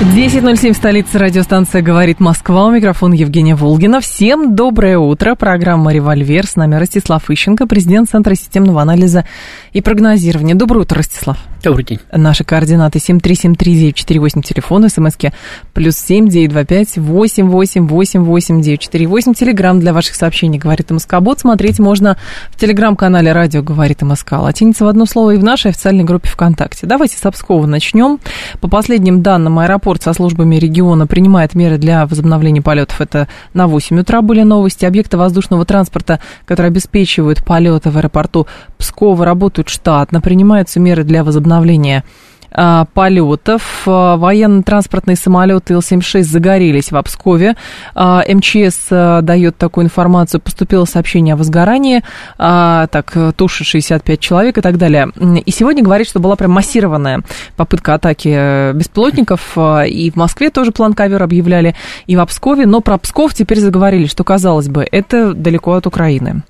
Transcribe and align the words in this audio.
10.07 0.00 0.72
в 0.72 0.76
столице 0.76 1.18
радиостанция 1.18 1.82
«Говорит 1.82 2.20
Москва». 2.20 2.64
У 2.64 2.70
микрофона 2.70 3.12
Евгения 3.12 3.54
Волгина. 3.54 4.00
Всем 4.00 4.56
доброе 4.56 4.96
утро. 4.96 5.34
Программа 5.34 5.92
«Револьвер». 5.92 6.46
С 6.46 6.56
нами 6.56 6.76
Ростислав 6.76 7.28
Ищенко, 7.30 7.66
президент 7.66 8.08
Центра 8.08 8.34
системного 8.34 8.80
анализа 8.80 9.26
и 9.74 9.82
прогнозирования. 9.82 10.54
Доброе 10.54 10.80
утро, 10.80 10.96
Ростислав. 10.96 11.36
Добрый 11.62 11.84
день. 11.84 11.98
Наши 12.10 12.42
координаты 12.42 12.98
7373948, 13.00 14.42
телефон, 14.42 14.88
смски 14.88 15.32
плюс 15.74 15.96
7925 15.96 16.96
888 16.96 18.62
948. 18.62 19.34
Телеграмм 19.34 19.80
для 19.80 19.92
ваших 19.92 20.14
сообщений 20.14 20.58
«Говорит 20.58 20.90
МСК-бот». 20.90 21.40
Смотреть 21.40 21.78
можно 21.78 22.16
в 22.48 22.58
телеграм-канале 22.58 23.32
«Радио 23.32 23.62
говорит 23.62 24.00
МСК». 24.00 24.32
Латиница 24.32 24.86
в 24.86 24.88
одно 24.88 25.04
слово 25.04 25.32
и 25.32 25.36
в 25.36 25.44
нашей 25.44 25.72
официальной 25.72 26.04
группе 26.04 26.30
ВКонтакте. 26.30 26.86
Давайте 26.86 27.18
с 27.18 27.26
Обскова 27.26 27.66
начнем. 27.66 28.18
По 28.62 28.68
последним 28.68 29.20
данным, 29.20 29.58
аэропорт 29.90 30.02
со 30.04 30.12
службами 30.12 30.56
региона 30.56 31.06
принимает 31.06 31.54
меры 31.54 31.76
для 31.76 32.06
возобновления 32.06 32.62
полетов. 32.62 33.00
Это 33.00 33.26
на 33.54 33.66
8 33.66 33.98
утра 34.00 34.22
были 34.22 34.42
новости. 34.42 34.84
Объекты 34.84 35.16
воздушного 35.16 35.64
транспорта, 35.64 36.20
которые 36.46 36.68
обеспечивают 36.68 37.44
полеты 37.44 37.90
в 37.90 37.96
аэропорту 37.96 38.46
Пскова, 38.78 39.24
работают 39.24 39.68
штатно. 39.68 40.20
Принимаются 40.20 40.78
меры 40.78 41.02
для 41.02 41.24
возобновления 41.24 42.04
а, 42.52 42.86
полетов. 42.94 43.82
А, 43.86 44.16
военно-транспортные 44.16 45.16
самолеты 45.16 45.74
Ил-76 45.74 46.22
загорелись 46.22 46.90
в 46.90 46.96
Обскове. 46.96 47.56
А, 47.94 48.22
МЧС 48.26 48.88
дает 49.22 49.56
такую 49.56 49.84
информацию. 49.84 50.40
Поступило 50.40 50.84
сообщение 50.84 51.34
о 51.34 51.36
возгорании. 51.36 52.02
Так, 52.36 53.16
туши 53.36 53.64
65 53.64 54.20
человек 54.20 54.58
и 54.58 54.60
так 54.60 54.78
далее. 54.78 55.10
И 55.44 55.50
сегодня 55.50 55.82
говорит, 55.82 56.08
что 56.08 56.20
была 56.20 56.36
прям 56.36 56.50
массированная 56.52 57.22
попытка 57.56 57.94
атаки 57.94 58.72
беспилотников. 58.72 59.56
И 59.86 60.10
в 60.10 60.16
Москве 60.16 60.50
тоже 60.50 60.72
план 60.72 60.94
ковер 60.94 61.22
объявляли, 61.22 61.74
и 62.06 62.16
в 62.16 62.20
Обскове. 62.20 62.66
Но 62.66 62.80
про 62.80 62.98
Псков 62.98 63.34
теперь 63.34 63.60
заговорили, 63.60 64.06
что, 64.06 64.24
казалось 64.24 64.68
бы, 64.68 64.86
это 64.90 65.34
далеко 65.34 65.74
от 65.74 65.86
Украины. 65.86 66.42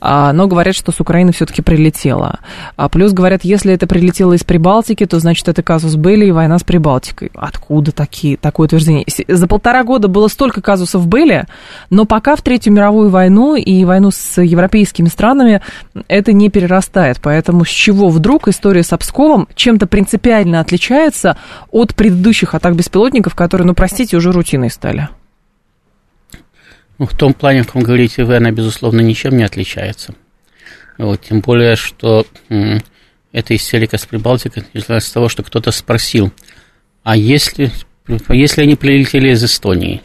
Но 0.00 0.46
говорят, 0.46 0.74
что 0.74 0.92
с 0.92 1.00
Украины 1.00 1.32
все-таки 1.32 1.62
прилетело. 1.62 2.38
Плюс 2.90 3.12
говорят, 3.12 3.44
если 3.44 3.72
это 3.72 3.86
прилетело 3.86 4.32
из 4.32 4.44
Прибалтики, 4.44 5.06
то 5.06 5.18
значит 5.18 5.41
значит, 5.42 5.48
это 5.48 5.62
казус 5.62 5.96
Белли 5.96 6.26
и 6.26 6.30
война 6.30 6.58
с 6.58 6.64
Прибалтикой. 6.64 7.30
Откуда 7.34 7.92
такие, 7.92 8.36
такое 8.36 8.66
утверждение? 8.66 9.04
За 9.28 9.46
полтора 9.46 9.84
года 9.84 10.08
было 10.08 10.28
столько 10.28 10.60
казусов 10.60 11.06
Белли, 11.06 11.46
но 11.90 12.04
пока 12.04 12.36
в 12.36 12.42
Третью 12.42 12.72
мировую 12.72 13.10
войну 13.10 13.56
и 13.56 13.84
войну 13.84 14.10
с 14.10 14.40
европейскими 14.40 15.08
странами 15.08 15.60
это 16.08 16.32
не 16.32 16.50
перерастает. 16.50 17.20
Поэтому 17.22 17.64
с 17.64 17.68
чего 17.68 18.08
вдруг 18.08 18.48
история 18.48 18.82
с 18.82 18.92
Обсковом 18.92 19.48
чем-то 19.54 19.86
принципиально 19.86 20.60
отличается 20.60 21.36
от 21.70 21.94
предыдущих 21.94 22.54
атак 22.54 22.76
беспилотников, 22.76 23.34
которые, 23.34 23.66
ну, 23.66 23.74
простите, 23.74 24.16
уже 24.16 24.32
рутиной 24.32 24.70
стали? 24.70 25.08
Ну, 26.98 27.06
в 27.06 27.16
том 27.16 27.34
плане, 27.34 27.62
в 27.62 27.66
каком 27.66 27.82
говорите 27.82 28.24
вы, 28.24 28.36
она, 28.36 28.50
безусловно, 28.50 29.00
ничем 29.00 29.36
не 29.36 29.44
отличается. 29.44 30.14
Вот, 30.98 31.22
тем 31.22 31.40
более, 31.40 31.74
что 31.74 32.26
это 33.32 33.56
истерика 33.56 33.98
с 33.98 34.06
Прибалтикой 34.06 34.64
началась 34.72 35.04
с 35.04 35.10
того, 35.10 35.28
что 35.28 35.42
кто-то 35.42 35.70
спросил, 35.72 36.32
а 37.02 37.16
если, 37.16 37.72
если 38.28 38.62
они 38.62 38.76
прилетели 38.76 39.30
из 39.30 39.42
Эстонии? 39.42 40.02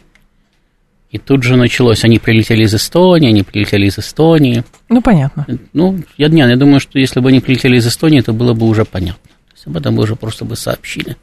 И 1.10 1.18
тут 1.18 1.42
же 1.42 1.56
началось, 1.56 2.04
они 2.04 2.18
прилетели 2.18 2.64
из 2.64 2.74
Эстонии, 2.74 3.30
они 3.30 3.42
прилетели 3.42 3.86
из 3.86 3.98
Эстонии. 3.98 4.64
Ну, 4.90 5.00
понятно. 5.00 5.46
Ну, 5.72 6.00
я, 6.18 6.28
не, 6.28 6.40
я 6.40 6.56
думаю, 6.56 6.80
что 6.80 6.98
если 6.98 7.20
бы 7.20 7.30
они 7.30 7.40
прилетели 7.40 7.76
из 7.76 7.86
Эстонии, 7.86 8.20
это 8.20 8.32
было 8.32 8.52
бы 8.52 8.66
уже 8.66 8.84
понятно. 8.84 9.30
То 9.48 9.54
есть 9.54 9.66
об 9.66 9.76
этом 9.76 9.96
бы 9.96 10.02
уже 10.02 10.16
просто 10.16 10.44
бы 10.44 10.54
сообщили. 10.54 11.16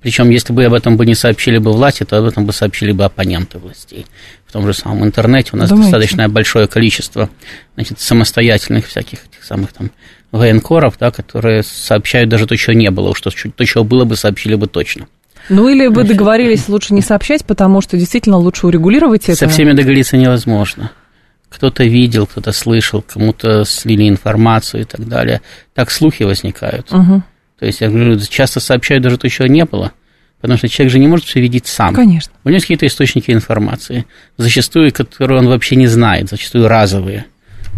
Причем, 0.00 0.30
если 0.30 0.52
бы 0.52 0.64
об 0.64 0.74
этом 0.74 0.96
бы 0.96 1.06
не 1.06 1.14
сообщили 1.14 1.58
бы 1.58 1.72
власти, 1.72 2.04
то 2.04 2.18
об 2.18 2.24
этом 2.24 2.46
бы 2.46 2.52
сообщили 2.52 2.92
бы 2.92 3.04
оппоненты 3.04 3.58
властей. 3.58 4.06
В 4.46 4.52
том 4.52 4.66
же 4.66 4.74
самом 4.74 5.04
интернете 5.04 5.50
у 5.54 5.56
нас 5.56 5.70
Думаете? 5.70 5.90
достаточно 5.90 6.28
большое 6.28 6.66
количество 6.66 7.30
значит, 7.74 7.98
самостоятельных 8.00 8.86
всяких 8.86 9.20
этих 9.24 9.44
самых 9.44 9.72
там 9.72 9.90
военкоров, 10.30 10.96
да, 10.98 11.10
которые 11.10 11.62
сообщают 11.62 12.28
даже 12.28 12.46
то, 12.46 12.56
чего 12.56 12.74
не 12.74 12.90
было, 12.90 13.10
уж 13.10 13.20
то, 13.20 13.30
то, 13.30 13.64
чего 13.64 13.84
было 13.84 14.04
бы, 14.04 14.16
сообщили 14.16 14.54
бы 14.54 14.66
точно. 14.66 15.08
Ну 15.48 15.68
или 15.68 15.86
вы 15.86 16.04
договорились 16.04 16.68
лучше 16.68 16.94
не 16.94 17.02
сообщать, 17.02 17.44
потому 17.44 17.80
что 17.80 17.96
действительно 17.96 18.36
лучше 18.36 18.66
урегулировать 18.66 19.24
это. 19.24 19.36
Со 19.36 19.48
всеми 19.48 19.72
договориться 19.72 20.16
невозможно. 20.16 20.92
Кто-то 21.48 21.84
видел, 21.84 22.26
кто-то 22.26 22.52
слышал, 22.52 23.02
кому-то 23.02 23.64
слили 23.64 24.08
информацию 24.08 24.82
и 24.82 24.84
так 24.84 25.06
далее. 25.06 25.42
Так 25.74 25.90
слухи 25.90 26.22
возникают. 26.22 26.90
Угу. 26.92 27.22
То 27.62 27.66
есть, 27.66 27.80
я 27.80 27.90
говорю, 27.90 28.18
часто 28.18 28.58
сообщают 28.58 29.04
даже 29.04 29.18
то, 29.18 29.28
чего 29.28 29.46
не 29.46 29.64
было. 29.64 29.92
Потому 30.40 30.58
что 30.58 30.66
человек 30.68 30.90
же 30.90 30.98
не 30.98 31.06
может 31.06 31.26
все 31.26 31.40
видеть 31.40 31.68
сам. 31.68 31.94
Конечно. 31.94 32.32
У 32.42 32.48
него 32.48 32.56
есть 32.56 32.64
какие-то 32.64 32.88
источники 32.88 33.30
информации, 33.30 34.04
зачастую, 34.36 34.92
которые 34.92 35.38
он 35.38 35.46
вообще 35.46 35.76
не 35.76 35.86
знает, 35.86 36.28
зачастую 36.28 36.66
разовые. 36.66 37.26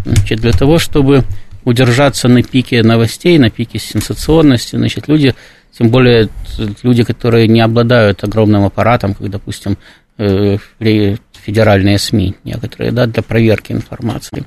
Значит, 0.07 0.41
для 0.41 0.53
того, 0.53 0.79
чтобы 0.79 1.23
удержаться 1.65 2.29
на 2.29 2.43
пике 2.43 2.83
новостей, 2.83 3.37
на 3.37 3.51
пике 3.51 3.79
сенсационности. 3.79 4.77
Значит, 4.77 5.07
люди, 5.07 5.35
тем 5.79 5.91
более 5.91 6.31
люди, 6.83 7.05
которые 7.05 7.47
не 7.47 7.61
обладают 7.61 8.25
огромным 8.25 8.65
аппаратом, 8.65 9.13
как, 9.13 9.29
допустим, 9.29 9.77
э, 10.17 10.57
федеральные 11.45 11.99
СМИ 11.99 12.37
некоторые, 12.43 12.91
да, 12.91 13.05
для 13.05 13.23
проверки 13.23 13.73
информации. 13.73 14.47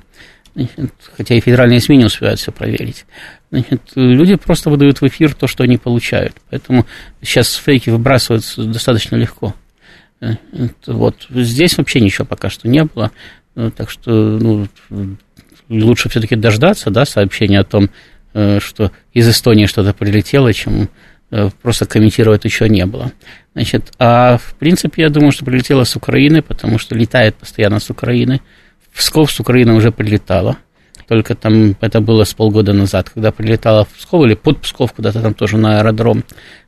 Хотя 1.15 1.35
и 1.35 1.39
федеральные 1.39 1.79
СМИ 1.79 1.97
не 1.97 2.05
успевают 2.05 2.39
все 2.39 2.51
проверить. 2.51 3.05
Значит, 3.49 3.81
люди 3.95 4.35
просто 4.35 4.69
выдают 4.69 4.99
в 4.99 5.07
эфир 5.07 5.33
то, 5.33 5.47
что 5.47 5.63
они 5.63 5.77
получают. 5.77 6.35
Поэтому 6.49 6.85
сейчас 7.21 7.53
фейки 7.53 7.89
выбрасываются 7.89 8.63
достаточно 8.63 9.15
легко. 9.15 9.53
Э, 10.19 10.35
вот. 10.85 11.27
Здесь 11.29 11.77
вообще 11.77 12.01
ничего 12.01 12.25
пока 12.25 12.49
что 12.49 12.67
не 12.67 12.83
было. 12.83 13.11
Э, 13.55 13.71
так 13.75 13.89
что 13.89 14.11
ну, 14.11 14.67
лучше 15.69 16.09
все-таки 16.09 16.35
дождаться, 16.35 16.89
да, 16.89 17.05
сообщения 17.05 17.59
о 17.59 17.63
том, 17.63 17.89
э, 18.33 18.59
что 18.59 18.91
из 19.13 19.29
Эстонии 19.29 19.65
что-то 19.65 19.93
прилетело, 19.93 20.53
чем 20.53 20.89
просто 21.61 21.85
комментировать 21.85 22.45
еще 22.45 22.69
не 22.69 22.85
было. 22.85 23.11
Значит, 23.53 23.91
а 23.99 24.37
в 24.37 24.53
принципе, 24.53 25.01
я 25.01 25.09
думаю, 25.09 25.33
что 25.33 25.43
прилетело 25.43 25.83
с 25.83 25.93
Украины, 25.97 26.41
потому 26.41 26.79
что 26.79 26.95
летает 26.95 27.35
постоянно 27.35 27.81
с 27.81 27.89
Украины. 27.89 28.39
В 28.93 28.99
Псков 28.99 29.29
с 29.29 29.39
Украины 29.41 29.73
уже 29.73 29.91
прилетало. 29.91 30.55
Только 31.07 31.35
там 31.35 31.75
это 31.79 32.01
было 32.01 32.25
с 32.25 32.33
полгода 32.33 32.73
назад, 32.73 33.09
когда 33.09 33.31
прилетало 33.31 33.85
в 33.85 33.89
Псков 33.89 34.25
или 34.25 34.33
под 34.33 34.61
Псков, 34.61 34.91
куда-то 34.93 35.21
там 35.21 35.33
тоже 35.33 35.57
на 35.57 35.79
аэродром, 35.79 36.23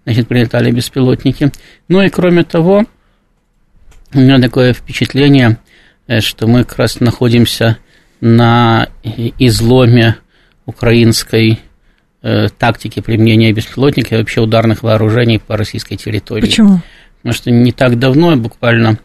значит, 0.06 0.28
прилетали 0.28 0.72
беспилотники. 0.72 1.52
Ну 1.90 2.02
и 2.02 2.10
кроме 2.10 2.44
того, 2.44 2.86
у 4.14 4.18
меня 4.20 4.40
такое 4.40 4.74
впечатление, 4.74 5.58
э, 6.08 6.22
что 6.22 6.48
мы 6.48 6.64
как 6.64 6.78
раз 6.78 7.02
находимся 7.02 7.78
на 8.22 8.88
изломе 9.04 10.18
украинской 10.66 11.60
э, 12.22 12.48
тактики 12.58 13.02
применения 13.02 13.52
беспилотников 13.52 14.14
и 14.14 14.18
вообще 14.18 14.42
ударных 14.42 14.84
вооружений 14.84 15.40
по 15.40 15.58
российской 15.58 15.98
территории. 15.98 16.42
Почему? 16.42 16.82
Потому 17.18 17.34
что 17.34 17.52
не 17.52 17.74
так 17.74 18.00
давно, 18.00 18.38
буквально, 18.38 19.00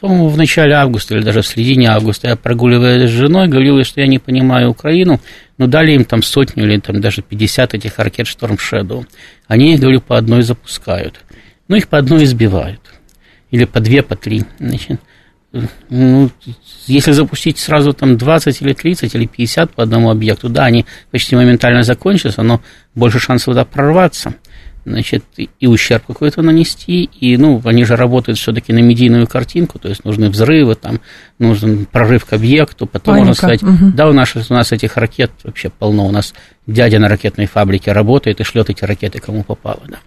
по-моему, 0.00 0.28
в 0.28 0.36
начале 0.36 0.74
августа 0.74 1.14
или 1.14 1.22
даже 1.22 1.42
в 1.42 1.46
середине 1.46 1.90
августа 1.90 2.28
я 2.28 2.36
прогуливаясь 2.36 3.10
с 3.10 3.12
женой, 3.12 3.48
говорила, 3.48 3.84
что 3.84 4.00
я 4.00 4.06
не 4.06 4.18
понимаю 4.18 4.70
Украину, 4.70 5.20
но 5.58 5.66
дали 5.66 5.92
им 5.92 6.04
там 6.04 6.22
сотню 6.22 6.64
или 6.64 6.80
там 6.80 7.00
даже 7.00 7.22
50 7.22 7.74
этих 7.74 7.98
ракет 7.98 8.26
Storm 8.26 8.58
Shadow. 8.58 9.06
Они 9.46 9.74
их, 9.74 9.80
говорю, 9.80 10.00
по 10.00 10.16
одной 10.16 10.42
запускают. 10.42 11.20
Ну, 11.68 11.76
их 11.76 11.88
по 11.88 11.98
одной 11.98 12.24
избивают. 12.24 12.80
Или 13.50 13.64
по 13.64 13.80
две, 13.80 14.02
по 14.02 14.16
три. 14.16 14.44
Значит, 14.58 15.00
ну, 15.88 16.30
если 16.86 17.12
запустить 17.12 17.58
сразу 17.58 17.92
там 17.92 18.16
20 18.16 18.62
или 18.62 18.72
30 18.72 19.14
или 19.14 19.26
50 19.26 19.72
по 19.72 19.82
одному 19.82 20.10
объекту, 20.10 20.48
да, 20.48 20.64
они 20.64 20.86
почти 21.10 21.36
моментально 21.36 21.82
закончатся, 21.82 22.42
но 22.42 22.60
больше 22.94 23.18
шансов 23.18 23.46
туда 23.46 23.64
прорваться, 23.64 24.34
значит, 24.90 25.24
и 25.36 25.66
ущерб 25.66 26.04
какой-то 26.06 26.42
нанести, 26.42 27.04
и, 27.04 27.36
ну, 27.36 27.60
они 27.64 27.84
же 27.84 27.96
работают 27.96 28.38
все-таки 28.38 28.72
на 28.72 28.78
медийную 28.78 29.26
картинку, 29.26 29.78
то 29.78 29.88
есть 29.88 30.04
нужны 30.04 30.28
взрывы, 30.28 30.74
там, 30.74 31.00
нужен 31.38 31.86
прорыв 31.86 32.24
к 32.26 32.32
объекту, 32.32 32.86
потом 32.86 33.14
Паника. 33.14 33.26
можно 33.28 33.34
сказать, 33.34 33.62
угу. 33.62 33.92
да, 33.94 34.08
у 34.08 34.12
нас, 34.12 34.34
у 34.36 34.54
нас 34.54 34.72
этих 34.72 34.96
ракет 34.96 35.30
вообще 35.44 35.70
полно, 35.70 36.06
у 36.06 36.12
нас 36.12 36.34
дядя 36.66 36.98
на 36.98 37.08
ракетной 37.08 37.46
фабрике 37.46 37.92
работает 37.92 38.40
и 38.40 38.44
шлет 38.44 38.70
эти 38.70 38.84
ракеты 38.84 39.20
кому 39.20 39.44
попало, 39.44 39.80
да. 39.88 39.98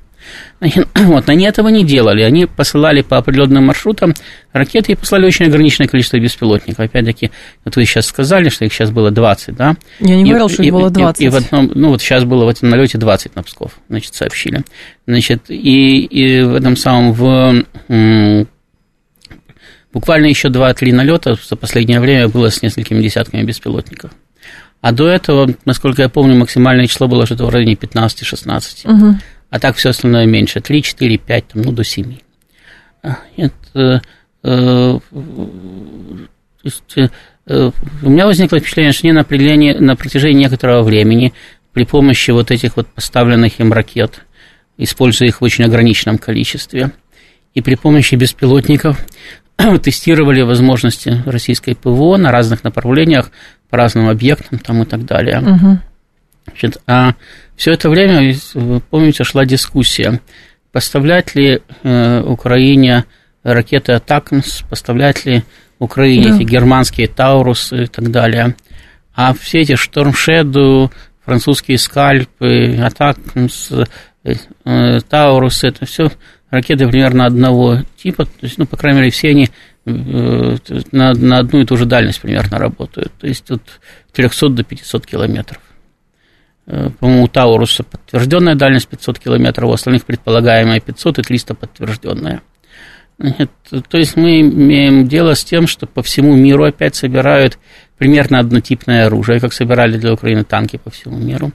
Вот, 0.96 1.30
они 1.30 1.46
этого 1.46 1.68
не 1.70 1.84
делали. 1.84 2.22
Они 2.22 2.46
посылали 2.46 3.02
по 3.02 3.18
определенным 3.18 3.66
маршрутам 3.66 4.14
ракеты 4.52 4.94
и 4.94 4.96
послали 4.96 5.25
очень 5.25 5.48
ограниченное 5.48 5.88
количество 5.88 6.20
беспилотников. 6.20 6.80
Опять-таки, 6.80 7.31
вот 7.66 7.75
вы 7.75 7.86
сейчас 7.86 8.06
сказали, 8.06 8.50
что 8.50 8.66
их 8.66 8.74
сейчас 8.74 8.92
было 8.92 9.12
20, 9.12 9.56
да? 9.56 9.75
Я 10.00 10.16
не 10.16 10.24
и, 10.24 10.28
говорил, 10.28 10.50
что 10.50 10.64
и, 10.64 10.68
их 10.68 10.74
было 10.74 10.90
20. 10.90 11.22
И, 11.22 11.25
и 11.25 11.30
в 11.30 11.36
одном, 11.36 11.72
ну, 11.75 11.90
вот 11.90 12.02
сейчас 12.02 12.24
было 12.24 12.46
в 12.46 12.50
этом 12.50 12.70
налете 12.70 12.98
20 12.98 13.36
на 13.36 13.44
Псков, 13.44 13.74
значит, 13.90 14.14
сообщили. 14.14 14.64
Значит, 15.08 15.50
и, 15.50 16.04
и 16.06 16.42
в 16.44 16.56
этом 16.56 16.75
самом, 16.78 17.14
в 17.14 17.66
буквально 19.94 20.25
еще 20.25 20.50
2-3 20.50 20.94
налета 20.94 21.36
за 21.36 21.56
последнее 21.56 22.00
время 22.00 22.28
было 22.28 22.50
с 22.50 22.62
несколькими 22.62 23.02
десятками 23.02 23.44
беспилотников. 23.44 24.12
А 24.81 24.92
до 24.92 25.08
этого, 25.08 25.50
насколько 25.64 26.02
я 26.02 26.10
помню, 26.10 26.36
максимальное 26.36 26.88
число 26.88 27.08
было 27.08 27.25
что-то 27.25 27.46
в 27.46 27.50
районе 27.50 27.75
15-16. 27.75 28.92
Угу. 28.92 29.16
А 29.54 29.60
так 29.60 29.76
все 29.76 29.90
остальное 29.90 30.26
меньше. 30.26 30.62
3, 30.62 30.82
4, 30.82 31.16
5, 31.20 31.48
там, 31.50 31.62
ну, 31.62 31.72
до 31.72 31.84
7. 31.84 32.18
Это, 33.38 34.02
э, 34.44 35.00
есть, 36.64 36.98
э, 36.98 37.72
у 38.02 38.10
меня 38.10 38.26
возникло 38.26 38.58
впечатление, 38.58 38.94
что 38.94 39.08
они 39.08 39.74
на, 39.74 39.80
на 39.80 39.96
протяжении 39.96 40.40
некоторого 40.40 40.82
времени 40.82 41.34
при 41.72 41.86
помощи 41.86 42.32
вот 42.32 42.50
этих 42.50 42.78
вот 42.78 42.88
поставленных 42.88 43.60
им 43.60 43.72
ракет, 43.72 44.26
используя 44.80 45.28
их 45.28 45.40
в 45.40 45.44
очень 45.44 45.66
ограниченном 45.66 46.18
количестве, 46.18 46.90
и 47.54 47.62
при 47.62 47.76
помощи 47.76 48.16
беспилотников 48.16 49.06
тестировали 49.84 50.42
возможности 50.42 51.22
российской 51.28 51.76
ПВО 51.76 52.18
на 52.18 52.32
разных 52.32 52.64
направлениях, 52.64 53.30
по 53.70 53.78
разным 53.78 54.10
объектам 54.10 54.58
там 54.58 54.82
и 54.82 54.86
так 54.86 55.06
далее. 55.06 55.42
Угу. 55.42 55.78
Значит, 56.48 56.82
а 56.88 57.14
все 57.63 57.71
это 57.71 57.89
время, 57.89 58.36
вы 58.56 58.81
помните, 58.81 59.24
шла 59.24 59.45
дискуссия, 59.45 60.19
поставлять 60.74 61.33
ли 61.33 61.62
э, 61.83 62.21
Украине 62.21 63.06
ракеты 63.42 63.94
Атакмс, 63.94 64.63
поставлять 64.63 65.25
ли 65.25 65.45
Украине 65.80 66.27
да. 66.27 66.36
эти 66.36 66.44
германские 66.44 67.07
Таурусы 67.07 67.83
и 67.83 67.88
так 67.88 68.12
далее. 68.12 68.57
А 69.15 69.33
все 69.33 69.62
эти 69.62 69.75
Штормшеду, 69.75 70.92
французские 71.24 71.77
скальпы, 71.77 72.77
Атакмс, 72.83 73.71
э, 74.25 75.00
Таурусы, 75.10 75.68
это 75.69 75.86
все 75.86 76.12
ракеты 76.50 76.86
примерно 76.86 77.25
одного 77.25 77.77
типа, 77.95 78.25
то 78.25 78.31
есть, 78.42 78.57
ну, 78.57 78.65
по 78.65 78.75
крайней 78.75 79.00
мере, 79.00 79.12
все 79.12 79.30
они 79.30 79.50
э, 79.86 80.57
на, 80.92 81.13
на 81.13 81.38
одну 81.39 81.62
и 81.62 81.65
ту 81.65 81.77
же 81.77 81.86
дальность 81.86 82.19
примерно 82.19 82.57
работают, 82.57 83.13
то 83.21 83.25
есть 83.25 83.50
от 83.51 83.62
300 84.12 84.50
до 84.50 84.63
500 84.65 85.06
километров. 85.06 85.62
Э, 86.65 86.89
по-моему, 87.00 87.24
у 87.24 87.27
Тауруса 87.27 87.83
подтвержденная 87.83 88.56
дальность 88.56 88.88
500 88.88 89.19
километров, 89.19 89.69
у 89.69 89.74
остальных 89.74 90.06
предполагаемая 90.06 90.80
500 90.80 91.19
и 91.19 91.21
300 91.21 91.54
подтвержденная. 91.56 92.42
Нет, 93.19 93.51
то 93.89 93.98
есть 93.98 94.15
мы 94.15 94.42
имеем 94.42 95.07
дело 95.07 95.36
с 95.36 95.44
тем, 95.44 95.68
что 95.68 95.86
по 95.86 96.01
всему 96.01 96.36
миру 96.36 96.65
опять 96.65 96.95
собирают 96.95 97.60
примерно 97.98 98.39
однотипное 98.39 99.06
оружие, 99.06 99.39
как 99.39 99.54
собирали 99.54 99.98
для 99.98 100.13
Украины 100.13 100.44
танки 100.44 100.77
по 100.77 100.89
всему 100.89 101.18
миру 101.18 101.51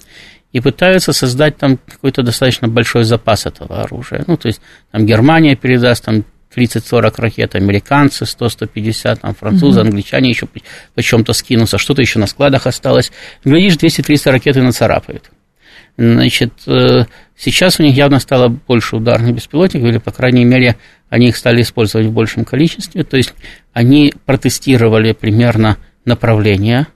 и 0.52 0.60
пытаются 0.60 1.12
создать 1.12 1.58
там 1.58 1.78
какой-то 1.86 2.22
достаточно 2.22 2.68
большой 2.68 3.04
запас 3.04 3.44
этого 3.46 3.82
оружия. 3.82 4.24
Ну, 4.26 4.36
то 4.36 4.48
есть 4.48 4.60
там 4.90 5.04
Германия 5.04 5.56
передаст 5.56 6.04
там 6.04 6.24
30-40 6.54 7.20
ракет, 7.20 7.54
американцы 7.54 8.24
100-150, 8.24 9.20
там 9.20 9.34
французы, 9.34 9.80
угу. 9.80 9.88
англичане 9.88 10.30
еще 10.30 10.46
по 10.94 11.02
чем-то 11.02 11.32
скинутся, 11.32 11.78
что-то 11.78 12.00
еще 12.00 12.18
на 12.18 12.26
складах 12.26 12.66
осталось. 12.66 13.12
Глядишь, 13.44 13.76
200-300 13.76 14.30
ракет 14.30 14.56
и 14.56 14.60
нацарапают. 14.60 15.30
Значит, 15.96 16.52
э, 16.66 17.04
сейчас 17.36 17.80
у 17.80 17.82
них 17.82 17.96
явно 17.96 18.20
стало 18.20 18.48
больше 18.48 18.96
ударных 18.96 19.34
беспилотников, 19.34 19.88
или, 19.88 19.98
по 19.98 20.12
крайней 20.12 20.44
мере, 20.44 20.76
они 21.08 21.28
их 21.28 21.36
стали 21.36 21.62
использовать 21.62 22.06
в 22.06 22.12
большем 22.12 22.44
количестве. 22.44 23.02
То 23.02 23.16
есть 23.16 23.34
они 23.72 24.14
протестировали 24.24 25.12
примерно 25.12 25.76
направление 26.04 26.86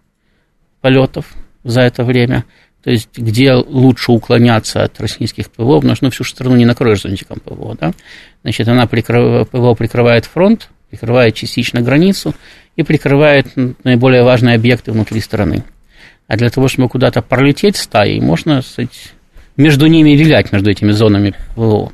полетов 0.81 1.27
за 1.65 1.83
это 1.83 2.05
время– 2.05 2.45
то 2.83 2.91
есть 2.91 3.09
где 3.17 3.53
лучше 3.53 4.13
уклоняться 4.13 4.83
от 4.83 5.01
российских 5.01 5.51
ПВО, 5.51 5.77
потому 5.77 5.95
что 5.95 6.07
ну, 6.07 6.11
всю 6.11 6.25
страну 6.25 6.57
не 6.57 6.65
накроешь 6.65 7.03
зонтиком 7.03 7.39
ПВО, 7.41 7.77
да? 7.81 7.93
Значит, 8.43 8.69
она 8.69 8.87
прикрыв... 8.87 9.49
ПВО 9.49 9.75
прикрывает 9.75 10.25
фронт, 10.25 10.69
прикрывает 10.91 11.35
частично 11.35 11.81
границу 11.81 12.35
и 12.77 12.83
прикрывает 12.83 13.47
наиболее 13.85 14.25
важные 14.25 14.57
объекты 14.57 14.91
внутри 14.93 15.21
страны. 15.21 15.63
А 16.27 16.37
для 16.37 16.51
того, 16.51 16.69
чтобы 16.69 16.89
куда-то 16.89 17.23
пролететь 17.23 17.77
стаей, 17.77 18.21
можно, 18.21 18.63
сказать, 18.63 19.13
между 19.57 19.87
ними 19.87 20.11
вилять, 20.11 20.51
между 20.53 20.71
этими 20.71 20.91
зонами 20.91 21.35
ПВО. 21.55 21.93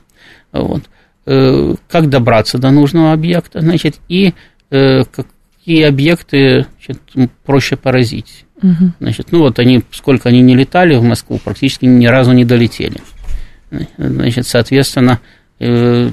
Вот. 0.53 0.85
Э, 1.27 1.75
как 1.89 2.09
добраться 2.09 2.57
до 2.57 2.71
нужного 2.71 3.13
объекта, 3.13 3.61
значит, 3.61 3.97
и 4.09 4.33
э, 4.71 5.05
какие 5.05 5.83
объекты 5.83 6.67
значит, 6.87 7.31
проще 7.45 7.77
поразить. 7.77 8.47
Угу. 8.63 8.93
Значит, 9.01 9.29
ну 9.31 9.41
вот 9.41 9.59
они, 9.59 9.83
сколько 9.93 10.29
они 10.29 10.41
не 10.41 10.57
летали 10.57 10.97
в 10.97 11.03
Москву, 11.03 11.39
практически 11.43 11.85
ни 11.85 12.07
разу 12.07 12.33
не 12.33 12.45
долетели. 12.45 13.01
Значит, 13.99 14.47
соответственно, 14.47 15.21
э, 15.61 16.11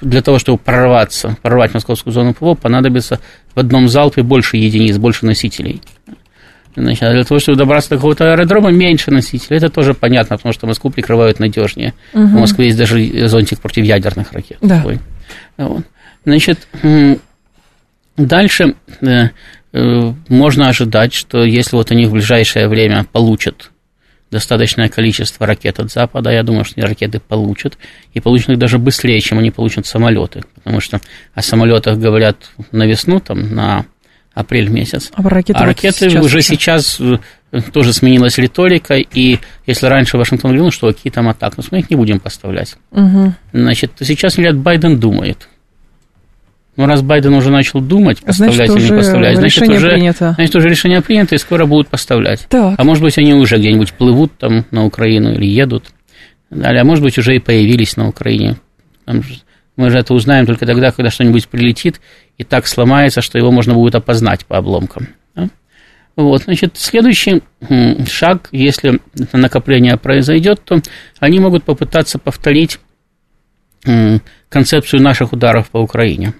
для 0.00 0.22
того, 0.22 0.38
чтобы 0.38 0.58
прорваться, 0.58 1.36
прорвать 1.42 1.72
московскую 1.72 2.12
зону 2.12 2.34
ПВО, 2.34 2.54
понадобится 2.54 3.20
в 3.54 3.60
одном 3.60 3.88
залпе 3.88 4.22
больше 4.22 4.56
единиц, 4.56 4.98
больше 4.98 5.24
носителей. 5.26 5.80
Значит, 6.76 7.04
а 7.04 7.12
для 7.12 7.24
того, 7.24 7.38
чтобы 7.38 7.56
добраться 7.56 7.90
до 7.90 7.96
какого-то 7.96 8.32
аэродрома, 8.32 8.72
меньше 8.72 9.12
носителей. 9.12 9.58
Это 9.58 9.68
тоже 9.68 9.94
понятно, 9.94 10.36
потому 10.36 10.52
что 10.52 10.66
Москву 10.66 10.90
прикрывают 10.90 11.38
надежнее. 11.38 11.94
Угу. 12.12 12.22
У 12.22 12.40
Москвы 12.40 12.64
есть 12.64 12.76
даже 12.76 13.28
зонтик 13.28 13.60
против 13.60 13.84
ядерных 13.84 14.32
ракет. 14.32 14.58
Да. 14.60 14.78
Такой. 14.78 14.98
Вот. 15.56 15.84
Значит, 16.24 16.66
дальше 18.16 18.74
э, 19.02 19.06
Э, 19.06 19.28
можно 20.28 20.68
ожидать, 20.68 21.12
что 21.14 21.44
если 21.44 21.76
вот 21.76 21.90
они 21.90 22.06
в 22.06 22.12
ближайшее 22.12 22.68
время 22.68 23.04
получат 23.10 23.70
достаточное 24.30 24.88
количество 24.88 25.46
ракет 25.46 25.78
от 25.78 25.92
Запада, 25.92 26.30
я 26.30 26.42
думаю, 26.42 26.64
что 26.64 26.80
они 26.80 26.88
ракеты 26.88 27.20
получат, 27.20 27.78
и 28.12 28.20
получат 28.20 28.50
их 28.50 28.58
даже 28.58 28.78
быстрее, 28.78 29.20
чем 29.20 29.38
они 29.38 29.50
получат 29.50 29.86
самолеты, 29.86 30.42
потому 30.54 30.80
что 30.80 31.00
о 31.34 31.42
самолетах 31.42 31.98
говорят 31.98 32.36
на 32.72 32.84
весну, 32.84 33.20
там, 33.20 33.54
на 33.54 33.86
апрель 34.34 34.68
месяц. 34.68 35.10
А, 35.14 35.22
ракеты, 35.22 35.58
а 35.58 35.64
ракеты 35.64 36.10
сейчас 36.10 36.24
уже 36.24 36.42
сейчас 36.42 37.00
э, 37.00 37.18
тоже 37.72 37.92
сменилась 37.92 38.36
риторика, 38.38 38.96
и 38.96 39.38
если 39.66 39.86
раньше 39.86 40.18
Вашингтон 40.18 40.50
говорил, 40.50 40.72
что 40.72 40.92
какие 40.92 41.12
там 41.12 41.28
атаки, 41.28 41.54
но 41.58 41.64
мы 41.70 41.78
их 41.80 41.90
не 41.90 41.96
будем 41.96 42.18
поставлять. 42.18 42.76
Угу. 42.90 43.34
Значит, 43.52 43.92
сейчас, 44.00 44.34
говорят, 44.34 44.56
Байден 44.56 44.98
думает. 44.98 45.48
Но 46.76 46.86
раз 46.86 47.02
Байден 47.02 47.34
уже 47.34 47.50
начал 47.50 47.80
думать, 47.80 48.20
поставлять 48.20 48.68
значит, 48.68 48.76
или 48.76 48.90
не 48.90 48.98
поставлять, 48.98 49.36
значит 49.36 49.68
уже, 49.68 49.90
принято. 49.90 50.32
значит, 50.36 50.56
уже 50.56 50.68
решение 50.68 51.02
принято, 51.02 51.34
и 51.36 51.38
скоро 51.38 51.66
будут 51.66 51.88
поставлять. 51.88 52.46
Так. 52.48 52.74
А 52.76 52.84
может 52.84 53.02
быть, 53.02 53.16
они 53.16 53.32
уже 53.34 53.58
где-нибудь 53.58 53.92
плывут 53.92 54.32
там 54.38 54.64
на 54.72 54.84
Украину 54.84 55.34
или 55.34 55.46
едут. 55.46 55.84
Далее, 56.50 56.82
а 56.82 56.84
может 56.84 57.04
быть, 57.04 57.16
уже 57.16 57.36
и 57.36 57.38
появились 57.38 57.96
на 57.96 58.08
Украине. 58.08 58.56
Там 59.04 59.22
же, 59.22 59.34
мы 59.76 59.90
же 59.90 59.98
это 59.98 60.14
узнаем 60.14 60.46
только 60.46 60.66
тогда, 60.66 60.90
когда 60.90 61.10
что-нибудь 61.10 61.48
прилетит 61.48 62.00
и 62.38 62.44
так 62.44 62.66
сломается, 62.66 63.22
что 63.22 63.38
его 63.38 63.52
можно 63.52 63.74
будет 63.74 63.94
опознать 63.94 64.44
по 64.44 64.56
обломкам. 64.56 65.08
Да? 65.36 65.48
Вот, 66.16 66.42
значит, 66.42 66.76
следующий 66.76 67.42
шаг, 68.08 68.48
если 68.52 69.00
это 69.18 69.36
накопление 69.36 69.96
произойдет, 69.96 70.62
то 70.64 70.80
они 71.18 71.38
могут 71.40 71.64
попытаться 71.64 72.18
повторить 72.18 72.78
концепцию 74.48 75.02
наших 75.02 75.32
ударов 75.32 75.70
по 75.70 75.78
Украине. 75.78 76.34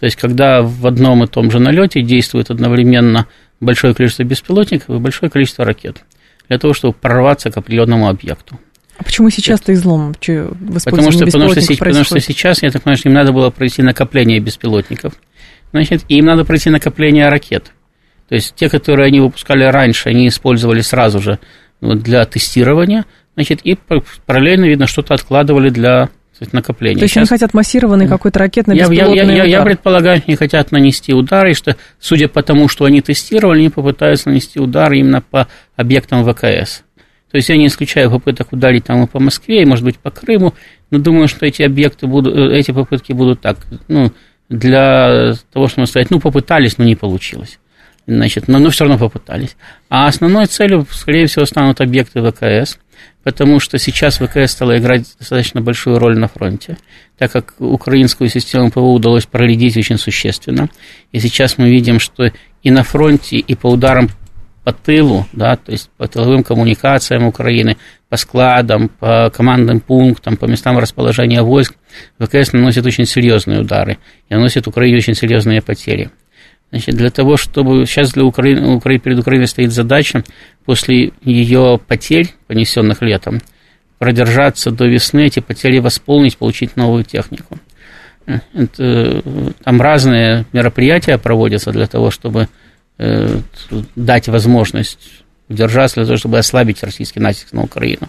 То 0.00 0.06
есть, 0.06 0.16
когда 0.16 0.62
в 0.62 0.86
одном 0.86 1.24
и 1.24 1.26
том 1.26 1.50
же 1.50 1.58
налете 1.58 2.02
действует 2.02 2.50
одновременно 2.50 3.26
большое 3.60 3.94
количество 3.94 4.24
беспилотников 4.24 4.90
и 4.90 4.98
большое 4.98 5.30
количество 5.30 5.64
ракет 5.64 6.04
для 6.48 6.58
того, 6.58 6.74
чтобы 6.74 6.94
прорваться 6.94 7.50
к 7.50 7.56
определенному 7.56 8.08
объекту. 8.08 8.58
А 8.98 9.04
почему 9.04 9.30
сейчас-то 9.30 9.72
излом? 9.74 10.14
Че, 10.18 10.48
потому, 10.84 11.10
что, 11.10 11.26
потому, 11.26 11.50
что, 11.50 11.76
потому 11.76 12.04
что 12.04 12.20
сейчас, 12.20 12.62
я 12.62 12.70
так 12.70 12.82
понимаю, 12.82 12.98
что 12.98 13.08
им 13.08 13.14
надо 13.14 13.32
было 13.32 13.50
пройти 13.50 13.82
накопление 13.82 14.40
беспилотников, 14.40 15.14
значит, 15.72 16.04
и 16.08 16.16
им 16.16 16.24
надо 16.24 16.44
пройти 16.44 16.70
накопление 16.70 17.28
ракет. 17.28 17.72
То 18.28 18.34
есть 18.34 18.54
те, 18.54 18.68
которые 18.68 19.06
они 19.08 19.20
выпускали 19.20 19.64
раньше, 19.64 20.08
они 20.08 20.28
использовали 20.28 20.80
сразу 20.80 21.20
же 21.20 21.38
для 21.80 22.24
тестирования, 22.24 23.04
значит, 23.34 23.60
и 23.64 23.76
параллельно, 24.24 24.64
видно, 24.64 24.86
что-то 24.86 25.14
откладывали 25.14 25.68
для 25.68 26.08
накопление. 26.52 26.98
То 26.98 27.04
есть 27.04 27.14
Сейчас... 27.14 27.22
они 27.22 27.38
хотят 27.38 27.54
массированный 27.54 28.08
какой-то 28.08 28.38
ракетный 28.38 28.76
я, 28.76 28.86
я, 28.86 29.06
я, 29.06 29.22
я, 29.22 29.44
я 29.44 29.62
предполагаю, 29.62 30.22
они 30.26 30.36
хотят 30.36 30.70
нанести 30.72 31.12
удары, 31.12 31.52
и 31.52 31.54
что, 31.54 31.76
судя 31.98 32.28
по 32.28 32.42
тому, 32.42 32.68
что 32.68 32.84
они 32.84 33.00
тестировали, 33.00 33.60
они 33.60 33.70
попытаются 33.70 34.28
нанести 34.28 34.60
удары 34.60 34.98
именно 34.98 35.22
по 35.22 35.48
объектам 35.76 36.24
ВКС. 36.24 36.82
То 37.30 37.36
есть 37.36 37.48
я 37.48 37.56
не 37.56 37.66
исключаю 37.66 38.10
попыток 38.10 38.52
ударить 38.52 38.84
там 38.84 39.04
и 39.04 39.06
по 39.06 39.18
Москве, 39.18 39.62
и, 39.62 39.66
может 39.66 39.84
быть, 39.84 39.98
по 39.98 40.10
Крыму, 40.10 40.54
но 40.90 40.98
думаю, 40.98 41.28
что 41.28 41.46
эти 41.46 41.62
объекты 41.62 42.06
будут, 42.06 42.34
э, 42.36 42.56
эти 42.56 42.70
попытки 42.70 43.12
будут 43.12 43.40
так, 43.40 43.58
ну, 43.88 44.12
для 44.48 45.34
того, 45.52 45.66
чтобы 45.68 45.86
сказать, 45.86 46.10
ну, 46.10 46.20
попытались, 46.20 46.78
но 46.78 46.84
не 46.84 46.94
получилось. 46.94 47.58
Значит, 48.06 48.46
но, 48.46 48.60
но 48.60 48.70
все 48.70 48.84
равно 48.84 48.98
попытались. 48.98 49.56
А 49.88 50.06
основной 50.06 50.46
целью, 50.46 50.86
скорее 50.90 51.26
всего, 51.26 51.44
станут 51.44 51.80
объекты 51.80 52.22
ВКС– 52.22 52.78
потому 53.22 53.58
что 53.60 53.78
сейчас 53.78 54.18
ВКС 54.18 54.52
стала 54.52 54.78
играть 54.78 55.04
достаточно 55.18 55.60
большую 55.60 55.98
роль 55.98 56.18
на 56.18 56.28
фронте, 56.28 56.76
так 57.18 57.32
как 57.32 57.54
украинскую 57.58 58.30
систему 58.30 58.70
ПВО 58.70 58.92
удалось 58.92 59.26
проредить 59.26 59.76
очень 59.76 59.98
существенно. 59.98 60.68
И 61.12 61.20
сейчас 61.20 61.58
мы 61.58 61.68
видим, 61.70 61.98
что 61.98 62.30
и 62.62 62.70
на 62.70 62.82
фронте, 62.82 63.38
и 63.38 63.54
по 63.54 63.68
ударам 63.68 64.10
по 64.66 64.72
тылу, 64.72 65.26
да, 65.32 65.54
то 65.54 65.70
есть 65.70 65.90
по 65.96 66.08
тыловым 66.08 66.42
коммуникациям 66.42 67.24
Украины, 67.26 67.76
по 68.08 68.16
складам, 68.16 68.88
по 68.88 69.30
командным 69.30 69.78
пунктам, 69.78 70.36
по 70.36 70.46
местам 70.46 70.76
расположения 70.78 71.40
войск, 71.42 71.74
ВКС 72.18 72.52
наносит 72.52 72.84
очень 72.84 73.06
серьезные 73.06 73.60
удары 73.60 73.98
и 74.28 74.34
наносит 74.34 74.66
Украине 74.66 74.96
очень 74.96 75.14
серьезные 75.14 75.62
потери. 75.62 76.10
Значит, 76.70 76.96
для 76.96 77.10
того, 77.10 77.36
чтобы 77.36 77.86
сейчас 77.86 78.12
для 78.12 78.24
Украины, 78.24 78.74
Украины, 78.74 79.00
перед 79.00 79.18
Украиной 79.18 79.46
стоит 79.46 79.72
задача 79.72 80.24
после 80.64 81.12
ее 81.22 81.80
потерь, 81.86 82.34
понесенных 82.48 83.02
летом, 83.02 83.40
продержаться 83.98 84.70
до 84.70 84.86
весны, 84.86 85.26
эти 85.26 85.40
потери 85.40 85.78
восполнить, 85.78 86.36
получить 86.36 86.76
новую 86.76 87.04
технику. 87.04 87.58
Это, 88.26 89.22
там 89.62 89.80
разные 89.80 90.44
мероприятия 90.52 91.16
проводятся 91.16 91.70
для 91.70 91.86
того, 91.86 92.10
чтобы 92.10 92.48
э, 92.98 93.40
дать 93.94 94.26
возможность 94.26 95.22
удержаться, 95.48 96.00
для 96.00 96.06
того, 96.06 96.16
чтобы 96.16 96.38
ослабить 96.38 96.82
российский 96.82 97.20
натиск 97.20 97.52
на 97.52 97.62
Украину. 97.62 98.08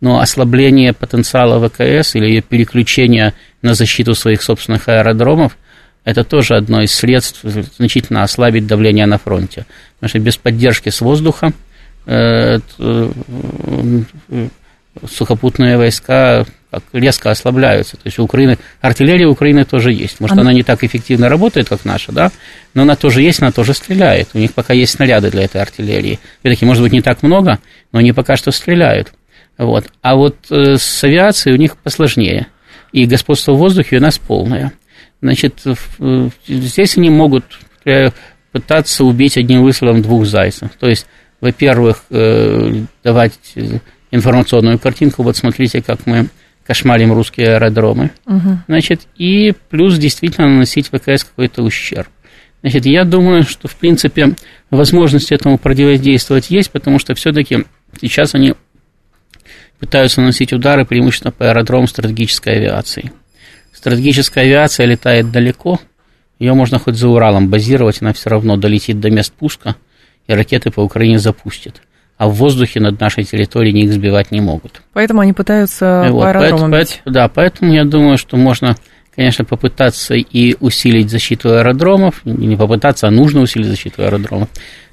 Но 0.00 0.20
ослабление 0.20 0.92
потенциала 0.92 1.58
ВКС 1.68 2.14
или 2.14 2.26
ее 2.26 2.42
переключение 2.42 3.34
на 3.62 3.74
защиту 3.74 4.14
своих 4.14 4.42
собственных 4.42 4.88
аэродромов– 4.88 5.58
это 6.06 6.22
тоже 6.22 6.54
одно 6.54 6.82
из 6.82 6.94
средств 6.94 7.40
значительно 7.76 8.22
ослабить 8.22 8.66
давление 8.66 9.06
на 9.06 9.18
фронте. 9.18 9.66
Потому 9.96 10.08
что 10.08 10.18
без 10.20 10.36
поддержки 10.36 10.88
с 10.88 11.00
воздуха 11.00 11.52
э, 12.06 12.60
э, 12.78 13.10
сухопутные 15.04 15.76
войска 15.76 16.46
резко 16.92 17.32
ослабляются. 17.32 17.96
То 17.96 18.02
есть 18.04 18.20
у 18.20 18.22
Украины, 18.22 18.56
артиллерия 18.80 19.26
Украины 19.26 19.64
тоже 19.64 19.92
есть. 19.92 20.20
Может, 20.20 20.34
она... 20.34 20.42
она 20.42 20.52
не 20.52 20.62
так 20.62 20.84
эффективно 20.84 21.28
работает, 21.28 21.68
как 21.68 21.84
наша, 21.84 22.12
да, 22.12 22.30
но 22.72 22.82
она 22.82 22.94
тоже 22.94 23.22
есть, 23.22 23.42
она 23.42 23.50
тоже 23.50 23.74
стреляет. 23.74 24.28
У 24.34 24.38
них 24.38 24.54
пока 24.54 24.74
есть 24.74 24.92
снаряды 24.92 25.32
для 25.32 25.42
этой 25.42 25.60
артиллерии. 25.60 26.20
Все-таки, 26.40 26.64
может 26.64 26.84
быть, 26.84 26.92
не 26.92 27.02
так 27.02 27.24
много, 27.24 27.58
но 27.90 27.98
они 27.98 28.12
пока 28.12 28.36
что 28.36 28.52
стреляют. 28.52 29.12
Вот. 29.58 29.86
А 30.02 30.14
вот 30.14 30.36
э, 30.50 30.76
с 30.76 31.02
авиацией 31.02 31.56
у 31.56 31.58
них 31.58 31.76
посложнее. 31.78 32.46
И 32.92 33.06
господство 33.06 33.54
в 33.54 33.58
воздухе 33.58 33.96
у 33.96 34.00
нас 34.00 34.18
полное. 34.18 34.72
Значит, 35.22 35.62
здесь 36.46 36.96
они 36.96 37.10
могут 37.10 37.44
э, 37.84 38.10
пытаться 38.52 39.04
убить 39.04 39.36
одним 39.36 39.62
выстрелом 39.62 40.02
двух 40.02 40.26
зайцев. 40.26 40.70
То 40.78 40.88
есть, 40.88 41.06
во-первых, 41.40 42.04
э, 42.10 42.84
давать 43.02 43.38
информационную 44.10 44.78
картинку, 44.78 45.22
вот 45.22 45.36
смотрите, 45.36 45.82
как 45.82 46.06
мы 46.06 46.28
кошмарим 46.66 47.12
русские 47.12 47.54
аэродромы. 47.54 48.10
Угу. 48.26 48.58
Значит, 48.66 49.02
и 49.16 49.54
плюс 49.70 49.98
действительно 49.98 50.48
наносить 50.48 50.88
ВКС 50.88 51.24
какой-то 51.24 51.62
ущерб. 51.62 52.08
Значит, 52.62 52.86
я 52.86 53.04
думаю, 53.04 53.44
что, 53.44 53.68
в 53.68 53.76
принципе, 53.76 54.34
возможность 54.70 55.30
этому 55.30 55.58
противодействовать 55.58 56.50
есть, 56.50 56.70
потому 56.70 56.98
что 56.98 57.14
все-таки 57.14 57.64
сейчас 58.00 58.34
они 58.34 58.54
пытаются 59.78 60.20
наносить 60.20 60.52
удары 60.52 60.84
преимущественно 60.84 61.32
по 61.32 61.48
аэродромам 61.48 61.86
стратегической 61.86 62.56
авиации. 62.56 63.12
Стратегическая 63.86 64.40
авиация 64.40 64.84
летает 64.84 65.30
далеко, 65.30 65.78
ее 66.40 66.54
можно 66.54 66.80
хоть 66.80 66.96
за 66.96 67.08
Уралом 67.08 67.50
базировать, 67.50 67.98
она 68.02 68.12
все 68.12 68.28
равно 68.28 68.56
долетит 68.56 68.98
до 68.98 69.12
мест 69.12 69.32
пуска, 69.32 69.76
и 70.26 70.32
ракеты 70.32 70.72
по 70.72 70.80
Украине 70.80 71.20
запустит. 71.20 71.82
А 72.18 72.26
в 72.26 72.32
воздухе 72.32 72.80
над 72.80 72.98
нашей 72.98 73.22
территорией 73.22 73.84
их 73.84 73.92
сбивать 73.92 74.32
не 74.32 74.40
могут. 74.40 74.82
Поэтому 74.92 75.20
они 75.20 75.32
пытаются 75.32 76.08
вот, 76.10 76.20
по 76.20 76.30
аэродромам 76.30 76.72
поэтому, 76.72 77.00
Да, 77.04 77.28
поэтому 77.28 77.72
я 77.74 77.84
думаю, 77.84 78.18
что 78.18 78.36
можно, 78.36 78.74
конечно, 79.14 79.44
попытаться 79.44 80.14
и 80.14 80.56
усилить 80.58 81.08
защиту 81.08 81.50
аэродромов, 81.50 82.22
не 82.24 82.56
попытаться, 82.56 83.06
а 83.06 83.12
нужно 83.12 83.42
усилить 83.42 83.68
защиту 83.68 84.02
аэродромов. 84.02 84.48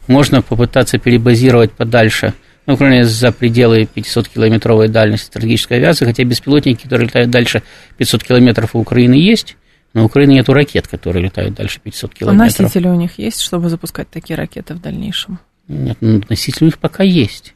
Можно 0.06 0.44
попытаться 0.44 1.00
перебазировать 1.00 1.72
подальше 1.72 2.34
ну, 2.66 2.78
кроме 2.78 3.04
за 3.04 3.32
пределы 3.32 3.88
500-километровой 3.94 4.88
дальности 4.88 5.28
стратегической 5.28 5.78
авиации, 5.78 6.06
хотя 6.06 6.24
беспилотники, 6.24 6.84
которые 6.84 7.08
летают 7.08 7.30
дальше 7.30 7.64
500 7.98 8.24
километров 8.24 8.76
у 8.76 8.80
Украины 8.80 9.16
есть, 9.16 9.58
но 9.94 10.04
у 10.04 10.06
Украины 10.06 10.32
нет 10.32 10.50
ракет, 10.50 10.88
которые 10.88 11.26
летают 11.26 11.56
дальше 11.56 11.80
500 11.82 12.14
километров. 12.14 12.60
А 12.60 12.64
носители 12.64 12.88
у 12.88 12.96
них 12.96 13.20
есть, 13.20 13.42
чтобы 13.42 13.70
запускать 13.70 14.10
такие 14.10 14.36
ракеты 14.36 14.74
в 14.74 14.82
дальнейшем? 14.82 15.40
Нет, 15.68 15.98
ну, 16.02 16.22
носители 16.30 16.64
у 16.64 16.68
них 16.68 16.80
пока 16.80 17.04
есть. 17.04 17.54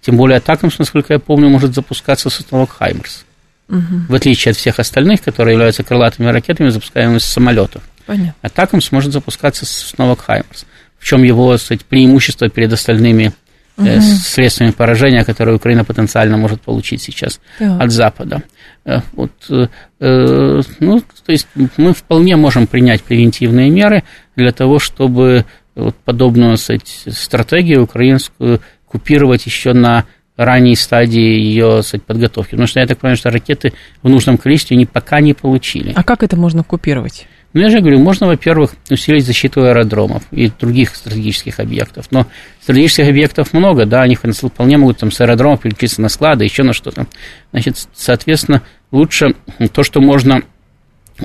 Тем 0.00 0.16
более 0.16 0.38
Атакамс, 0.38 0.78
насколько 0.78 1.12
я 1.12 1.18
помню, 1.18 1.48
может 1.48 1.74
запускаться 1.74 2.30
с 2.30 2.38
установок 2.38 2.70
Хаймерс. 2.70 3.24
Угу. 3.68 4.06
В 4.08 4.14
отличие 4.14 4.50
от 4.50 4.56
всех 4.56 4.78
остальных, 4.78 5.22
которые 5.22 5.54
являются 5.54 5.82
крылатыми 5.82 6.26
ракетами, 6.28 6.70
запускаемыми 6.70 7.18
с 7.18 7.24
самолетов. 7.24 7.82
Понятно. 8.06 8.34
Атакамс 8.42 8.92
может 8.92 9.12
запускаться 9.12 9.66
с 9.66 9.84
установок 9.84 10.20
Хаймерс. 10.22 10.66
В 10.98 11.04
чем 11.04 11.22
его 11.22 11.56
кстати, 11.56 11.84
преимущество 11.88 12.48
перед 12.48 12.72
остальными 12.72 13.32
угу. 13.76 14.00
средствами 14.00 14.70
поражения, 14.70 15.24
которые 15.24 15.56
Украина 15.56 15.84
потенциально 15.84 16.36
может 16.36 16.60
получить 16.60 17.02
сейчас 17.02 17.40
так. 17.58 17.80
от 17.80 17.90
Запада. 17.90 18.42
Э, 18.84 19.00
вот, 19.12 19.32
ну, 19.48 21.00
то 21.00 21.32
есть 21.32 21.46
мы 21.76 21.92
вполне 21.92 22.36
можем 22.36 22.66
принять 22.66 23.02
превентивные 23.02 23.70
меры 23.70 24.04
для 24.36 24.52
того, 24.52 24.78
чтобы 24.78 25.44
вот 25.74 25.94
подобную 26.04 26.56
сказать, 26.56 27.04
стратегию 27.08 27.84
украинскую 27.84 28.60
купировать 28.86 29.46
еще 29.46 29.72
на 29.72 30.06
ранней 30.36 30.74
стадии 30.74 31.38
ее 31.38 31.82
сказать, 31.82 32.04
подготовки. 32.04 32.50
Потому 32.52 32.66
что 32.66 32.80
я 32.80 32.86
так 32.86 32.98
понимаю, 32.98 33.16
что 33.16 33.30
ракеты 33.30 33.72
в 34.02 34.08
нужном 34.08 34.38
количестве 34.38 34.74
они 34.74 34.86
пока 34.86 35.20
не 35.20 35.34
получили. 35.34 35.92
А 35.94 36.02
как 36.02 36.22
это 36.22 36.36
можно 36.36 36.64
купировать? 36.64 37.26
Ну, 37.52 37.62
я 37.62 37.68
же 37.68 37.80
говорю, 37.80 37.98
можно, 37.98 38.28
во-первых, 38.28 38.74
усилить 38.90 39.26
защиту 39.26 39.64
аэродромов 39.64 40.22
и 40.30 40.52
других 40.60 40.94
стратегических 40.94 41.58
объектов. 41.58 42.06
Но 42.12 42.28
стратегических 42.62 43.08
объектов 43.08 43.52
много, 43.52 43.86
да, 43.86 44.02
они 44.02 44.14
вполне 44.14 44.78
могут 44.78 44.98
там 44.98 45.10
с 45.10 45.20
аэродромов 45.20 45.60
переключиться 45.60 46.00
на 46.00 46.08
склады, 46.08 46.44
еще 46.44 46.62
на 46.62 46.72
что-то. 46.72 47.06
Значит, 47.50 47.76
соответственно, 47.92 48.62
лучше 48.92 49.34
то, 49.72 49.82
что 49.82 50.00
можно 50.00 50.42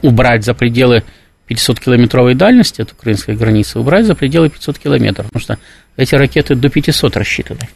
убрать 0.01 0.43
за 0.43 0.55
пределы 0.55 1.03
500-километровой 1.47 2.33
дальности 2.33 2.81
от 2.81 2.91
украинской 2.91 3.35
границы, 3.35 3.79
убрать 3.79 4.07
за 4.07 4.15
пределы 4.15 4.49
500 4.49 4.79
километров, 4.79 5.27
потому 5.27 5.41
что 5.41 5.59
эти 5.95 6.15
ракеты 6.15 6.55
до 6.55 6.69
500 6.69 7.17
рассчитаны. 7.17 7.69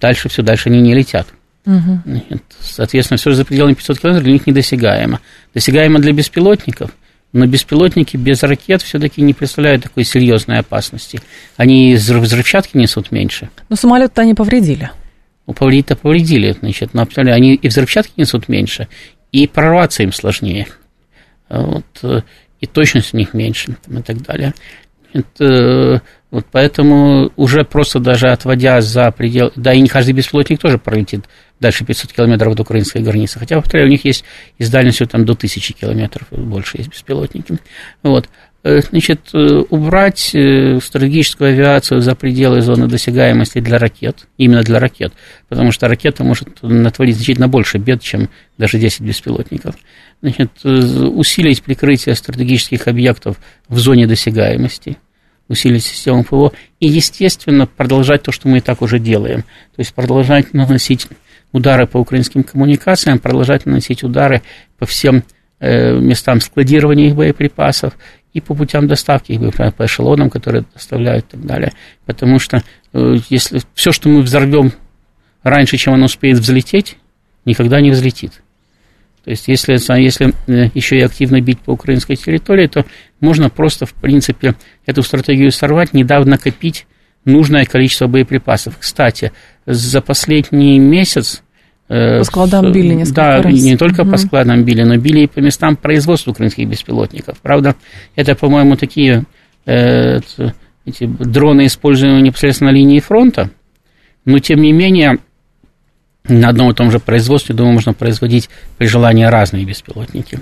Дальше 0.00 0.28
все, 0.28 0.42
дальше 0.42 0.68
они 0.68 0.80
не 0.80 0.94
летят. 0.94 1.26
Угу. 1.66 2.02
Соответственно, 2.60 3.18
все 3.18 3.32
за 3.32 3.44
пределами 3.44 3.74
500 3.74 3.98
километров 3.98 4.24
для 4.24 4.32
них 4.32 4.46
недосягаемо. 4.46 5.18
Досягаемо 5.54 5.98
для 5.98 6.12
беспилотников– 6.12 6.92
но 7.32 7.46
беспилотники 7.46 8.16
без 8.16 8.42
ракет 8.42 8.82
все-таки 8.82 9.22
не 9.22 9.34
представляют 9.34 9.84
такой 9.84 10.04
серьезной 10.04 10.58
опасности. 10.58 11.20
Они 11.56 11.94
взрывчатки 11.94 12.76
несут 12.76 13.12
меньше. 13.12 13.50
Но 13.68 13.76
самолет-то 13.76 14.22
они 14.22 14.34
повредили. 14.34 14.90
Ну, 15.46 15.54
повредить-то 15.54 15.96
повредили, 15.96 16.52
значит, 16.52 16.94
но 16.94 17.06
они 17.16 17.54
и 17.54 17.68
взрывчатки 17.68 18.12
несут 18.16 18.48
меньше, 18.48 18.88
и 19.32 19.46
прорваться 19.46 20.02
им 20.02 20.12
сложнее. 20.12 20.66
Вот, 21.48 21.84
э, 22.02 22.20
и 22.60 22.66
точность 22.66 23.14
у 23.14 23.16
них 23.16 23.34
меньше 23.34 23.76
и 23.88 24.02
так 24.02 24.22
далее. 24.22 24.54
Это, 25.12 26.02
вот 26.30 26.46
поэтому 26.52 27.32
уже 27.36 27.64
просто 27.64 27.98
даже 27.98 28.28
отводя 28.28 28.80
за 28.80 29.10
предел... 29.10 29.50
Да, 29.56 29.72
и 29.72 29.80
не 29.80 29.88
каждый 29.88 30.12
беспилотник 30.12 30.60
тоже 30.60 30.78
пролетит 30.78 31.24
дальше 31.60 31.84
500 31.84 32.12
километров 32.12 32.54
от 32.54 32.60
украинской 32.60 33.02
границы. 33.02 33.38
Хотя, 33.38 33.60
повторяю, 33.60 33.88
у 33.88 33.90
них 33.90 34.04
есть 34.04 34.24
и 34.58 34.64
с 34.64 34.70
дальностью 34.70 35.06
там 35.06 35.24
до 35.24 35.32
1000 35.32 35.74
километров, 35.74 36.26
больше 36.30 36.78
есть 36.78 36.90
беспилотники. 36.90 37.58
Вот. 38.02 38.28
Э, 38.62 38.80
значит, 38.80 39.30
э, 39.32 39.62
убрать 39.70 40.34
э, 40.34 40.80
стратегическую 40.82 41.52
авиацию 41.52 42.02
за 42.02 42.14
пределы 42.14 42.60
зоны 42.60 42.88
досягаемости 42.88 43.58
для 43.60 43.78
ракет, 43.78 44.26
именно 44.36 44.62
для 44.62 44.78
ракет, 44.78 45.14
потому 45.48 45.72
что 45.72 45.88
ракета 45.88 46.24
может 46.24 46.62
натворить 46.62 47.16
значительно 47.16 47.48
больше 47.48 47.78
бед, 47.78 48.02
чем 48.02 48.28
даже 48.58 48.78
10 48.78 49.00
беспилотников. 49.00 49.76
Значит, 50.20 50.50
усилить 50.62 51.62
прикрытие 51.62 52.14
стратегических 52.14 52.86
объектов 52.86 53.38
в 53.68 53.78
зоне 53.78 54.06
досягаемости, 54.06 54.98
усилить 55.48 55.82
систему 55.82 56.24
ПВО 56.24 56.52
и, 56.80 56.86
естественно, 56.86 57.66
продолжать 57.66 58.24
то, 58.24 58.30
что 58.30 58.46
мы 58.46 58.58
и 58.58 58.60
так 58.60 58.82
уже 58.82 58.98
делаем. 58.98 59.40
То 59.74 59.78
есть 59.78 59.94
продолжать 59.94 60.52
наносить 60.52 61.08
удары 61.52 61.86
по 61.86 61.98
украинским 61.98 62.42
коммуникациям, 62.42 63.18
продолжать 63.18 63.66
наносить 63.66 64.02
удары 64.02 64.42
по 64.78 64.86
всем 64.86 65.24
местам 65.60 66.40
складирования 66.40 67.08
их 67.08 67.16
боеприпасов 67.16 67.92
и 68.32 68.40
по 68.40 68.54
путям 68.54 68.86
доставки, 68.86 69.32
их 69.32 69.74
по 69.74 69.84
эшелонам, 69.84 70.30
которые 70.30 70.64
доставляют 70.72 71.26
и 71.26 71.30
так 71.32 71.44
далее. 71.44 71.72
Потому 72.06 72.38
что 72.38 72.62
э, 72.92 73.16
если 73.28 73.60
все, 73.74 73.92
что 73.92 74.08
мы 74.08 74.22
взорвем 74.22 74.72
раньше, 75.42 75.76
чем 75.76 75.94
оно 75.94 76.06
успеет 76.06 76.38
взлететь, 76.38 76.96
никогда 77.44 77.80
не 77.80 77.90
взлетит. 77.90 78.42
То 79.24 79.30
есть, 79.30 79.48
если, 79.48 79.72
если 80.00 80.32
э, 80.46 80.70
еще 80.74 80.98
и 80.98 81.02
активно 81.02 81.40
бить 81.40 81.60
по 81.60 81.72
украинской 81.72 82.16
территории, 82.16 82.68
то 82.68 82.86
можно 83.20 83.50
просто, 83.50 83.84
в 83.84 83.94
принципе, 83.94 84.54
эту 84.86 85.02
стратегию 85.02 85.50
сорвать, 85.50 85.92
не 85.92 86.04
дав 86.04 86.24
накопить 86.24 86.86
нужное 87.24 87.64
количество 87.64 88.06
боеприпасов. 88.06 88.76
Кстати, 88.78 89.32
за 89.66 90.00
последний 90.00 90.78
месяц 90.78 91.42
по 91.88 92.22
складам 92.24 92.72
били 92.72 92.94
несколько 92.94 93.16
да, 93.16 93.42
раз. 93.42 93.52
не 93.52 93.76
только 93.76 94.04
Мгм. 94.04 94.12
по 94.12 94.16
складам 94.16 94.62
били, 94.64 94.82
но 94.84 94.96
били 94.96 95.22
и 95.22 95.26
по 95.26 95.40
местам 95.40 95.76
производства 95.76 96.30
украинских 96.30 96.68
беспилотников. 96.68 97.38
Правда, 97.40 97.74
это, 98.14 98.36
по-моему, 98.36 98.76
такие 98.76 99.24
э, 99.66 100.20
эти 100.86 101.06
дроны, 101.06 101.66
используемые 101.66 102.22
непосредственно 102.22 102.70
на 102.70 102.74
линии 102.74 103.00
фронта, 103.00 103.50
но, 104.24 104.38
тем 104.38 104.62
не 104.62 104.72
менее, 104.72 105.18
на 106.28 106.50
одном 106.50 106.70
и 106.70 106.74
том 106.74 106.90
же 106.90 107.00
производстве, 107.00 107.54
думаю, 107.54 107.74
можно 107.74 107.92
производить 107.92 108.50
при 108.78 108.86
желании 108.86 109.24
разные 109.24 109.64
беспилотники. 109.64 110.40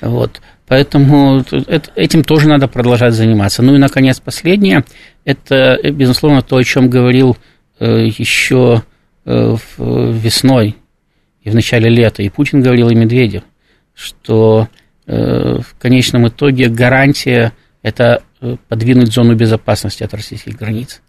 Вот. 0.00 0.40
Поэтому 0.68 1.42
этим 1.96 2.22
тоже 2.22 2.48
надо 2.48 2.68
продолжать 2.68 3.14
заниматься. 3.14 3.62
Ну 3.62 3.74
и, 3.74 3.78
наконец, 3.78 4.20
последнее. 4.20 4.84
Это, 5.24 5.78
э, 5.82 5.90
безусловно, 5.90 6.42
то, 6.42 6.56
о 6.56 6.64
чем 6.64 6.90
говорил 6.90 7.38
э, 7.80 8.06
еще 8.06 8.82
э, 9.24 9.56
весной 9.78 10.76
и 11.42 11.50
в 11.50 11.54
начале 11.54 11.88
лета. 11.88 12.22
И 12.22 12.28
Путин 12.28 12.60
говорил, 12.60 12.90
и 12.90 12.94
Медведев, 12.94 13.42
что 13.94 14.68
в 15.06 15.64
конечном 15.78 16.28
итоге 16.28 16.68
гарантия– 16.68 17.54
это 17.82 18.22
подвинуть 18.68 19.10
зону 19.10 19.34
безопасности 19.34 20.02
от 20.02 20.12
российских 20.12 20.54
границ. 20.54 21.00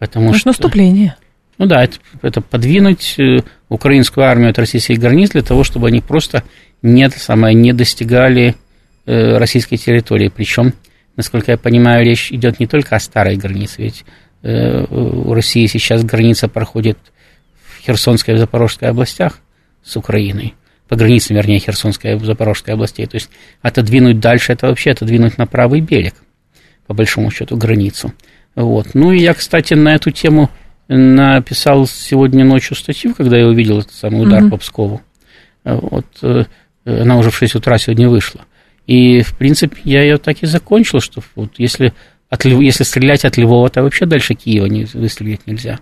Потому 0.00 0.30
это 0.30 0.38
что... 0.38 0.48
наступление. 0.48 1.14
Ну 1.56 1.66
да, 1.66 1.84
это, 1.84 1.98
это 2.22 2.40
подвинуть 2.40 3.16
украинскую 3.68 4.26
армию 4.26 4.50
от 4.50 4.58
российских 4.58 4.98
границ 4.98 5.30
для 5.30 5.42
того, 5.42 5.62
чтобы 5.62 5.86
они 5.86 6.00
просто 6.00 6.42
не, 6.82 7.08
самое, 7.08 7.54
не 7.54 7.72
достигали 7.72 8.56
российской 9.06 9.76
территории. 9.76 10.28
Причем, 10.34 10.72
насколько 11.16 11.52
я 11.52 11.58
понимаю, 11.58 12.04
речь 12.04 12.32
идет 12.32 12.60
не 12.60 12.66
только 12.66 12.96
о 12.96 13.00
старой 13.00 13.36
границе, 13.36 13.82
ведь 13.82 14.04
э, 14.42 14.84
у 14.84 15.32
России 15.32 15.66
сейчас 15.66 16.04
граница 16.04 16.48
проходит 16.48 16.98
в 17.64 17.80
Херсонской 17.82 18.34
и 18.34 18.38
Запорожской 18.38 18.88
областях 18.88 19.38
с 19.82 19.96
Украиной, 19.96 20.54
по 20.88 20.96
границам, 20.96 21.36
вернее, 21.36 21.58
Херсонской 21.60 22.16
и 22.16 22.18
Запорожской 22.18 22.74
областей. 22.74 23.06
То 23.06 23.16
есть 23.16 23.30
отодвинуть 23.62 24.20
дальше, 24.20 24.52
это 24.52 24.66
вообще 24.68 24.90
отодвинуть 24.90 25.38
на 25.38 25.46
правый 25.46 25.80
берег, 25.80 26.14
по 26.86 26.94
большому 26.94 27.30
счету, 27.30 27.56
границу. 27.56 28.12
Вот. 28.54 28.88
Ну 28.94 29.12
и 29.12 29.18
я, 29.18 29.34
кстати, 29.34 29.74
на 29.74 29.94
эту 29.94 30.10
тему 30.10 30.50
написал 30.88 31.86
сегодня 31.86 32.44
ночью 32.44 32.76
статью, 32.76 33.14
когда 33.14 33.36
я 33.36 33.46
увидел 33.46 33.80
этот 33.80 33.92
самый 33.92 34.22
удар 34.22 34.42
Мгм. 34.42 34.50
по 34.50 34.56
Пскову. 34.58 35.02
Э, 35.64 35.74
Вот, 35.80 36.06
э, 36.22 36.44
она 36.84 37.16
уже 37.18 37.30
в 37.30 37.36
6 37.36 37.56
утра 37.56 37.76
сегодня 37.78 38.08
вышла. 38.08 38.42
И, 38.86 39.22
в 39.22 39.36
принципе, 39.36 39.76
я 39.84 40.02
ее 40.02 40.18
так 40.18 40.42
и 40.42 40.46
закончил, 40.46 41.00
что 41.00 41.20
вот 41.34 41.54
если, 41.58 41.92
от, 42.30 42.44
если 42.44 42.84
стрелять 42.84 43.24
от 43.24 43.36
Львова, 43.36 43.68
то 43.68 43.82
вообще 43.82 44.06
дальше 44.06 44.34
Киева 44.34 44.66
не, 44.66 44.84
выстрелить 44.84 45.46
нельзя. 45.46 45.76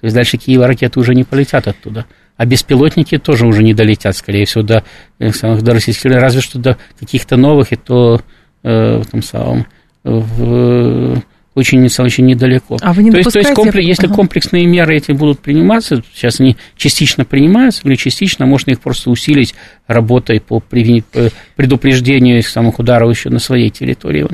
То 0.00 0.06
есть 0.06 0.14
дальше 0.14 0.36
Киева 0.36 0.66
ракеты 0.66 0.98
уже 1.00 1.14
не 1.14 1.24
полетят 1.24 1.66
оттуда. 1.68 2.06
А 2.36 2.46
беспилотники 2.46 3.18
тоже 3.18 3.46
уже 3.46 3.62
не 3.62 3.74
долетят, 3.74 4.16
скорее 4.16 4.46
всего, 4.46 4.62
до, 4.62 4.84
э, 5.18 5.30
до 5.30 5.72
российских, 5.72 6.10
разве 6.10 6.40
что 6.40 6.58
до 6.58 6.78
каких-то 6.98 7.36
новых, 7.36 7.72
и 7.72 7.76
то 7.76 8.20
э, 8.62 8.98
в 8.98 9.06
том 9.06 9.22
самом, 9.22 9.66
в, 10.02 11.22
очень, 11.54 11.86
очень 11.98 12.26
недалеко. 12.26 12.78
А 12.80 12.92
вы 12.92 13.02
не 13.02 13.10
то 13.10 13.18
есть, 13.18 13.32
то 13.32 13.38
есть 13.38 13.52
комплекс- 13.52 13.86
если 13.86 14.06
Ага. 14.06 14.14
комплексные 14.14 14.66
меры 14.66 14.96
эти 14.96 15.12
будут 15.12 15.40
приниматься, 15.40 16.02
сейчас 16.14 16.40
они 16.40 16.56
частично 16.76 17.24
принимаются, 17.24 17.82
или 17.84 17.94
частично 17.96 18.46
можно 18.46 18.70
их 18.70 18.80
просто 18.80 19.10
усилить 19.10 19.54
работой 19.86 20.40
по 20.40 20.60
предупреждению 20.60 22.42
самых 22.42 22.78
ударов 22.78 23.10
еще 23.14 23.30
на 23.30 23.38
своей 23.38 23.70
территории, 23.70 24.26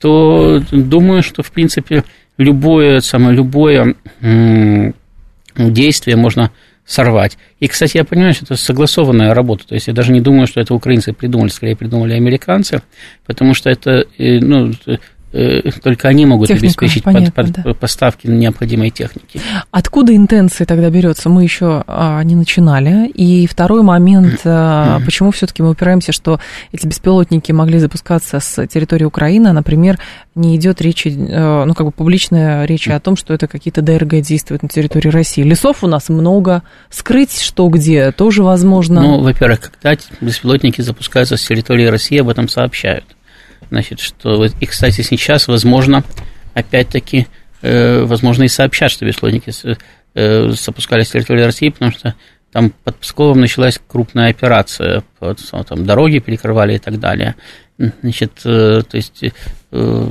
то 0.00 0.62
думаю, 0.70 1.22
что, 1.22 1.42
в 1.42 1.52
принципе, 1.52 2.04
любое, 2.38 3.00
самое, 3.00 3.36
любое 3.36 3.94
действие 5.56 6.16
можно 6.16 6.50
сорвать. 6.84 7.38
И, 7.60 7.68
кстати, 7.68 7.96
я 7.98 8.04
понимаю, 8.04 8.34
что 8.34 8.44
это 8.44 8.56
согласованная 8.56 9.34
работа. 9.34 9.66
То 9.66 9.74
есть 9.74 9.86
я 9.86 9.92
даже 9.94 10.12
не 10.12 10.20
думаю, 10.20 10.46
что 10.46 10.60
это 10.60 10.74
украинцы 10.74 11.12
придумали, 11.12 11.48
скорее 11.48 11.76
придумали 11.76 12.14
американцы, 12.14 12.82
потому 13.24 13.54
что 13.54 13.70
это, 13.70 14.04
э, 14.18 14.40
ну, 14.40 14.72
только 15.82 16.08
они 16.08 16.26
могут 16.26 16.48
Техника, 16.48 16.66
обеспечить 16.66 17.04
под- 17.04 17.14
понятно, 17.14 17.42
под- 17.42 17.52
да. 17.52 17.74
поставки 17.74 18.26
необходимой 18.26 18.90
техники. 18.90 19.40
Откуда 19.70 20.14
интенции 20.14 20.64
тогда 20.64 20.90
берется? 20.90 21.28
Мы 21.28 21.42
еще 21.42 21.84
а, 21.86 22.22
не 22.22 22.34
начинали. 22.34 23.08
И 23.08 23.46
второй 23.46 23.82
момент, 23.82 24.40
а, 24.44 25.00
почему 25.04 25.30
все-таки 25.30 25.62
мы 25.62 25.70
упираемся, 25.70 26.12
что 26.12 26.38
эти 26.72 26.86
беспилотники 26.86 27.50
могли 27.52 27.78
запускаться 27.78 28.40
с 28.40 28.66
территории 28.66 29.04
Украины, 29.04 29.48
а, 29.48 29.52
например, 29.52 29.98
не 30.34 30.56
идет 30.56 30.80
речи, 30.80 31.08
э, 31.08 31.64
ну, 31.64 31.74
как 31.74 31.86
бы 31.86 31.92
публичная 31.92 32.64
речь 32.64 32.88
о 32.88 32.98
том, 33.00 33.16
что 33.16 33.34
это 33.34 33.46
какие-то 33.46 33.82
ДРГ 33.82 34.20
действуют 34.20 34.62
на 34.62 34.68
территории 34.68 35.08
России. 35.08 35.42
Лесов 35.42 35.84
у 35.84 35.86
нас 35.86 36.08
много, 36.08 36.62
скрыть 36.90 37.40
что 37.40 37.68
где 37.68 38.12
тоже 38.12 38.42
возможно. 38.42 39.00
Ну, 39.02 39.20
во-первых, 39.20 39.72
когда 39.72 40.00
беспилотники 40.20 40.80
запускаются 40.80 41.36
с 41.36 41.42
территории 41.42 41.86
России, 41.86 42.18
об 42.18 42.28
этом 42.28 42.48
сообщают. 42.48 43.04
Значит, 43.72 44.00
что... 44.00 44.44
И, 44.44 44.66
кстати, 44.66 45.00
сейчас, 45.00 45.48
возможно, 45.48 46.04
опять-таки, 46.52 47.26
э, 47.62 48.02
возможно, 48.02 48.42
и 48.42 48.48
сообщат, 48.48 48.90
что 48.90 49.06
беспилотники 49.06 49.50
э, 50.14 50.50
запускались 50.50 51.08
с 51.08 51.12
территории 51.12 51.40
России, 51.40 51.70
потому 51.70 51.90
что 51.90 52.14
там 52.52 52.70
под 52.84 52.96
Псковом 52.96 53.40
началась 53.40 53.80
крупная 53.88 54.28
операция, 54.28 55.04
под, 55.18 55.38
там 55.66 55.86
дороги 55.86 56.18
перекрывали 56.18 56.74
и 56.74 56.78
так 56.78 57.00
далее. 57.00 57.34
Значит, 58.02 58.42
э, 58.44 58.82
то 58.86 58.96
есть, 58.98 59.24
э, 59.72 60.08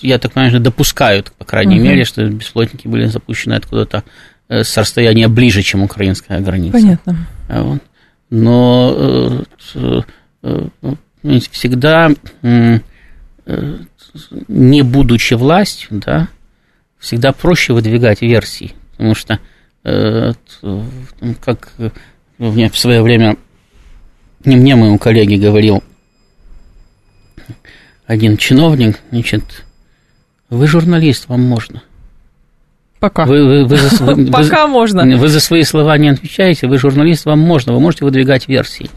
я 0.00 0.18
так 0.18 0.32
понимаю, 0.32 0.52
что 0.52 0.60
допускают, 0.60 1.32
по 1.32 1.44
крайней 1.44 1.76
Мгм. 1.76 1.84
мере, 1.84 2.06
что 2.06 2.24
беспилотники 2.24 2.88
были 2.88 3.04
запущены 3.04 3.52
откуда-то 3.52 4.04
э, 4.48 4.64
с 4.64 4.74
расстояния 4.78 5.28
ближе, 5.28 5.60
чем 5.60 5.82
украинская 5.82 6.40
граница. 6.40 6.72
Понятно. 6.72 7.26
Вот. 7.48 7.82
Но 8.30 9.44
всегда, 11.50 12.10
э, 12.42 12.78
не 14.48 14.82
будучи 14.82 15.34
властью, 15.34 15.88
да, 15.92 16.28
всегда 16.98 17.32
проще 17.32 17.72
выдвигать 17.72 18.22
версии, 18.22 18.74
потому 18.92 19.14
что, 19.14 19.38
э, 19.84 20.32
как 21.44 21.72
э, 21.78 21.90
мне 22.38 22.68
в 22.70 22.78
свое 22.78 23.02
время, 23.02 23.36
не 24.44 24.56
мне, 24.56 24.76
моему 24.76 24.98
коллеге 24.98 25.36
говорил 25.38 25.82
один 28.06 28.36
чиновник, 28.36 29.00
значит, 29.10 29.64
вы 30.50 30.66
журналист, 30.66 31.28
вам 31.28 31.42
можно. 31.42 31.82
Пока. 33.00 33.26
Вы, 33.26 33.44
вы- 33.44 33.64
вы 33.66 33.76
за, 33.76 34.04
вы- 34.04 34.14
вы- 34.24 34.30
Пока 34.32 34.66
можно. 34.66 35.04
вы 35.16 35.28
за 35.28 35.40
свои 35.40 35.62
слова 35.62 35.96
не 35.98 36.08
отвечаете, 36.08 36.66
вы 36.66 36.78
журналист, 36.78 37.26
вам 37.26 37.38
можно, 37.38 37.72
вы 37.72 37.80
можете 37.80 38.04
выдвигать 38.04 38.48
версии. 38.48 38.90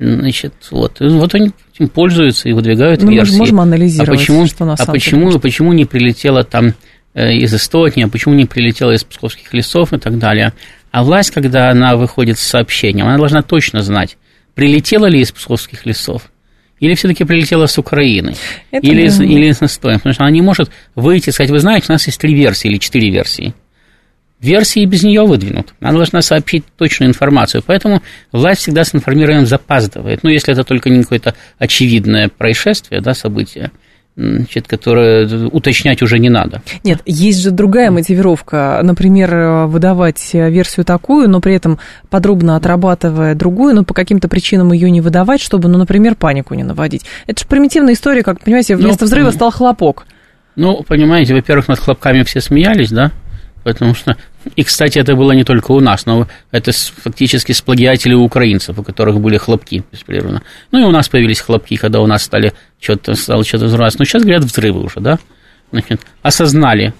Значит, 0.00 0.54
вот, 0.70 0.98
вот 0.98 1.34
они 1.34 1.50
этим 1.74 1.88
пользуются 1.88 2.48
и 2.48 2.52
выдвигают 2.54 3.02
Ну, 3.02 3.08
мы 3.08 3.16
версии. 3.16 3.36
можем 3.36 3.60
анализировать, 3.60 4.08
а 4.08 4.12
почему, 4.12 4.46
что 4.46 4.64
на 4.64 4.72
а 4.72 4.76
самом 4.78 4.92
деле 4.94 5.00
почему, 5.00 5.24
может. 5.26 5.42
почему 5.42 5.72
не 5.74 5.84
прилетело 5.84 6.42
там 6.42 6.72
э, 7.12 7.34
из 7.34 7.54
Эстонии, 7.54 8.04
а 8.04 8.08
почему 8.08 8.34
не 8.34 8.46
прилетело 8.46 8.92
из 8.92 9.04
псковских 9.04 9.52
лесов 9.52 9.92
и 9.92 9.98
так 9.98 10.18
далее. 10.18 10.54
А 10.90 11.04
власть, 11.04 11.32
когда 11.32 11.70
она 11.70 11.96
выходит 11.96 12.38
с 12.38 12.42
сообщением, 12.42 13.08
она 13.08 13.18
должна 13.18 13.42
точно 13.42 13.82
знать, 13.82 14.16
прилетела 14.54 15.04
ли 15.04 15.20
из 15.20 15.32
псковских 15.32 15.84
лесов, 15.84 16.30
или 16.78 16.94
все-таки 16.94 17.24
прилетела 17.24 17.66
с 17.66 17.76
Украины, 17.76 18.36
Это 18.70 18.86
или, 18.86 19.02
из, 19.02 19.20
или 19.20 19.48
из 19.48 19.60
Эстонии. 19.60 19.98
Потому 19.98 20.14
что 20.14 20.24
она 20.24 20.30
не 20.30 20.40
может 20.40 20.70
выйти 20.94 21.28
и 21.28 21.32
сказать, 21.32 21.50
вы 21.50 21.58
знаете, 21.58 21.86
у 21.90 21.92
нас 21.92 22.06
есть 22.06 22.18
три 22.18 22.34
версии 22.34 22.68
или 22.68 22.78
четыре 22.78 23.10
версии. 23.10 23.52
Версии 24.40 24.86
без 24.86 25.02
нее 25.02 25.26
выдвинут. 25.26 25.74
Она 25.80 25.92
должна 25.98 26.22
сообщить 26.22 26.64
точную 26.78 27.10
информацию. 27.10 27.62
Поэтому 27.66 28.02
власть 28.32 28.62
всегда 28.62 28.84
с 28.84 28.94
информированием 28.94 29.46
запаздывает. 29.46 30.22
Ну, 30.22 30.30
если 30.30 30.54
это 30.54 30.64
только 30.64 30.88
не 30.88 31.02
какое-то 31.02 31.34
очевидное 31.58 32.28
происшествие, 32.28 33.02
да, 33.02 33.12
событие, 33.12 33.70
значит, 34.16 34.66
которое 34.66 35.46
уточнять 35.48 36.02
уже 36.02 36.18
не 36.18 36.30
надо. 36.30 36.62
Нет, 36.84 37.00
есть 37.04 37.42
же 37.42 37.50
другая 37.50 37.90
мотивировка. 37.90 38.80
Например, 38.82 39.66
выдавать 39.66 40.30
версию 40.32 40.84
такую, 40.84 41.28
но 41.28 41.40
при 41.40 41.54
этом 41.54 41.78
подробно 42.08 42.56
отрабатывая 42.56 43.34
другую, 43.34 43.74
но 43.74 43.84
по 43.84 43.94
каким-то 43.94 44.28
причинам 44.28 44.72
ее 44.72 44.90
не 44.90 45.00
выдавать, 45.00 45.40
чтобы, 45.40 45.68
ну, 45.68 45.78
например, 45.78 46.14
панику 46.14 46.54
не 46.54 46.64
наводить. 46.64 47.02
Это 47.26 47.40
же 47.40 47.46
примитивная 47.46 47.92
история, 47.94 48.22
как, 48.22 48.40
понимаете, 48.40 48.76
вместо 48.76 49.04
Ну, 49.04 49.06
взрыва 49.06 49.30
стал 49.30 49.50
хлопок. 49.50 50.06
Ну, 50.56 50.82
понимаете, 50.82 51.34
во-первых, 51.34 51.68
над 51.68 51.78
хлопками 51.78 52.22
все 52.24 52.40
смеялись, 52.40 52.90
да? 52.90 53.12
Потому 53.62 53.94
что... 53.94 54.16
И, 54.56 54.64
кстати, 54.64 54.98
это 54.98 55.14
было 55.14 55.32
не 55.32 55.44
только 55.44 55.72
у 55.72 55.80
нас, 55.80 56.06
но 56.06 56.26
это 56.50 56.72
фактически 56.72 57.52
сплагиатели 57.52 58.14
у 58.14 58.22
украинцев, 58.22 58.78
у 58.78 58.82
которых 58.82 59.20
были 59.20 59.36
хлопки 59.36 59.84
беспрерывно. 59.92 60.42
Ну, 60.72 60.80
и 60.80 60.84
у 60.84 60.90
нас 60.90 61.08
появились 61.08 61.40
хлопки, 61.40 61.76
когда 61.76 62.00
у 62.00 62.06
нас 62.06 62.22
стали 62.22 62.54
что-то, 62.80 63.14
стало 63.14 63.44
что-то 63.44 63.66
взрываться. 63.66 63.98
Но 63.98 64.04
сейчас, 64.06 64.22
говорят, 64.22 64.44
взрывы 64.44 64.82
уже, 64.82 65.00
да? 65.00 65.18
Значит, 65.72 66.00
осознали. 66.22 66.94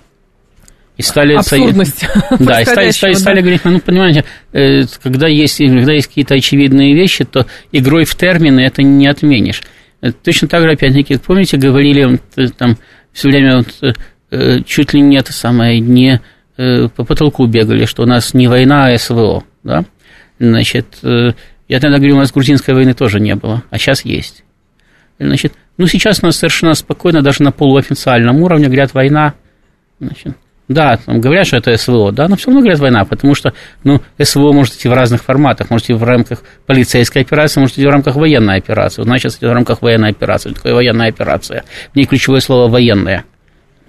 И 1.01 1.03
стали... 1.03 1.35
Абсурдность 1.35 2.05
Да, 2.39 2.61
и 2.61 2.65
стали, 2.65 2.65
стали, 2.65 2.75
происходящего, 2.75 3.19
стали 3.19 3.37
да. 3.37 3.41
говорить, 3.41 3.65
ну, 3.65 3.81
понимаете, 3.81 4.25
э, 4.53 4.83
когда 5.03 5.29
есть, 5.29 5.57
когда 5.57 5.95
есть 5.95 6.09
какие-то 6.09 6.35
очевидные 6.35 6.95
вещи, 6.95 7.25
то 7.25 7.47
игрой 7.73 8.05
в 8.05 8.15
термины 8.15 8.61
это 8.61 8.83
не 8.83 9.07
отменишь. 9.07 9.63
Э, 10.03 10.13
Точно 10.13 10.47
так 10.47 10.63
же, 10.63 10.73
опять-таки, 10.73 11.17
помните, 11.17 11.57
говорили 11.57 12.21
э, 12.37 12.49
там 12.49 12.77
все 13.15 13.29
время 13.29 13.65
вот, 13.65 14.67
чуть 14.67 14.93
ли 14.93 15.01
не 15.01 15.17
это 15.17 15.33
самое, 15.33 15.81
не 15.81 16.21
по 16.95 17.05
потолку 17.05 17.47
бегали, 17.47 17.85
что 17.87 18.03
у 18.03 18.07
нас 18.07 18.35
не 18.35 18.49
война, 18.49 18.87
а 18.87 18.99
СВО, 18.99 19.45
да? 19.63 19.85
Значит, 20.39 20.99
э, 21.03 21.33
я 21.69 21.81
тогда 21.81 21.99
говорю, 21.99 22.17
у 22.17 22.19
нас 22.19 22.33
грузинской 22.33 22.75
войны 22.75 22.95
тоже 22.95 23.21
не 23.21 23.35
было, 23.35 23.63
а 23.71 23.79
сейчас 23.79 24.05
есть. 24.05 24.45
Значит, 25.19 25.53
ну, 25.77 25.87
сейчас 25.87 26.23
у 26.23 26.27
нас 26.27 26.37
совершенно 26.37 26.75
спокойно, 26.75 27.23
даже 27.23 27.43
на 27.43 27.53
полуофициальном 27.53 28.43
уровне, 28.43 28.67
говорят, 28.67 28.95
война. 28.95 29.35
Значит, 30.01 30.35
да, 30.71 30.97
там 30.99 31.21
говорят, 31.21 31.47
что 31.47 31.57
это 31.57 31.77
СВО, 31.77 32.13
да, 32.13 32.29
но 32.29 32.37
все 32.37 32.47
равно 32.47 32.61
говорят 32.61 32.79
война, 32.79 33.05
потому 33.05 33.35
что, 33.35 33.53
ну, 33.83 34.01
СВО 34.23 34.53
может 34.53 34.75
идти 34.75 34.89
в 34.89 34.93
разных 34.93 35.23
форматах, 35.25 35.69
может 35.69 35.87
идти 35.87 35.95
в 35.95 36.05
рамках 36.05 36.43
полицейской 36.67 37.23
операции, 37.23 37.61
может 37.61 37.77
идти 37.77 37.87
в 37.87 37.91
рамках 37.91 38.17
военной 38.17 38.57
операции. 38.57 39.03
У 39.03 39.05
нас 39.05 39.21
сейчас 39.21 39.39
идет 39.39 39.51
в 39.51 39.55
рамках 39.55 39.83
военной 39.83 40.11
операции, 40.11 40.53
такое 40.53 40.75
военная 40.75 41.09
операция. 41.09 41.65
В 41.93 41.97
ней 41.97 42.07
ключевое 42.07 42.41
слово 42.41 42.71
«военная». 42.71 43.25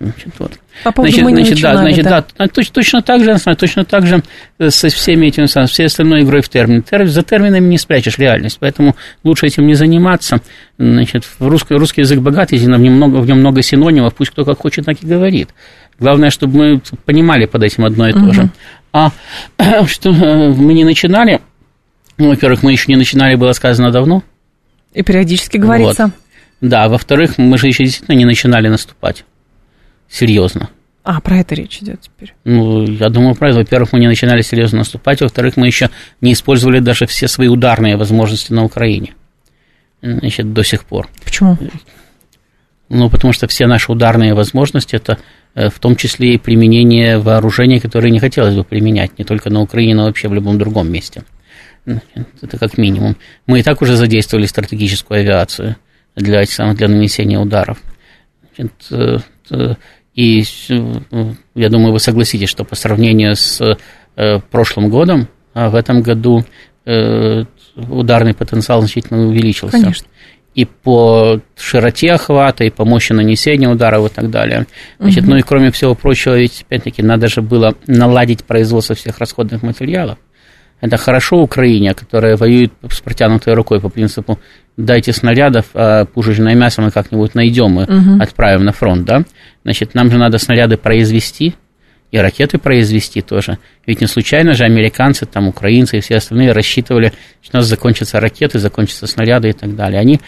Значит, 0.01 0.33
вот. 0.39 0.53
По 0.83 0.91
поводу 0.91 1.11
значит, 1.11 1.23
мы 1.23 1.31
значит, 1.31 1.51
начинали, 1.51 1.75
да, 1.75 1.81
значит, 1.81 2.03
да. 2.05 2.25
да, 2.37 2.47
точно, 2.47 2.73
точно 2.73 3.01
так 3.03 3.23
же, 3.23 3.55
точно 3.55 3.85
так 3.85 4.07
же 4.07 4.23
э, 4.57 4.69
со 4.71 4.89
всеми 4.89 5.27
этими, 5.27 5.45
со 5.45 5.67
всей 5.67 5.85
остальной 5.85 6.23
игрой 6.23 6.41
в 6.41 6.49
термин. 6.49 6.81
Тер, 6.81 7.05
за 7.05 7.21
терминами 7.21 7.67
не 7.67 7.77
спрячешь 7.77 8.17
реальность, 8.17 8.57
поэтому 8.59 8.95
лучше 9.23 9.45
этим 9.45 9.67
не 9.67 9.75
заниматься. 9.75 10.41
Значит, 10.79 11.27
русский, 11.37 11.75
русский 11.75 12.01
язык 12.01 12.19
богатый, 12.19 12.57
в 12.57 12.67
нем, 12.67 12.81
много, 12.95 13.17
в 13.17 13.27
нем 13.27 13.37
много 13.39 13.61
синонимов, 13.61 14.15
пусть 14.15 14.31
кто 14.31 14.43
как 14.43 14.57
хочет, 14.57 14.85
так 14.85 14.97
и 15.03 15.05
говорит. 15.05 15.49
Главное, 15.99 16.31
чтобы 16.31 16.57
мы 16.57 16.81
понимали 17.05 17.45
под 17.45 17.61
этим 17.61 17.85
одно 17.85 18.07
и 18.07 18.13
то 18.13 18.19
Мгм. 18.19 18.33
же. 18.33 18.49
А 18.93 19.11
что 19.85 20.09
э, 20.09 20.49
мы 20.49 20.73
не 20.73 20.83
начинали, 20.83 21.41
ну, 22.17 22.29
во-первых, 22.29 22.63
мы 22.63 22.71
еще 22.71 22.85
не 22.87 22.95
начинали, 22.95 23.35
было 23.35 23.51
сказано 23.51 23.91
давно. 23.91 24.23
И 24.95 25.03
периодически 25.03 25.57
говорится. 25.57 26.11
Да, 26.59 26.89
во-вторых, 26.89 27.37
мы 27.37 27.59
же 27.59 27.67
еще 27.67 27.83
действительно 27.83 28.15
не 28.15 28.25
начинали 28.25 28.67
наступать. 28.67 29.25
Серьезно. 30.11 30.69
А, 31.03 31.19
про 31.21 31.37
это 31.37 31.55
речь 31.55 31.79
идет 31.81 32.01
теперь. 32.01 32.35
Ну, 32.43 32.83
я 32.83 33.09
думаю, 33.09 33.33
правильно. 33.33 33.61
Во-первых, 33.61 33.93
мы 33.93 33.99
не 33.99 34.07
начинали 34.07 34.41
серьезно 34.41 34.79
наступать. 34.79 35.21
Во-вторых, 35.21 35.57
мы 35.57 35.65
еще 35.65 35.89
не 36.19 36.33
использовали 36.33 36.79
даже 36.79 37.07
все 37.07 37.27
свои 37.27 37.47
ударные 37.47 37.97
возможности 37.97 38.53
на 38.53 38.63
Украине. 38.63 39.15
Значит, 40.01 40.53
до 40.53 40.63
сих 40.63 40.83
пор. 40.85 41.09
Почему? 41.23 41.57
Ну, 42.89 43.09
потому 43.09 43.31
что 43.31 43.47
все 43.47 43.67
наши 43.67 43.91
ударные 43.91 44.33
возможности 44.33 44.95
это 44.95 45.17
э, 45.55 45.69
в 45.69 45.79
том 45.79 45.95
числе 45.95 46.33
и 46.33 46.37
применение 46.37 47.17
вооружений, 47.17 47.79
которые 47.79 48.11
не 48.11 48.19
хотелось 48.19 48.53
бы 48.53 48.63
применять 48.63 49.17
не 49.17 49.23
только 49.23 49.49
на 49.49 49.61
Украине, 49.61 49.95
но 49.95 50.03
вообще 50.03 50.27
в 50.27 50.33
любом 50.33 50.59
другом 50.59 50.91
месте. 50.91 51.23
Значит, 51.85 52.27
Это 52.41 52.57
как 52.57 52.77
минимум. 52.77 53.15
Мы 53.47 53.61
и 53.61 53.63
так 53.63 53.81
уже 53.81 53.95
задействовали 53.95 54.45
стратегическую 54.45 55.21
авиацию 55.21 55.77
для, 56.15 56.43
для 56.43 56.87
нанесения 56.87 57.39
ударов. 57.39 57.77
Значит, 58.55 58.73
э, 58.91 59.17
э, 59.51 59.75
и 60.13 60.43
э, 60.69 61.33
я 61.55 61.69
думаю, 61.69 61.93
вы 61.93 61.99
согласитесь, 61.99 62.49
что 62.49 62.63
по 62.63 62.75
сравнению 62.75 63.35
с 63.35 63.61
э, 64.15 64.39
прошлым 64.51 64.89
годом, 64.89 65.27
а 65.53 65.69
в 65.69 65.75
этом 65.75 66.01
году 66.01 66.43
э, 66.85 67.43
ударный 67.75 68.33
потенциал 68.33 68.81
значительно 68.81 69.27
увеличился 69.27 69.77
Конечно. 69.77 70.07
и 70.53 70.65
по 70.65 71.39
широте 71.57 72.11
охвата, 72.11 72.65
и 72.65 72.69
по 72.69 72.83
мощи 72.83 73.13
нанесения 73.13 73.69
ударов 73.69 74.11
и 74.11 74.13
так 74.13 74.29
далее. 74.29 74.67
Значит, 74.99 75.23
Мгм. 75.23 75.31
ну 75.31 75.37
и 75.37 75.41
кроме 75.41 75.71
всего 75.71 75.95
прочего, 75.95 76.37
ведь 76.37 76.65
опять-таки 76.67 77.01
надо 77.01 77.27
же 77.27 77.41
было 77.41 77.75
наладить 77.87 78.43
производство 78.43 78.95
всех 78.95 79.19
расходных 79.19 79.63
материалов. 79.63 80.17
Это 80.81 80.97
хорошо 80.97 81.37
Украине, 81.37 81.93
которая 81.93 82.35
воюет 82.35 82.73
с 82.89 82.99
протянутой 83.01 83.53
рукой 83.53 83.79
по 83.79 83.87
принципу 83.89 84.39
дайте 84.85 85.13
снарядов, 85.13 85.65
а 85.73 86.05
пушечное 86.05 86.55
мясо 86.55 86.81
мы 86.81 86.91
как-нибудь 86.91 87.35
найдем 87.35 87.79
и 87.79 87.91
Мгм. 87.91 88.21
отправим 88.21 88.65
на 88.65 88.71
фронт, 88.71 89.05
да? 89.05 89.23
Значит, 89.63 89.93
нам 89.95 90.09
же 90.11 90.17
надо 90.17 90.37
снаряды 90.37 90.77
произвести, 90.77 91.55
и 92.11 92.17
ракеты 92.17 92.57
произвести 92.57 93.21
тоже. 93.21 93.57
Ведь 93.85 94.01
не 94.01 94.07
случайно 94.07 94.53
же 94.53 94.65
американцы, 94.65 95.25
там, 95.25 95.47
украинцы 95.47 95.97
и 95.97 96.01
все 96.01 96.17
остальные 96.17 96.51
рассчитывали, 96.51 97.13
что 97.41 97.57
у 97.57 97.59
нас 97.59 97.67
закончатся 97.67 98.19
ракеты, 98.19 98.59
закончатся 98.59 99.07
снаряды 99.07 99.49
и 99.49 99.53
так 99.53 99.75
далее. 99.75 99.99
Они 99.99 100.19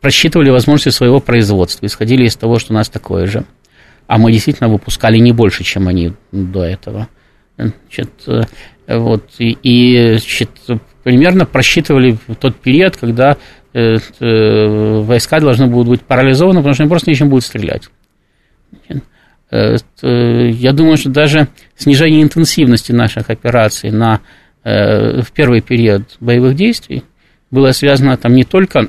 просчитывали 0.00 0.50
возможности 0.50 0.90
своего 0.90 1.20
производства, 1.20 1.86
исходили 1.86 2.24
из 2.24 2.36
того, 2.36 2.58
что 2.58 2.72
у 2.72 2.76
нас 2.76 2.88
такое 2.88 3.26
же. 3.26 3.44
А 4.06 4.18
мы 4.18 4.32
действительно 4.32 4.68
выпускали 4.68 5.18
не 5.18 5.32
больше, 5.32 5.64
чем 5.64 5.88
они 5.88 6.12
до 6.32 6.64
этого. 6.64 7.08
Значит, 7.56 8.10
э, 8.26 8.42
вот, 8.88 9.30
и, 9.38 9.56
и, 9.62 10.18
значит, 10.18 10.50
примерно 11.02 11.46
просчитывали 11.46 12.18
тот 12.40 12.56
период, 12.56 12.96
когда 12.96 13.36
э, 13.72 13.96
э, 14.20 15.00
войска 15.02 15.40
должны 15.40 15.66
будут 15.66 15.88
быть 15.88 16.02
парализованы, 16.02 16.60
потому 16.60 16.74
что 16.74 16.82
они 16.82 16.90
просто 16.90 17.10
нечем 17.10 17.28
будут 17.28 17.44
стрелять. 17.44 17.88
Э, 19.50 19.76
Я 20.02 20.72
думаю, 20.72 20.96
что 20.96 21.10
даже 21.10 21.48
снижение 21.76 22.22
интенсивности 22.22 22.92
наших 22.92 23.30
операций 23.30 23.90
на, 23.90 24.20
в 24.62 25.26
первый 25.34 25.62
период 25.62 26.02
боевых 26.20 26.54
действий 26.54 27.02
было 27.50 27.72
связано 27.72 28.16
там 28.18 28.34
не 28.34 28.44
только 28.44 28.88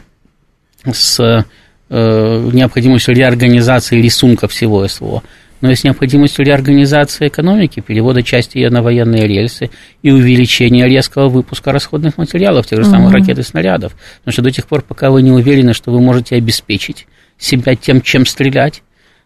с 0.84 1.46
необходимостью 1.90 3.16
реорганизации 3.16 4.02
рисунка 4.02 4.48
всего 4.48 4.86
СВО, 4.88 5.24
но 5.62 5.72
и 5.72 5.76
с 5.76 5.84
необходимостью 5.84 6.46
реорганизации 6.46 7.28
экономики, 7.28 7.80
перевода 7.80 8.24
части 8.24 8.58
ее 8.58 8.70
на 8.70 8.82
военные 8.82 9.28
рельсы 9.28 9.70
и 10.02 10.12
увеличения 10.12 10.88
резкого 10.88 11.30
выпуска 11.30 11.72
расходных 11.72 12.18
материалов, 12.18 12.68
тех 12.68 12.80
же 12.80 12.86
самых 12.86 13.12
Мгм. 13.12 13.14
ракет 13.22 13.40
и 13.40 13.44
снарядов. 13.44 13.96
Потому 14.20 14.34
что 14.34 14.42
до 14.42 14.52
тех 14.52 14.68
пор, 14.68 14.82
пока 14.82 15.12
вы 15.12 15.22
не 15.22 15.32
уверены, 15.32 15.74
что 15.74 15.92
вы 15.92 16.02
можете 16.02 16.36
обеспечить 16.36 17.08
себя 17.38 17.76
тем, 17.76 18.02
чем 18.02 18.26
стрелять, 18.26 18.84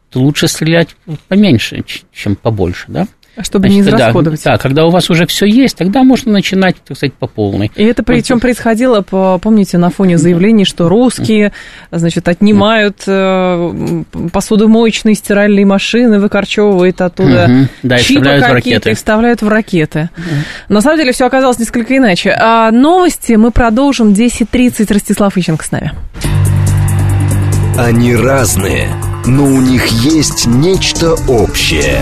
то 0.09 0.19
лучше 0.19 0.47
стрелять 0.47 0.95
поменьше, 1.27 1.83
чем 2.13 2.35
побольше, 2.35 2.85
да? 2.87 3.07
А 3.37 3.43
Чтобы 3.43 3.67
не 3.67 3.81
Значит, 3.81 3.97
да, 3.99 4.03
израсходовать. 4.05 4.43
Да, 4.45 4.57
когда 4.57 4.85
у 4.85 4.89
вас 4.89 5.09
уже 5.09 5.25
все 5.27 5.45
есть, 5.45 5.75
тогда 5.77 6.03
можно 6.03 6.31
начинать, 6.31 6.77
так 6.87 6.95
сказать, 6.95 7.13
по 7.15 7.27
полной. 7.27 7.69
И 7.75 7.83
это 7.83 8.01
причем 8.01 8.39
происходило, 8.39 9.01
по- 9.01 9.37
помните, 9.39 9.77
на 9.77 9.89
фоне 9.89 10.17
заявлений, 10.17 10.63
что 10.63 10.87
русские, 10.87 11.51
значит, 11.91 12.29
отнимают 12.29 13.03
э, 13.07 14.03
посудомоечные 14.31 15.15
стиральные 15.15 15.65
машины, 15.65 16.19
выкорчевывают 16.19 17.01
оттуда 17.01 17.47
Мгм. 17.49 17.69
Да, 17.83 17.97
чипы 17.97 18.21
вставляют 18.21 18.45
в 18.45 18.47
какие-то 18.53 18.75
ракеты. 18.75 18.91
и 18.91 18.93
вставляют 18.93 19.41
в 19.41 19.47
ракеты. 19.49 20.09
На 20.69 20.79
самом 20.81 20.97
деле 20.97 21.11
все 21.11 21.25
оказалось 21.25 21.59
несколько 21.59 21.97
иначе. 21.97 22.35
А 22.39 22.71
новости 22.71 23.33
мы 23.33 23.51
продолжим 23.51 24.13
10.30. 24.13 24.93
Ростислав 24.93 25.35
Ищенко 25.37 25.65
с 25.65 25.71
нами. 25.71 25.91
Они 27.77 28.15
разные, 28.15 28.87
но 29.25 29.43
у 29.43 29.59
них 29.59 29.85
есть 29.87 30.45
нечто 30.47 31.15
общее. 31.27 32.01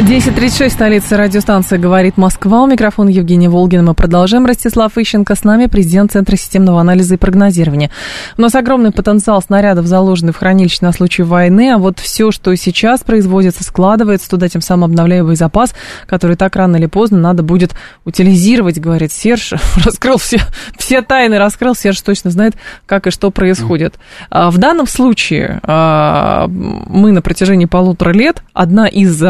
10.36, 0.00 0.70
столица 0.70 1.16
радиостанции 1.16 1.76
«Говорит 1.76 2.16
Москва». 2.16 2.62
У 2.62 2.66
микрофона 2.66 3.10
Евгения 3.10 3.48
Волгина. 3.48 3.82
Мы 3.82 3.94
продолжаем. 3.94 4.46
Ростислав 4.46 4.96
Ищенко 4.96 5.34
с 5.36 5.44
нами, 5.44 5.66
президент 5.66 6.10
Центра 6.10 6.34
системного 6.34 6.80
анализа 6.80 7.14
и 7.14 7.16
прогнозирования. 7.18 7.90
У 8.36 8.42
нас 8.42 8.54
огромный 8.54 8.90
потенциал 8.90 9.40
снарядов, 9.42 9.86
заложенный 9.86 10.32
в 10.32 10.38
хранилище 10.38 10.78
на 10.80 10.92
случай 10.92 11.22
войны, 11.22 11.70
а 11.72 11.78
вот 11.78 12.00
все, 12.00 12.32
что 12.32 12.56
сейчас 12.56 13.04
производится, 13.04 13.62
складывается 13.62 14.28
туда, 14.28 14.48
тем 14.48 14.60
самым 14.62 14.84
обновляя 14.84 15.22
боезапас, 15.22 15.74
который 16.06 16.36
так 16.36 16.56
рано 16.56 16.76
или 16.76 16.86
поздно 16.86 17.18
надо 17.18 17.42
будет 17.42 17.72
утилизировать, 18.04 18.80
говорит 18.80 19.12
Серж. 19.12 19.52
Раскрыл 19.84 20.16
все, 20.16 20.40
все 20.78 21.02
тайны, 21.02 21.38
раскрыл. 21.38 21.76
Серж 21.76 22.00
точно 22.00 22.30
знает, 22.30 22.54
как 22.86 23.06
и 23.06 23.10
что 23.10 23.30
происходит. 23.30 23.96
А 24.30 24.50
В 24.50 24.58
данном 24.58 24.88
случае 24.88 25.60
а, 25.62 26.48
мы 26.48 27.12
на 27.12 27.20
протяжении 27.20 27.66
полутора 27.66 28.12
лет, 28.12 28.42
одна 28.54 28.88
из 28.88 29.22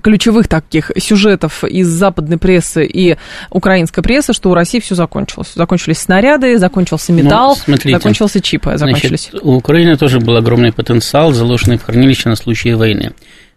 ключевых 0.00 0.48
таких 0.48 0.90
сюжетов 0.98 1.64
из 1.64 1.88
западной 1.88 2.38
прессы 2.38 2.84
и 2.86 3.16
украинской 3.50 4.02
прессы, 4.02 4.32
что 4.32 4.50
у 4.50 4.54
России 4.54 4.80
все 4.80 4.94
закончилось. 4.94 5.52
Закончились 5.54 5.98
снаряды, 5.98 6.58
закончился 6.58 7.12
металл, 7.12 7.50
Ну, 7.50 7.56
смотрите, 7.56 7.98
закончился 7.98 8.40
чипы, 8.40 8.76
закончились. 8.76 9.28
Значит, 9.30 9.46
у 9.46 9.54
Украины 9.54 9.96
тоже 9.96 10.20
был 10.20 10.36
огромный 10.36 10.72
потенциал, 10.72 11.32
заложенный 11.32 11.78
в 11.78 11.84
хранилище 11.84 12.28
на 12.28 12.36
случай 12.36 12.72
войны. 12.74 13.12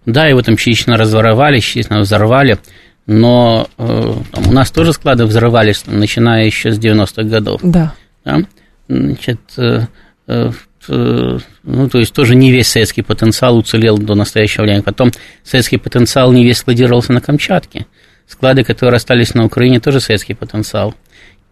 Да, 0.05 0.25
его 0.27 0.41
там 0.41 0.57
частично 0.57 0.97
разворовали, 0.97 1.59
частично 1.59 1.99
взорвали, 1.99 2.59
но 3.07 3.67
э, 3.77 4.13
там 4.31 4.47
у 4.47 4.51
нас 4.51 4.71
тоже 4.71 4.93
склады 4.93 5.25
взрывались, 5.25 5.79
там, 5.81 5.99
начиная 5.99 6.45
еще 6.45 6.71
с 6.71 6.79
90-х 6.79 7.23
годов. 7.23 7.61
Да. 7.63 7.93
Да? 8.23 8.41
Значит, 8.87 9.39
э, 9.57 9.81
э, 10.27 10.51
э, 10.89 11.37
ну, 11.65 11.89
то 11.89 11.99
есть 11.99 12.13
тоже 12.13 12.35
не 12.35 12.51
весь 12.51 12.67
советский 12.67 13.01
потенциал 13.01 13.57
уцелел 13.57 13.97
до 13.97 14.13
настоящего 14.15 14.63
времени. 14.63 14.81
Потом 14.81 15.11
советский 15.43 15.77
потенциал 15.77 16.31
не 16.31 16.43
весь 16.43 16.59
складировался 16.59 17.11
на 17.11 17.21
Камчатке. 17.21 17.87
Склады, 18.27 18.63
которые 18.63 18.97
остались 18.97 19.33
на 19.33 19.45
Украине, 19.45 19.79
тоже 19.79 19.99
советский 19.99 20.35
потенциал. 20.35 20.93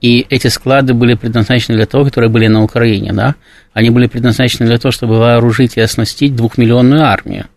И 0.01 0.25
эти 0.29 0.47
склады 0.47 0.93
были 0.93 1.15
предназначены 1.15 1.77
для 1.77 1.85
того, 1.85 2.05
которые 2.05 2.29
были 2.29 2.47
на 2.47 2.63
Украине, 2.63 3.13
да? 3.13 3.35
Они 3.73 3.89
были 3.89 4.07
предназначены 4.07 4.67
для 4.67 4.77
того, 4.77 4.91
чтобы 4.91 5.17
вооружить 5.17 5.77
и 5.77 5.81
оснастить 5.81 6.35
двухмиллионную 6.35 7.03
армию. 7.03 7.47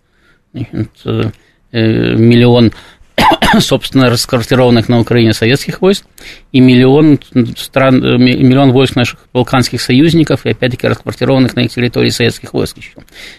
Э, 0.55 0.63
э, 1.73 2.15
миллион 2.15 2.73
собственно, 3.61 4.11
расквартированных 4.11 4.89
на 4.89 5.01
Украине 5.01 5.33
советских 5.33 5.81
войск, 5.81 6.05
и 6.53 6.61
миллион, 6.61 7.19
стран, 7.57 7.99
миллион 7.99 8.73
войск 8.73 8.97
наших 8.97 9.21
балканских 9.33 9.81
союзников, 9.81 10.47
и 10.47 10.51
опять-таки 10.51 10.87
расквартированных 10.87 11.57
на 11.57 11.61
их 11.61 11.73
территории 11.73 12.11
советских 12.11 12.53
войск 12.53 12.79
еще, 12.79 12.93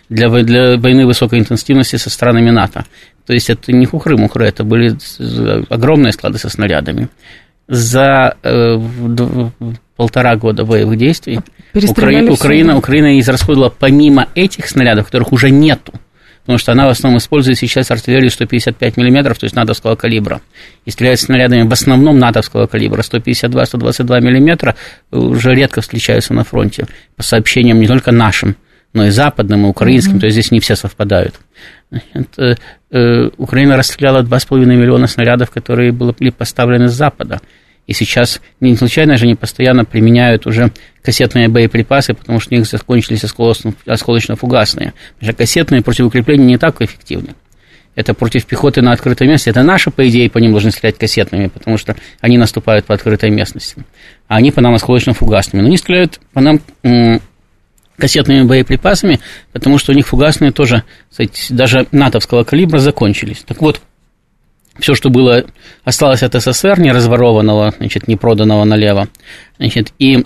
для, 0.10 0.30
для 0.30 0.78
войны 0.78 1.06
высокой 1.06 1.40
интенсивности 1.40 1.96
со 1.98 2.10
странами 2.10 2.50
НАТО. 2.50 2.86
То 3.26 3.34
есть 3.34 3.50
это 3.50 3.72
не 3.72 3.86
хухры-мухры, 3.86 4.46
это 4.46 4.64
были 4.64 4.96
огромные 5.70 6.14
склады 6.14 6.38
со 6.38 6.50
снарядами. 6.50 7.10
За 7.68 8.38
э, 8.44 8.80
полтора 9.98 10.38
года 10.38 10.64
боевых 10.64 10.98
действий 10.98 11.42
Украина, 11.74 12.32
Украина, 12.32 12.78
Украина 12.78 13.20
израсходовала 13.20 13.70
помимо 13.70 14.28
этих 14.36 14.70
снарядов, 14.70 15.08
которых 15.08 15.34
уже 15.34 15.50
нету, 15.50 15.94
потому 16.48 16.60
что 16.60 16.72
она 16.72 16.88
в 16.88 16.92
основном 16.92 17.18
использует 17.18 17.58
сейчас 17.58 17.92
артиллерию 17.92 18.32
155 18.32 18.96
мм, 18.96 19.36
то 19.36 19.44
есть 19.44 19.54
натовского 19.54 19.98
калибра, 19.98 20.40
и 20.86 20.92
стреляет 20.92 21.20
снарядами 21.20 21.64
в 21.64 21.74
основном 21.74 22.20
натовского 22.20 22.68
калибра, 22.68 23.02
152-122 23.02 24.22
мм 24.22 24.74
уже 25.12 25.54
редко 25.54 25.82
встречаются 25.82 26.34
на 26.34 26.46
фронте, 26.46 26.88
по 27.18 27.24
сообщениям 27.24 27.82
не 27.82 27.88
только 27.88 28.14
нашим, 28.14 28.56
но 28.94 29.08
и 29.08 29.10
западным, 29.10 29.66
и 29.66 29.68
украинским, 29.68 30.16
mm-hmm. 30.16 30.20
то 30.22 30.26
есть 30.28 30.36
здесь 30.36 30.52
не 30.52 30.62
все 30.62 30.78
совпадают. 30.78 31.36
Это, 32.14 32.58
э, 32.92 33.30
Украина 33.36 33.76
расстреляла 33.76 34.24
2,5 34.24 34.66
миллиона 34.68 35.08
снарядов, 35.08 35.52
которые 35.52 35.92
были 35.92 36.30
поставлены 36.30 36.88
с 36.88 36.94
запада. 36.94 37.42
И 37.88 37.94
сейчас 37.94 38.40
не 38.62 38.74
случайно 38.78 39.18
же 39.18 39.26
они 39.26 39.36
постоянно 39.36 39.84
применяют 39.84 40.48
уже 40.48 40.72
кассетные 41.08 41.48
боеприпасы, 41.48 42.14
потому 42.14 42.42
что 42.42 42.54
у 42.54 42.58
них 42.58 42.68
закончились 42.68 43.24
осколочно-фугасные. 43.24 44.92
Потому 45.18 45.38
кассетные 45.38 45.82
против 45.82 46.08
укрепления 46.08 46.44
не 46.44 46.58
так 46.58 46.82
эффективны. 46.82 47.34
Это 47.96 48.14
против 48.14 48.46
пехоты 48.46 48.82
на 48.82 48.92
открытом 48.92 49.30
месте. 49.30 49.52
Это 49.52 49.64
наши, 49.64 49.90
по 49.90 50.06
идее, 50.06 50.30
по 50.30 50.40
ним 50.40 50.52
должны 50.52 50.72
стрелять 50.72 50.98
кассетными, 50.98 51.48
потому 51.48 51.78
что 51.78 51.96
они 52.20 52.38
наступают 52.38 52.84
по 52.84 52.94
открытой 52.94 53.30
местности. 53.30 53.86
А 54.28 54.36
они 54.36 54.52
по 54.52 54.60
нам 54.60 54.76
осколочно-фугасными. 54.76 55.62
Но 55.62 55.68
они 55.68 55.78
стреляют 55.78 56.20
по 56.34 56.42
нам 56.42 56.60
кассетными 57.98 58.44
боеприпасами, 58.44 59.22
потому 59.54 59.78
что 59.78 59.94
у 59.94 59.96
них 59.96 60.08
фугасные 60.08 60.52
тоже, 60.52 60.84
кстати, 61.10 61.54
даже 61.54 61.88
натовского 61.94 62.44
калибра 62.44 62.80
закончились. 62.80 63.46
Так 63.48 63.62
вот, 63.62 63.80
все, 64.78 64.94
что 64.94 65.10
было, 65.10 65.46
осталось 65.86 66.22
от 66.22 66.34
СССР, 66.34 66.82
не 66.82 66.92
разворованного, 66.92 67.74
значит, 67.78 68.10
не 68.10 68.18
проданного 68.18 68.66
налево, 68.66 69.08
значит, 69.58 69.94
и 70.00 70.26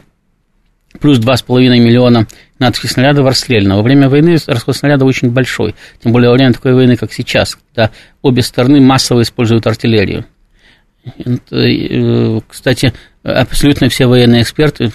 плюс 1.00 1.20
2,5 1.20 1.80
миллиона 1.80 2.28
натовских 2.60 2.92
снарядов 2.92 3.26
расстрелянно. 3.26 3.78
Во 3.78 3.82
время 3.82 4.10
войны 4.10 4.38
расход 4.48 4.76
снаряда 4.76 5.06
очень 5.06 5.32
большой, 5.32 5.76
тем 6.04 6.12
более 6.12 6.30
во 6.30 6.36
время 6.36 6.54
такой 6.54 6.74
войны, 6.74 6.98
как 6.98 7.14
сейчас, 7.14 7.56
когда 7.56 7.92
обе 8.22 8.42
стороны 8.42 8.82
массово 8.82 9.22
используют 9.22 9.68
артиллерию. 9.68 10.26
Э, 11.52 12.40
кстати, 12.48 12.94
абсолютно 13.24 13.90
все 13.90 14.06
военные 14.06 14.44
эксперты, 14.44 14.92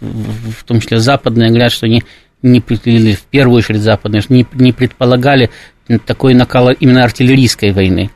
в 0.00 0.64
том 0.64 0.80
числе 0.80 0.98
западные, 0.98 1.50
говорят, 1.50 1.72
что 1.72 1.86
они 1.86 2.02
не, 2.42 2.62
или 2.84 3.12
в 3.12 3.24
первую 3.24 3.58
очередь 3.58 3.82
западные, 3.82 4.22
не, 4.28 4.46
не 4.54 4.72
предполагали 4.72 5.50
такой 6.06 6.34
накал 6.34 6.70
именно 6.70 7.04
артиллерийской 7.04 7.72
войны 7.72 8.10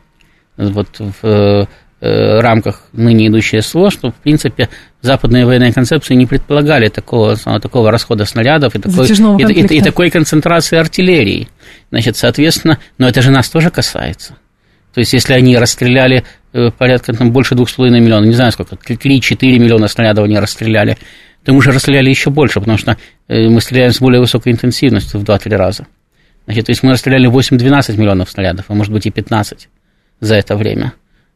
вот 0.56 0.88
в 0.98 1.68
рамках 2.06 2.82
ныне 2.92 3.28
идущей 3.28 3.62
СВО, 3.62 3.90
что, 3.90 4.10
в 4.10 4.14
принципе, 4.16 4.68
западные 5.00 5.46
военные 5.46 5.72
концепции 5.72 6.14
не 6.14 6.26
предполагали 6.26 6.88
такого, 6.88 7.36
такого 7.36 7.90
расхода 7.90 8.24
снарядов 8.24 8.74
и 8.74 8.78
такой, 8.78 9.06
и, 9.06 9.60
и, 9.60 9.78
и 9.78 9.80
такой 9.80 10.10
концентрации 10.10 10.76
артиллерии. 10.76 11.48
Значит, 11.90 12.16
соответственно, 12.16 12.78
но 12.98 13.08
это 13.08 13.22
же 13.22 13.30
нас 13.30 13.48
тоже 13.48 13.70
касается. 13.70 14.36
То 14.92 15.00
есть, 15.00 15.12
если 15.12 15.32
они 15.32 15.56
расстреляли 15.56 16.24
э, 16.52 16.70
порядка 16.70 17.12
там, 17.12 17.32
больше 17.32 17.54
2,5 17.54 17.90
миллиона, 17.90 18.26
не 18.26 18.34
знаю 18.34 18.52
сколько, 18.52 18.76
3-4 18.76 19.58
миллиона 19.58 19.88
снарядов 19.88 20.26
они 20.26 20.38
расстреляли, 20.38 20.98
то 21.44 21.52
мы 21.52 21.58
уже 21.58 21.72
расстреляли 21.72 22.10
еще 22.10 22.30
больше, 22.30 22.60
потому 22.60 22.78
что 22.78 22.96
э, 23.28 23.48
мы 23.48 23.60
стреляем 23.60 23.92
с 23.92 24.00
более 24.00 24.20
высокой 24.20 24.52
интенсивностью 24.52 25.20
в 25.20 25.24
2-3 25.24 25.56
раза. 25.56 25.86
Значит, 26.46 26.66
то 26.66 26.70
есть 26.70 26.82
мы 26.82 26.92
расстреляли 26.92 27.28
8-12 27.28 27.96
миллионов 27.96 28.30
снарядов, 28.30 28.66
а 28.68 28.74
может 28.74 28.92
быть 28.92 29.06
и 29.06 29.10
15 29.10 29.68
за 30.20 30.34
это 30.36 30.56
время. 30.56 30.92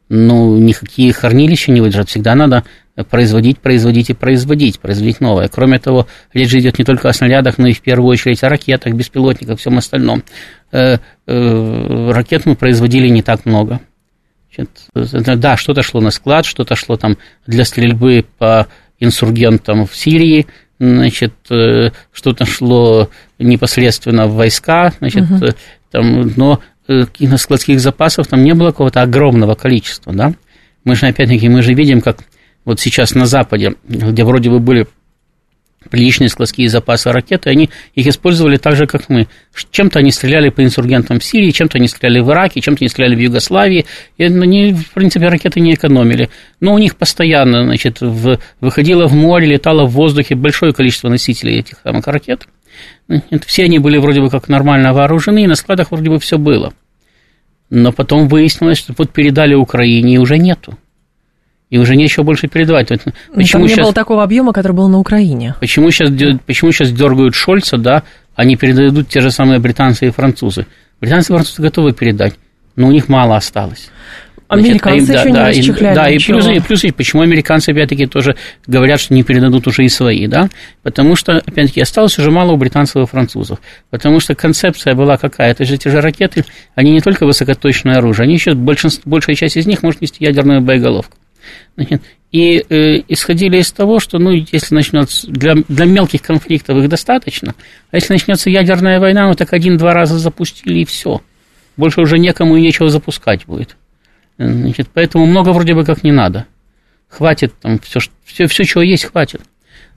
Ну, 0.09 0.57
никакие 0.57 1.13
хранилища 1.13 1.71
не 1.71 1.81
выдержат. 1.81 2.09
Всегда 2.09 2.33
надо 2.35 2.63
производить, 3.09 3.59
производить 3.59 4.09
и 4.09 4.13
производить, 4.13 4.79
производить 4.79 5.21
новое. 5.21 5.47
Кроме 5.47 5.79
того, 5.79 6.07
речь 6.33 6.53
идет 6.53 6.79
не 6.79 6.85
только 6.85 7.09
о 7.09 7.13
снарядах, 7.13 7.57
но 7.57 7.67
и 7.67 7.73
в 7.73 7.81
первую 7.81 8.09
очередь 8.09 8.43
о 8.43 8.49
ракетах, 8.49 8.93
беспилотниках, 8.93 9.59
всем 9.59 9.77
остальном. 9.77 10.23
Э, 10.71 10.97
э, 11.27 12.11
ракет 12.11 12.45
мы 12.45 12.55
производили 12.55 13.07
не 13.07 13.21
так 13.21 13.45
много. 13.45 13.79
Значит, 14.93 15.39
да, 15.39 15.55
что-то 15.57 15.83
шло 15.83 16.01
на 16.01 16.11
склад, 16.11 16.45
что-то 16.45 16.75
шло 16.75 16.97
там 16.97 17.17
для 17.45 17.63
стрельбы 17.63 18.25
по 18.37 18.67
инсургентам 18.99 19.85
в 19.85 19.95
Сирии, 19.95 20.47
значит, 20.79 21.33
э, 21.49 21.91
что-то 22.11 22.45
шло 22.45 23.09
непосредственно 23.37 24.27
в 24.27 24.33
войска, 24.33 24.91
значит, 24.99 25.29
угу. 25.29 25.45
там, 25.91 26.33
но 26.35 26.59
Э, 26.89 27.05
складских 27.37 27.79
запасов 27.79 28.25
там 28.25 28.43
не 28.43 28.55
было 28.55 28.71
какого-то 28.71 29.03
огромного 29.03 29.53
количества, 29.53 30.11
да. 30.11 30.33
Мы 30.83 30.95
же, 30.95 31.05
опять-таки, 31.05 31.47
мы 31.47 31.61
же 31.61 31.75
видим, 31.75 32.01
как 32.01 32.23
вот 32.65 32.79
сейчас 32.79 33.13
на 33.13 33.27
Западе, 33.27 33.75
где 33.87 34.23
вроде 34.23 34.49
бы 34.49 34.59
были 34.59 34.87
приличные 35.91 36.29
складские 36.29 36.67
запасы 36.67 37.11
ракеты, 37.11 37.51
они 37.51 37.69
их 37.93 38.07
использовали 38.07 38.57
так 38.57 38.75
же, 38.75 38.87
как 38.87 39.07
мы. 39.07 39.27
Чем-то 39.69 39.99
они 39.99 40.11
стреляли 40.11 40.49
по 40.49 40.63
инсургентам 40.63 41.19
в 41.19 41.23
Сирии, 41.23 41.51
чем-то 41.51 41.77
они 41.77 41.87
стреляли 41.87 42.21
в 42.21 42.31
Ираке, 42.31 42.59
чем-то 42.59 42.83
они 42.83 42.89
стреляли 42.89 43.15
в 43.15 43.19
Югославии, 43.19 43.85
и 44.17 44.23
они, 44.23 44.73
в 44.73 44.91
принципе, 44.93 45.27
ракеты 45.27 45.59
не 45.59 45.75
экономили. 45.75 46.31
Но 46.59 46.73
у 46.73 46.79
них 46.79 46.95
постоянно, 46.95 47.65
значит, 47.65 48.01
в, 48.01 48.39
выходило 48.61 49.05
в 49.05 49.13
море, 49.13 49.45
летало 49.45 49.85
в 49.85 49.91
воздухе 49.91 50.33
большое 50.33 50.73
количество 50.73 51.07
носителей 51.07 51.59
этих 51.59 51.77
самых 51.83 52.07
ракет– 52.07 52.47
все 53.45 53.63
они 53.65 53.79
были 53.79 53.97
вроде 53.97 54.21
бы 54.21 54.29
как 54.29 54.49
нормально 54.49 54.93
вооружены, 54.93 55.43
и 55.43 55.47
на 55.47 55.55
складах 55.55 55.91
вроде 55.91 56.09
бы 56.09 56.19
все 56.19 56.37
было. 56.37 56.73
Но 57.69 57.91
потом 57.91 58.27
выяснилось, 58.27 58.77
что 58.77 58.93
вот 58.97 59.11
передали 59.11 59.53
Украине, 59.53 60.15
и 60.15 60.17
уже 60.17 60.37
нету. 60.37 60.77
И 61.69 61.77
уже 61.77 61.95
нечего 61.95 62.23
больше 62.23 62.47
передавать. 62.47 62.87
Почему 62.87 63.13
Там 63.33 63.61
не 63.61 63.67
сейчас, 63.67 63.85
было 63.85 63.93
такого 63.93 64.23
объема, 64.23 64.53
который 64.53 64.73
был 64.73 64.89
на 64.89 64.97
Украине. 64.97 65.55
Почему 65.59 65.91
сейчас, 65.91 66.09
почему 66.45 66.71
сейчас 66.71 66.91
дергают 66.91 67.35
Шольца, 67.35 67.77
да, 67.77 68.03
они 68.35 68.55
передадут 68.55 69.09
те 69.09 69.21
же 69.21 69.29
самые 69.29 69.59
британцы 69.59 70.07
и 70.07 70.11
французы. 70.11 70.65
Британцы 70.99 71.31
и 71.31 71.35
французы 71.35 71.61
готовы 71.61 71.93
передать, 71.93 72.33
но 72.75 72.87
у 72.87 72.91
них 72.91 73.07
мало 73.07 73.35
осталось. 73.35 73.91
Американцы 74.49 75.05
Значит, 75.05 75.25
еще 75.25 75.33
да, 75.33 75.41
не 75.41 75.59
расчехляли 75.59 75.95
Да, 75.95 76.09
ничего. 76.11 76.39
и 76.39 76.41
плюс, 76.41 76.57
и 76.57 76.59
плюс, 76.59 76.83
и 76.83 76.91
почему 76.91 77.21
американцы, 77.21 77.69
опять-таки, 77.69 78.07
тоже 78.07 78.35
говорят, 78.65 78.99
что 78.99 79.13
не 79.13 79.21
передадут 79.21 79.67
уже 79.67 79.85
и 79.85 79.89
свои, 79.89 80.25
да? 80.25 80.49
Потому 80.81 81.15
что, 81.15 81.37
опять-таки, 81.37 81.81
осталось 81.81 82.17
уже 82.17 82.31
мало 82.31 82.53
у 82.53 82.57
британцев 82.57 83.03
и 83.03 83.05
французов. 83.05 83.59
Потому 83.91 84.19
что 84.19 84.33
концепция 84.33 84.95
была 84.95 85.17
какая? 85.17 85.51
Это 85.51 85.65
же 85.65 85.77
те 85.77 85.91
же 85.91 86.01
ракеты, 86.01 86.45
они 86.73 86.91
не 86.91 86.99
только 86.99 87.27
высокоточное 87.27 87.97
оружие, 87.97 88.23
они 88.23 88.33
еще, 88.33 88.55
большинство, 88.55 89.03
большая 89.05 89.35
часть 89.35 89.55
из 89.55 89.67
них 89.67 89.83
может 89.83 90.01
нести 90.01 90.25
ядерную 90.25 90.61
боеголовку. 90.61 91.15
Значит, 91.75 92.01
и 92.31 92.57
э, 92.57 93.03
исходили 93.07 93.57
из 93.57 93.71
того, 93.71 93.99
что, 93.99 94.17
ну, 94.17 94.31
если 94.31 94.73
начнется, 94.73 95.27
для, 95.29 95.55
для 95.67 95.85
мелких 95.85 96.23
конфликтов 96.23 96.77
их 96.77 96.89
достаточно, 96.89 97.53
а 97.91 97.97
если 97.97 98.13
начнется 98.13 98.49
ядерная 98.49 98.99
война, 98.99 99.27
ну, 99.27 99.35
так 99.35 99.53
один-два 99.53 99.93
раза 99.93 100.17
запустили, 100.17 100.79
и 100.79 100.85
все. 100.85 101.21
Больше 101.77 102.01
уже 102.01 102.17
некому 102.17 102.57
и 102.57 102.61
нечего 102.61 102.89
запускать 102.89 103.45
будет. 103.45 103.77
Значит, 104.39 104.87
поэтому 104.93 105.25
много 105.25 105.49
вроде 105.49 105.75
бы 105.75 105.83
как 105.83 106.03
не 106.03 106.13
надо. 106.13 106.45
Хватит 107.09 107.53
там 107.61 107.77
все, 107.79 107.99
все, 108.23 108.47
все 108.47 108.63
чего 108.63 108.81
есть, 108.81 109.03
хватит. 109.05 109.41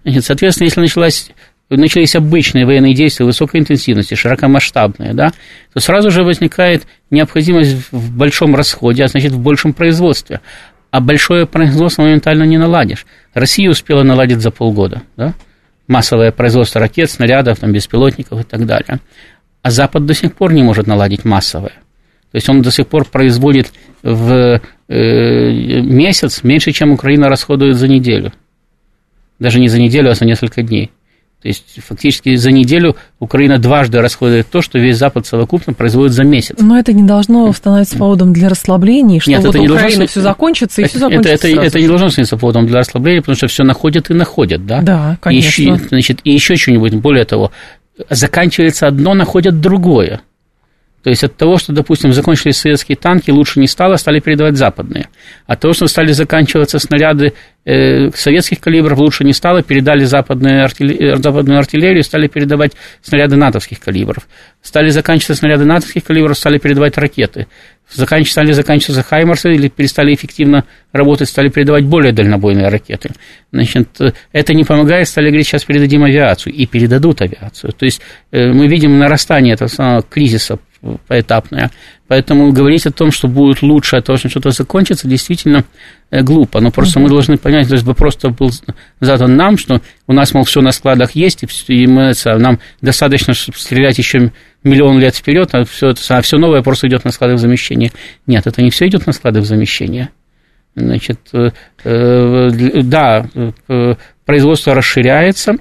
Значит, 0.02 0.24
соответственно, 0.24 0.66
если 0.66 0.80
началась, 0.80 1.30
начались 1.70 2.16
обычные 2.16 2.66
военные 2.66 2.94
действия 2.94 3.24
высокой 3.24 3.60
интенсивности, 3.60 4.14
широкомасштабные, 4.14 5.14
да, 5.14 5.32
то 5.72 5.78
сразу 5.80 6.10
же 6.10 6.24
возникает 6.24 6.84
необходимость 7.10 7.92
в 7.92 8.16
большом 8.16 8.56
расходе, 8.56 9.04
а 9.04 9.08
значит, 9.08 9.30
в 9.30 9.38
большем 9.38 9.74
производстве. 9.74 10.40
А 10.90 11.00
большое 11.00 11.46
производство 11.46 12.02
моментально 12.02 12.42
не 12.42 12.58
наладишь. 12.58 13.06
Россия 13.34 13.70
успела 13.70 14.02
наладить 14.02 14.40
за 14.40 14.50
полгода, 14.50 15.02
да, 15.16 15.34
массовое 15.86 16.32
производство 16.32 16.80
ракет, 16.80 17.10
снарядов, 17.10 17.60
там, 17.60 17.72
беспилотников 17.72 18.40
и 18.40 18.44
так 18.44 18.66
далее. 18.66 18.98
А 19.62 19.70
Запад 19.70 20.04
до 20.04 20.14
сих 20.14 20.34
пор 20.34 20.52
не 20.52 20.64
может 20.64 20.88
наладить 20.88 21.24
массовое. 21.24 21.74
То 22.32 22.36
есть 22.36 22.48
он 22.48 22.62
до 22.62 22.70
сих 22.70 22.86
пор 22.86 23.04
производит 23.04 23.72
в 24.02 24.60
э, 24.88 25.80
месяц 25.82 26.42
меньше, 26.42 26.72
чем 26.72 26.92
Украина 26.92 27.28
расходует 27.28 27.76
за 27.76 27.88
неделю. 27.88 28.32
Даже 29.38 29.60
не 29.60 29.68
за 29.68 29.78
неделю, 29.78 30.10
а 30.10 30.14
за 30.14 30.24
несколько 30.24 30.62
дней. 30.62 30.90
То 31.42 31.48
есть 31.48 31.80
фактически 31.84 32.36
за 32.36 32.52
неделю 32.52 32.96
Украина 33.18 33.58
дважды 33.58 34.00
расходует 34.00 34.46
то, 34.48 34.62
что 34.62 34.78
весь 34.78 34.96
Запад 34.96 35.26
совокупно 35.26 35.74
производит 35.74 36.12
за 36.12 36.22
месяц. 36.22 36.56
Но 36.58 36.78
это 36.78 36.92
не 36.92 37.02
должно 37.02 37.52
становиться 37.52 37.98
поводом 37.98 38.32
для 38.32 38.48
расслабления, 38.48 39.20
что 39.20 39.28
Нет, 39.28 39.40
вот 39.40 39.50
это 39.50 39.58
не 39.58 39.68
Украина 39.68 39.88
должно... 39.88 40.06
все 40.06 40.20
закончится 40.20 40.82
и 40.82 40.84
все 40.84 41.00
закончится. 41.00 41.34
Это, 41.34 41.48
это, 41.48 41.60
это 41.66 41.80
не 41.80 41.88
должно 41.88 42.08
становиться 42.08 42.36
поводом 42.36 42.66
для 42.66 42.78
расслабления, 42.78 43.20
потому 43.20 43.36
что 43.36 43.48
все 43.48 43.64
находят 43.64 44.08
и 44.08 44.14
находят, 44.14 44.64
да? 44.64 44.80
Да, 44.82 45.18
конечно. 45.20 45.62
И 45.62 45.64
еще, 45.64 45.88
значит, 45.88 46.20
и 46.22 46.32
еще 46.32 46.54
что-нибудь, 46.54 46.94
более 46.94 47.24
того, 47.24 47.50
заканчивается 48.08 48.86
одно, 48.86 49.12
находят 49.14 49.60
другое. 49.60 50.22
То 51.02 51.10
есть 51.10 51.24
от 51.24 51.36
того, 51.36 51.58
что, 51.58 51.72
допустим, 51.72 52.12
закончились 52.12 52.58
советские 52.58 52.96
танки, 52.96 53.30
лучше 53.30 53.58
не 53.58 53.66
стало, 53.66 53.96
стали 53.96 54.20
передавать 54.20 54.56
западные. 54.56 55.08
От 55.46 55.60
того, 55.60 55.74
что 55.74 55.88
стали 55.88 56.12
заканчиваться 56.12 56.78
снаряды 56.78 57.32
э, 57.64 58.10
советских 58.12 58.60
калибров, 58.60 58.98
лучше 58.98 59.24
не 59.24 59.32
стало, 59.32 59.62
передали 59.62 60.04
западную, 60.04 60.64
артиллерию, 60.64 61.16
западную 61.16 61.58
артиллерию, 61.58 62.04
стали 62.04 62.28
передавать 62.28 62.72
снаряды 63.02 63.34
натовских 63.34 63.80
калибров. 63.80 64.28
Стали 64.62 64.90
заканчиваться 64.90 65.34
снаряды 65.34 65.64
натовских 65.64 66.04
калибров, 66.04 66.38
стали 66.38 66.58
передавать 66.58 66.96
ракеты. 66.96 67.48
Заканч... 67.92 68.30
Стали 68.30 68.52
заканчиваться 68.52 69.02
хаймарсы 69.02 69.52
или 69.54 69.68
перестали 69.68 70.14
эффективно 70.14 70.64
работать, 70.92 71.28
стали 71.28 71.48
передавать 71.48 71.84
более 71.84 72.12
дальнобойные 72.12 72.68
ракеты. 72.68 73.10
Значит, 73.50 73.88
это 74.30 74.54
не 74.54 74.62
помогает, 74.62 75.08
стали 75.08 75.28
говорить, 75.28 75.48
сейчас 75.48 75.64
передадим 75.64 76.04
авиацию, 76.04 76.54
и 76.54 76.64
передадут 76.66 77.22
авиацию. 77.22 77.72
То 77.72 77.84
есть 77.84 78.00
э, 78.30 78.52
мы 78.52 78.68
видим 78.68 78.98
нарастание 78.98 79.54
этого 79.54 79.68
самого 79.68 80.02
кризиса 80.02 80.58
поэтапная. 81.06 81.70
Поэтому 82.08 82.52
говорить 82.52 82.86
о 82.86 82.90
том, 82.90 83.10
что 83.10 83.28
будет 83.28 83.62
лучше, 83.62 83.96
о 83.96 84.02
том, 84.02 84.16
что 84.16 84.28
что-то 84.28 84.50
закончится, 84.50 85.08
действительно 85.08 85.64
э, 86.10 86.22
глупо. 86.22 86.60
Но 86.60 86.70
просто 86.70 86.98
mm-hmm. 86.98 87.02
мы 87.02 87.08
должны 87.08 87.38
понять, 87.38 87.68
то 87.68 87.74
есть 87.74 87.86
вопрос 87.86 88.16
был 88.16 88.50
задан 89.00 89.36
нам, 89.36 89.56
что 89.56 89.80
у 90.06 90.12
нас, 90.12 90.34
мол, 90.34 90.44
все 90.44 90.60
на 90.60 90.72
складах 90.72 91.12
есть, 91.12 91.44
и 91.68 91.86
мы, 91.86 92.12
нам 92.24 92.58
достаточно 92.80 93.34
стрелять 93.34 93.98
еще 93.98 94.32
миллион 94.64 94.98
лет 94.98 95.14
вперед, 95.14 95.50
а 95.52 95.64
все, 95.64 95.94
а 96.08 96.20
все 96.20 96.38
новое 96.38 96.62
просто 96.62 96.88
идет 96.88 97.04
на 97.04 97.12
склады 97.12 97.34
в 97.34 97.38
замещение. 97.38 97.92
Нет, 98.26 98.46
это 98.46 98.62
не 98.62 98.70
все 98.70 98.88
идет 98.88 99.06
на 99.06 99.12
склады 99.12 99.40
в 99.40 99.46
замещение. 99.46 100.10
Значит, 100.74 101.20
э, 101.32 101.50
э, 101.84 102.50
да, 102.82 103.26
производство 104.24 104.74
расширяется, 104.74 105.56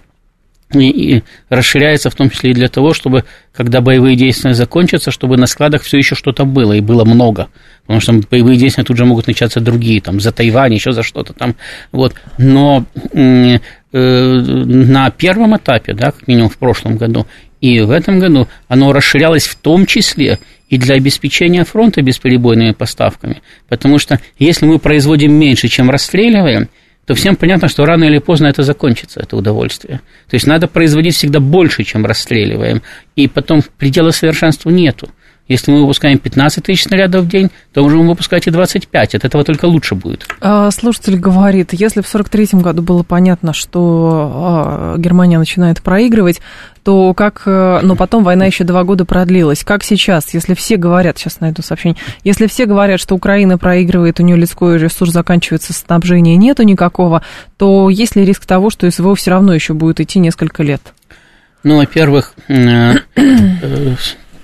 и, 0.74 0.90
и 0.90 1.24
расширяется 1.50 2.10
в 2.10 2.16
том 2.16 2.30
числе 2.30 2.52
и 2.52 2.54
для 2.54 2.68
того, 2.68 2.94
чтобы, 2.94 3.26
когда 3.54 3.82
боевые 3.82 4.16
действия 4.16 4.54
закончатся, 4.54 5.12
чтобы 5.12 5.38
на 5.38 5.48
складах 5.48 5.84
все 5.84 5.98
еще 5.98 6.16
что-то 6.16 6.46
было, 6.46 6.74
и 6.74 6.82
было 6.82 7.06
много. 7.06 7.50
Потому 7.86 8.00
что 8.02 8.14
боевые 8.30 8.58
действия 8.58 8.84
тут 8.84 8.98
же 8.98 9.06
могут 9.06 9.28
начаться 9.28 9.60
другие, 9.60 10.02
там, 10.02 10.20
за 10.20 10.32
Тайвань, 10.32 10.74
еще 10.74 10.92
за 10.92 11.04
что-то 11.04 11.34
там. 11.34 11.56
Вот. 11.92 12.16
Но 12.38 12.86
э, 13.14 13.58
на 13.92 15.10
первом 15.12 15.58
этапе, 15.58 15.94
да, 15.94 16.12
как 16.12 16.28
минимум 16.28 16.50
в 16.50 16.58
прошлом 16.58 16.98
году, 16.98 17.28
и 17.62 17.80
в 17.82 17.92
этом 17.92 18.20
году 18.20 18.48
оно 18.68 18.92
расширялось 18.92 19.46
в 19.46 19.56
том 19.56 19.86
числе 19.86 20.40
и 20.70 20.78
для 20.78 20.96
обеспечения 20.96 21.64
фронта 21.64 22.02
бесперебойными 22.02 22.72
поставками. 22.72 23.42
Потому 23.70 24.00
что 24.00 24.20
если 24.40 24.66
мы 24.66 24.80
производим 24.80 25.34
меньше, 25.34 25.68
чем 25.68 25.92
расстреливаем, 25.92 26.70
то 27.12 27.16
всем 27.16 27.36
понятно, 27.36 27.68
что 27.68 27.84
рано 27.84 28.06
или 28.06 28.20
поздно 28.20 28.48
это 28.48 28.64
закончится, 28.64 29.20
это 29.20 29.36
удовольствие. 29.36 30.00
То 30.30 30.36
есть 30.36 30.48
надо 30.48 30.70
производить 30.70 31.14
всегда 31.14 31.42
больше, 31.42 31.84
чем 31.84 32.06
расстреливаем, 32.06 32.82
и 33.18 33.28
потом 33.28 33.62
предела 33.78 34.12
совершенства 34.12 34.70
нету. 34.70 35.10
Если 35.52 35.70
мы 35.70 35.82
выпускаем 35.82 36.18
15 36.18 36.64
тысяч 36.64 36.84
снарядов 36.84 37.26
в 37.26 37.28
день, 37.28 37.50
то 37.74 37.84
можем 37.84 38.08
выпускать 38.08 38.48
и 38.48 38.52
25. 38.52 39.16
От 39.16 39.26
этого 39.26 39.44
только 39.44 39.66
лучше 39.66 39.96
будет. 39.96 40.26
А, 40.40 40.72
слушатель 40.72 41.18
говорит, 41.18 41.74
если 41.74 42.02
в 42.02 42.06
43-м 42.06 42.62
году 42.62 42.82
было 42.82 43.04
понятно, 43.04 43.52
что 43.54 44.32
а, 44.34 44.98
Германия 44.98 45.38
начинает 45.38 45.82
проигрывать, 45.82 46.40
то 46.84 47.14
как... 47.14 47.44
Э, 47.46 47.82
но 47.84 47.96
потом 47.96 48.24
война 48.24 48.46
еще 48.46 48.64
два 48.64 48.84
года 48.84 49.04
продлилась. 49.06 49.64
Как 49.64 49.84
сейчас, 49.84 50.34
если 50.34 50.54
все 50.54 50.78
говорят, 50.78 51.18
сейчас 51.18 51.42
найду 51.42 51.62
сообщение, 51.62 51.98
если 52.24 52.48
все 52.48 52.66
говорят, 52.66 53.00
что 53.00 53.16
Украина 53.16 53.58
проигрывает, 53.58 54.20
у 54.20 54.24
нее 54.24 54.38
людской 54.38 54.78
ресурс 54.78 55.12
заканчивается, 55.12 55.74
снабжения 55.74 56.38
нету 56.38 56.64
никакого, 56.64 57.24
то 57.58 57.90
есть 57.90 58.16
ли 58.16 58.26
риск 58.26 58.46
того, 58.46 58.70
что 58.70 58.90
СВО 58.90 59.16
все 59.16 59.32
равно 59.32 59.54
еще 59.54 59.74
будет 59.74 60.00
идти 60.00 60.20
несколько 60.20 60.64
лет? 60.64 60.82
Ну, 61.64 61.78
во-первых, 61.78 62.34
э, 62.48 62.94
э, 63.16 63.96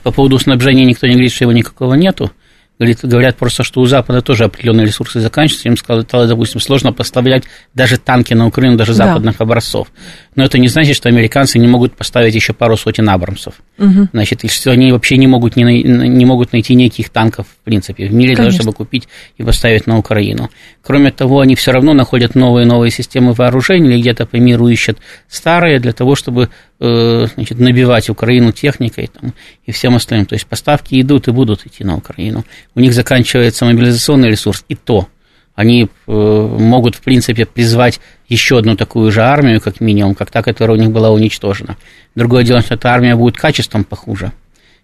по 0.08 0.12
поводу 0.14 0.40
снабжения 0.40 0.86
никто 0.86 1.06
не 1.06 1.16
говорит, 1.16 1.34
что 1.34 1.44
его 1.44 1.52
никакого 1.52 1.94
нету. 1.96 2.32
Говорит, 2.80 3.00
говорят 3.04 3.36
просто, 3.36 3.64
что 3.64 3.82
у 3.82 3.86
Запада 3.86 4.22
тоже 4.22 4.46
определенные 4.46 4.86
ресурсы 4.86 5.20
заканчиваются. 5.20 5.68
Им 5.68 5.76
стало, 5.76 6.28
допустим, 6.28 6.62
сложно 6.62 6.94
поставлять 6.94 7.44
даже 7.74 7.98
танки 7.98 8.34
на 8.34 8.48
Украину, 8.48 8.78
даже 8.78 8.94
западных 8.94 9.38
да. 9.38 9.44
образцов. 9.44 9.90
Но 10.38 10.46
это 10.46 10.60
не 10.60 10.68
значит, 10.68 10.96
что 10.96 11.10
американцы 11.10 11.58
не 11.58 11.68
могут 11.68 11.96
поставить 11.96 12.36
еще 12.36 12.54
пару 12.54 12.78
сотен 12.78 13.10
Абрамсов. 13.10 13.56
Угу. 13.80 14.10
Значит, 14.14 14.44
и 14.44 14.48
что 14.48 14.72
они 14.72 14.92
вообще 14.92 15.18
не 15.18 15.26
могут, 15.26 15.56
не, 15.56 15.64
не 15.84 16.26
могут 16.26 16.54
найти 16.54 16.76
никаких 16.76 17.10
танков, 17.10 17.48
в 17.48 17.66
принципе, 17.66 18.08
в 18.08 18.14
мире, 18.14 18.36
для 18.36 18.46
того, 18.46 18.52
чтобы 18.52 18.72
купить 18.72 19.08
и 19.38 19.44
поставить 19.44 19.88
на 19.88 19.98
Украину. 19.98 20.52
Кроме 20.84 21.12
того, 21.12 21.40
они 21.40 21.56
все 21.56 21.72
равно 21.72 21.94
находят 21.94 22.36
новые 22.36 22.66
и 22.66 22.70
новые 22.70 22.92
системы 22.92 23.34
вооружений 23.34 23.90
или 23.90 24.00
где-то 24.00 24.28
по 24.28 24.36
миру 24.36 24.68
ищут 24.68 25.00
старые 25.28 25.80
для 25.80 25.92
того, 25.92 26.16
чтобы 26.16 26.50
э, 26.80 27.26
значит, 27.34 27.60
набивать 27.60 28.08
Украину 28.10 28.52
техникой 28.52 29.10
там, 29.20 29.34
и 29.66 29.72
всем 29.72 29.96
остальным. 29.96 30.28
То 30.28 30.36
есть 30.36 30.46
поставки 30.46 31.02
идут 31.02 31.28
и 31.28 31.32
будут 31.32 31.66
идти 31.66 31.84
на 31.84 31.98
Украину. 31.98 32.46
У 32.76 32.80
них 32.80 32.94
заканчивается 32.94 33.66
мобилизационный 33.66 34.30
ресурс, 34.30 34.64
и 34.70 34.76
то 34.76 35.08
они 35.58 35.86
э, 35.86 36.12
могут, 36.12 36.94
в 36.94 37.02
принципе, 37.02 37.48
призвать 37.48 38.00
еще 38.30 38.60
одну 38.60 38.76
такую 38.76 39.12
же 39.12 39.24
армию, 39.24 39.60
как 39.60 39.82
минимум, 39.82 40.14
как 40.14 40.30
та, 40.30 40.44
которая 40.44 40.78
у 40.78 40.80
них 40.80 40.92
была 40.92 41.10
уничтожена. 41.10 41.78
Другое 42.14 42.44
дело, 42.44 42.62
что 42.62 42.76
эта 42.76 42.90
армия 42.90 43.16
будет 43.16 43.38
качеством 43.38 43.84
похуже, 43.84 44.32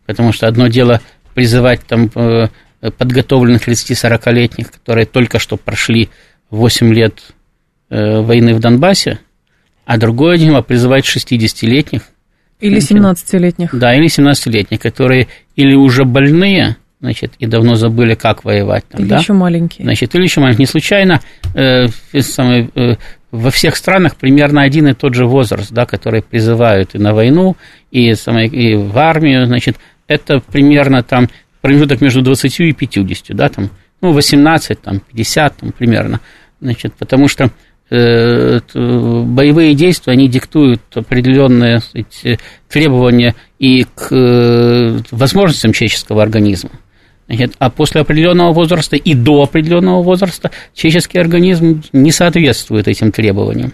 потому 0.08 0.34
что 0.34 0.48
одно 0.48 0.68
дело 0.70 1.00
призывать 1.36 1.82
там 1.86 2.10
э, 2.16 2.48
подготовленных 2.98 3.68
30-40-летних, 3.68 4.72
которые 4.72 5.06
только 5.06 5.38
что 5.38 5.58
прошли 5.58 6.10
8 6.50 6.92
лет 6.92 7.22
э, 7.92 8.22
войны 8.22 8.56
в 8.56 8.60
Донбассе, 8.60 9.20
а 9.86 9.98
другое 9.98 10.40
дело 10.40 10.64
призывать 10.64 11.06
60-летних. 11.06 12.02
Или 12.60 12.80
17-летних. 12.80 13.78
Да, 13.78 13.94
или 13.94 14.08
17-летних, 14.08 14.80
которые 14.80 15.28
или 15.56 15.76
уже 15.76 16.04
больные, 16.04 16.78
значит, 17.04 17.34
и 17.38 17.46
давно 17.48 17.76
забыли, 17.76 18.16
как 18.16 18.46
воевать. 18.46 18.86
Там, 18.88 19.02
или 19.02 19.10
да? 19.10 19.18
еще 19.18 19.34
маленькие. 19.34 19.84
Значит, 19.84 20.16
или 20.16 20.24
еще 20.24 20.40
маленькие. 20.40 20.64
Не 20.64 20.68
случайно 20.68 21.20
э, 21.54 21.88
самый, 22.22 22.70
э, 22.76 22.96
во 23.30 23.52
всех 23.52 23.76
странах 23.76 24.16
примерно 24.16 24.62
один 24.62 24.88
и 24.88 24.94
тот 24.94 25.14
же 25.14 25.26
возраст, 25.26 25.70
да, 25.70 25.86
который 25.86 26.22
призывают 26.22 26.96
и 26.96 27.00
на 27.00 27.14
войну, 27.14 27.58
и, 27.92 28.14
самое, 28.14 28.48
и 28.48 28.76
в 28.76 28.98
армию, 28.98 29.46
значит, 29.46 29.76
это 30.08 30.40
примерно 30.40 31.04
там 31.04 31.28
промежуток 31.60 32.00
между 32.00 32.22
20 32.22 32.60
и 32.62 32.72
50, 32.72 33.36
да, 33.36 33.50
там, 33.50 33.70
ну, 34.00 34.14
18, 34.14 34.82
там, 34.82 35.02
50, 35.02 35.58
там, 35.58 35.72
примерно, 35.74 36.22
значит, 36.62 36.94
потому 36.94 37.28
что 37.28 37.52
э, 37.90 38.60
боевые 38.74 39.76
действия, 39.76 40.14
они 40.14 40.30
диктуют 40.30 40.82
определенные 40.96 41.82
эти, 41.94 42.40
требования 42.70 43.36
и 43.60 43.84
к 43.84 44.08
э, 44.10 45.00
возможностям 45.12 45.74
человеческого 45.74 46.24
организма. 46.24 46.72
Значит, 47.36 47.56
а 47.60 47.70
после 47.70 48.02
определенного 48.02 48.54
возраста 48.54 48.96
и 48.96 49.14
до 49.14 49.44
определенного 49.44 50.04
возраста 50.04 50.52
человеческий 50.74 51.18
организм 51.18 51.84
не 51.92 52.12
соответствует 52.12 52.88
этим 52.88 53.12
требованиям. 53.12 53.74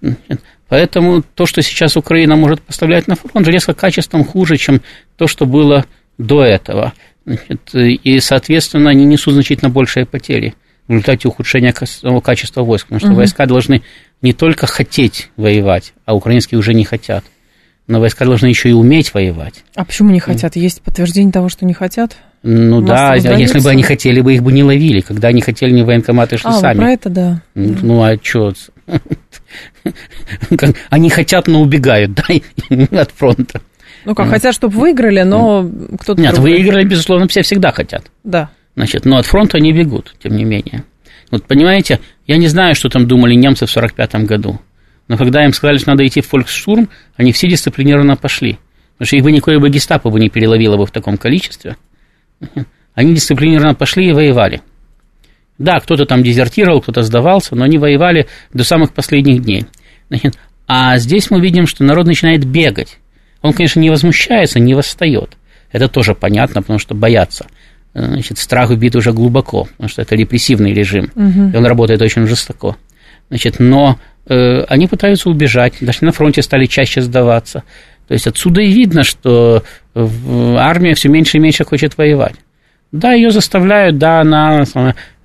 Значит, 0.00 0.40
поэтому 0.68 1.22
то, 1.22 1.46
что 1.46 1.62
сейчас 1.62 1.96
Украина 1.96 2.36
может 2.36 2.62
поставлять 2.62 3.06
на 3.08 3.16
фронт, 3.16 3.46
резко 3.46 3.74
качеством 3.74 4.24
хуже, 4.24 4.56
чем 4.56 4.80
то, 5.16 5.26
что 5.26 5.46
было 5.46 5.84
до 6.18 6.42
этого. 6.42 6.92
Значит, 7.26 7.74
и, 7.74 8.20
соответственно, 8.20 8.90
они 8.90 9.04
несут 9.04 9.34
значительно 9.34 9.70
большие 9.70 10.06
потери 10.06 10.54
в 10.86 10.90
результате 10.90 11.28
ухудшения 11.28 11.72
качества 11.72 12.62
войск, 12.62 12.86
потому 12.86 13.00
что 13.00 13.08
угу. 13.08 13.16
войска 13.16 13.46
должны 13.46 13.82
не 14.20 14.32
только 14.32 14.66
хотеть 14.66 15.30
воевать, 15.36 15.94
а 16.04 16.14
украинские 16.14 16.58
уже 16.58 16.74
не 16.74 16.84
хотят. 16.84 17.24
Но 17.86 18.00
войска 18.00 18.24
должны 18.24 18.46
еще 18.46 18.70
и 18.70 18.72
уметь 18.72 19.12
воевать. 19.12 19.62
А 19.74 19.84
почему 19.84 20.10
не 20.10 20.20
хотят? 20.20 20.56
Есть 20.56 20.80
подтверждение 20.82 21.32
того, 21.32 21.48
что 21.50 21.66
не 21.66 21.74
хотят? 21.74 22.16
Ну 22.46 22.82
да, 22.82 23.12
а 23.12 23.16
если 23.16 23.58
бы 23.58 23.70
они 23.70 23.82
хотели 23.82 24.20
бы, 24.20 24.34
их 24.34 24.42
бы 24.42 24.52
не 24.52 24.62
ловили. 24.62 25.00
Когда 25.00 25.28
они 25.28 25.40
хотели, 25.40 25.70
не 25.70 25.82
военкоматы 25.82 26.36
шли 26.36 26.50
а, 26.50 26.60
сами. 26.60 26.76
про 26.76 26.92
это 26.92 27.08
да. 27.08 27.42
Ну 27.54 28.02
а 28.02 28.18
что? 28.22 28.52
Они 30.90 31.08
хотят, 31.08 31.46
но 31.46 31.62
убегают, 31.62 32.12
да, 32.12 32.24
от 33.00 33.10
фронта. 33.12 33.62
Ну 34.04 34.14
как, 34.14 34.28
хотят, 34.28 34.54
чтобы 34.54 34.78
выиграли, 34.78 35.22
но 35.22 35.66
кто-то... 35.98 36.20
Нет, 36.20 36.34
другой. 36.34 36.52
выиграли, 36.52 36.84
безусловно, 36.84 37.28
все 37.28 37.40
всегда 37.40 37.72
хотят. 37.72 38.10
Да. 38.24 38.50
Значит, 38.76 39.06
но 39.06 39.16
от 39.16 39.24
фронта 39.24 39.56
они 39.56 39.72
бегут, 39.72 40.14
тем 40.22 40.36
не 40.36 40.44
менее. 40.44 40.84
Вот 41.30 41.44
понимаете, 41.44 42.00
я 42.26 42.36
не 42.36 42.48
знаю, 42.48 42.74
что 42.74 42.90
там 42.90 43.08
думали 43.08 43.34
немцы 43.34 43.64
в 43.64 43.74
1945 43.74 44.26
году, 44.26 44.60
но 45.08 45.16
когда 45.16 45.44
им 45.44 45.54
сказали, 45.54 45.78
что 45.78 45.90
надо 45.90 46.06
идти 46.06 46.20
в 46.20 46.26
фольксштурм, 46.26 46.90
они 47.16 47.32
все 47.32 47.48
дисциплинированно 47.48 48.16
пошли. 48.16 48.58
Потому 48.98 49.06
что 49.06 49.16
их 49.16 49.22
бы 49.22 49.32
никакое 49.32 49.58
бы 49.58 49.70
гестапо 49.70 50.10
бы 50.10 50.20
не 50.20 50.28
переловило 50.28 50.76
бы 50.76 50.84
в 50.84 50.90
таком 50.90 51.16
количестве. 51.16 51.76
Они 52.94 53.14
дисциплинированно 53.14 53.74
пошли 53.74 54.08
и 54.08 54.12
воевали. 54.12 54.62
Да, 55.58 55.80
кто-то 55.80 56.04
там 56.04 56.22
дезертировал, 56.22 56.80
кто-то 56.80 57.02
сдавался, 57.02 57.54
но 57.54 57.64
они 57.64 57.78
воевали 57.78 58.26
до 58.52 58.64
самых 58.64 58.92
последних 58.92 59.42
дней. 59.42 59.66
Значит, 60.08 60.36
а 60.66 60.98
здесь 60.98 61.30
мы 61.30 61.40
видим, 61.40 61.66
что 61.66 61.84
народ 61.84 62.06
начинает 62.06 62.44
бегать. 62.44 62.98
Он, 63.42 63.52
конечно, 63.52 63.78
не 63.78 63.90
возмущается, 63.90 64.58
не 64.58 64.74
восстает. 64.74 65.36
Это 65.70 65.88
тоже 65.88 66.14
понятно, 66.14 66.62
потому 66.62 66.78
что 66.78 66.94
боятся. 66.94 67.46
Значит, 67.94 68.38
страх 68.38 68.70
убит 68.70 68.96
уже 68.96 69.12
глубоко, 69.12 69.64
потому 69.64 69.88
что 69.88 70.02
это 70.02 70.16
репрессивный 70.16 70.72
режим, 70.72 71.10
угу. 71.14 71.50
и 71.52 71.56
он 71.56 71.64
работает 71.64 72.02
очень 72.02 72.26
жестоко. 72.26 72.76
Значит, 73.28 73.60
но 73.60 73.98
э, 74.26 74.62
они 74.64 74.88
пытаются 74.88 75.30
убежать, 75.30 75.74
даже 75.80 76.04
на 76.04 76.12
фронте 76.12 76.42
стали 76.42 76.66
чаще 76.66 77.00
сдаваться. 77.00 77.62
То 78.06 78.14
есть 78.14 78.26
отсюда 78.26 78.60
и 78.60 78.72
видно, 78.72 79.02
что 79.02 79.62
армия 79.94 80.94
все 80.94 81.08
меньше 81.08 81.38
и 81.38 81.40
меньше 81.40 81.64
хочет 81.64 81.96
воевать. 81.96 82.36
Да, 82.92 83.12
ее 83.12 83.30
заставляют, 83.30 83.98
да, 83.98 84.20
она 84.20 84.64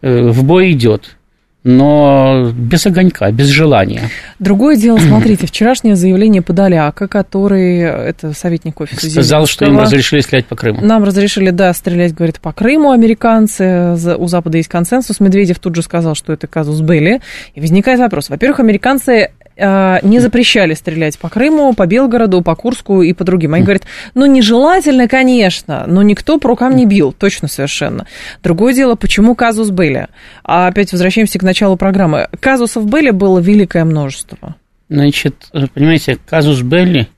э, 0.01 0.29
в 0.29 0.43
бой 0.43 0.71
идет 0.71 1.15
но 1.63 2.51
без 2.55 2.85
огонька, 2.85 3.31
без 3.31 3.47
желания. 3.47 4.09
Другое 4.39 4.77
дело, 4.77 4.97
смотрите, 5.07 5.45
вчерашнее 5.45 5.95
заявление 5.95 6.41
Подоляка, 6.41 7.07
который, 7.07 7.79
это 7.79 8.33
советник 8.33 8.79
офиса 8.79 9.09
Сказал, 9.09 9.45
что 9.45 9.65
им 9.65 9.79
разрешили 9.79 10.21
стрелять 10.21 10.45
по 10.45 10.55
Крыму. 10.55 10.81
Нам 10.81 11.03
разрешили, 11.03 11.49
да, 11.49 11.73
стрелять, 11.73 12.13
говорит, 12.13 12.39
по 12.39 12.53
Крыму 12.53 12.91
американцы, 12.91 13.95
у 14.17 14.27
Запада 14.27 14.57
есть 14.57 14.69
консенсус. 14.69 15.19
Медведев 15.19 15.59
тут 15.59 15.75
же 15.75 15.81
сказал, 15.81 16.15
что 16.15 16.31
это 16.31 16.47
казус 16.47 16.79
Белли. 16.81 17.21
И 17.55 17.61
возникает 17.61 17.99
вопрос. 17.99 18.29
Во-первых, 18.29 18.61
американцы 18.61 19.31
не 19.59 20.19
запрещали 20.19 20.73
стрелять 20.73 21.19
по 21.19 21.29
Крыму, 21.29 21.73
по 21.73 21.85
Белгороду, 21.85 22.41
по 22.41 22.55
Курску 22.55 23.01
и 23.01 23.11
по 23.13 23.25
другим. 23.25 23.53
Они 23.53 23.63
говорят, 23.63 23.83
ну, 24.13 24.25
нежелательно, 24.25 25.07
конечно, 25.07 25.83
но 25.85 26.01
никто 26.01 26.39
по 26.39 26.47
рукам 26.47 26.75
не 26.75 26.85
бил, 26.85 27.11
точно 27.11 27.47
совершенно. 27.47 28.07
Другое 28.41 28.73
дело, 28.73 28.95
почему 28.95 29.35
казус 29.35 29.69
Белли? 29.69 30.07
А 30.43 30.67
опять 30.67 30.91
возвращаемся 30.91 31.39
к 31.39 31.43
началу 31.43 31.75
программы. 31.75 32.29
Казусов 32.39 32.89
Белли 32.89 33.11
было 33.11 33.39
великое 33.39 33.83
множество. 33.83 34.55
Значит, 34.87 35.51
понимаете, 35.73 36.17
казус 36.25 36.61
Белли, 36.61 37.09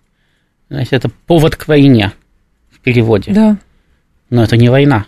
значит, 0.69 0.93
это 0.93 1.09
повод 1.27 1.55
к 1.55 1.67
войне 1.67 2.11
в 2.71 2.79
переводе. 2.79 3.31
Да. 3.31 3.57
Но 4.29 4.43
это 4.43 4.57
не 4.57 4.69
война. 4.69 5.05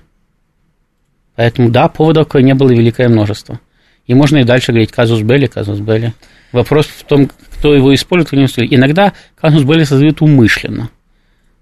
Поэтому, 1.35 1.69
да, 1.69 1.87
поводов 1.87 2.27
к 2.27 2.35
войне 2.35 2.53
было 2.53 2.69
великое 2.69 3.09
множество. 3.09 3.59
И 4.05 4.13
можно 4.13 4.37
и 4.37 4.43
дальше 4.43 4.71
говорить 4.71 4.91
казус 4.91 5.21
Белли, 5.21 5.47
казус 5.47 5.79
Белли. 5.79 6.13
Вопрос 6.53 6.85
в 6.85 7.03
том, 7.03 7.29
кто 7.57 7.73
его 7.73 7.93
использует, 7.93 8.27
кто 8.27 8.37
не 8.37 8.45
использует. 8.45 8.73
Иногда 8.79 9.13
казус 9.35 9.63
Белли 9.63 9.83
создают 9.83 10.21
умышленно. 10.21 10.89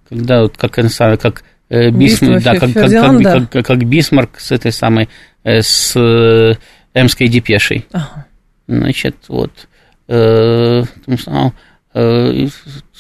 Когда, 0.07 0.41
вот, 0.41 0.57
как, 0.57 0.73
как 0.73 1.43
э, 1.69 1.89
Бисмарк, 1.89 2.43
да, 2.43 2.55
как, 2.57 2.73
как, 2.73 2.91
как, 2.91 3.49
как, 3.49 3.65
как 3.65 3.85
Бисмарк 3.85 4.39
с 4.39 4.51
этой 4.51 4.73
самой, 4.73 5.07
э, 5.43 5.61
с 5.61 5.95
э, 5.95 6.55
Эмской 6.93 7.29
депешей. 7.29 7.85
Ага. 7.93 8.25
Значит, 8.67 9.15
вот, 9.29 9.51
э, 10.09 10.83
э, 11.93 12.47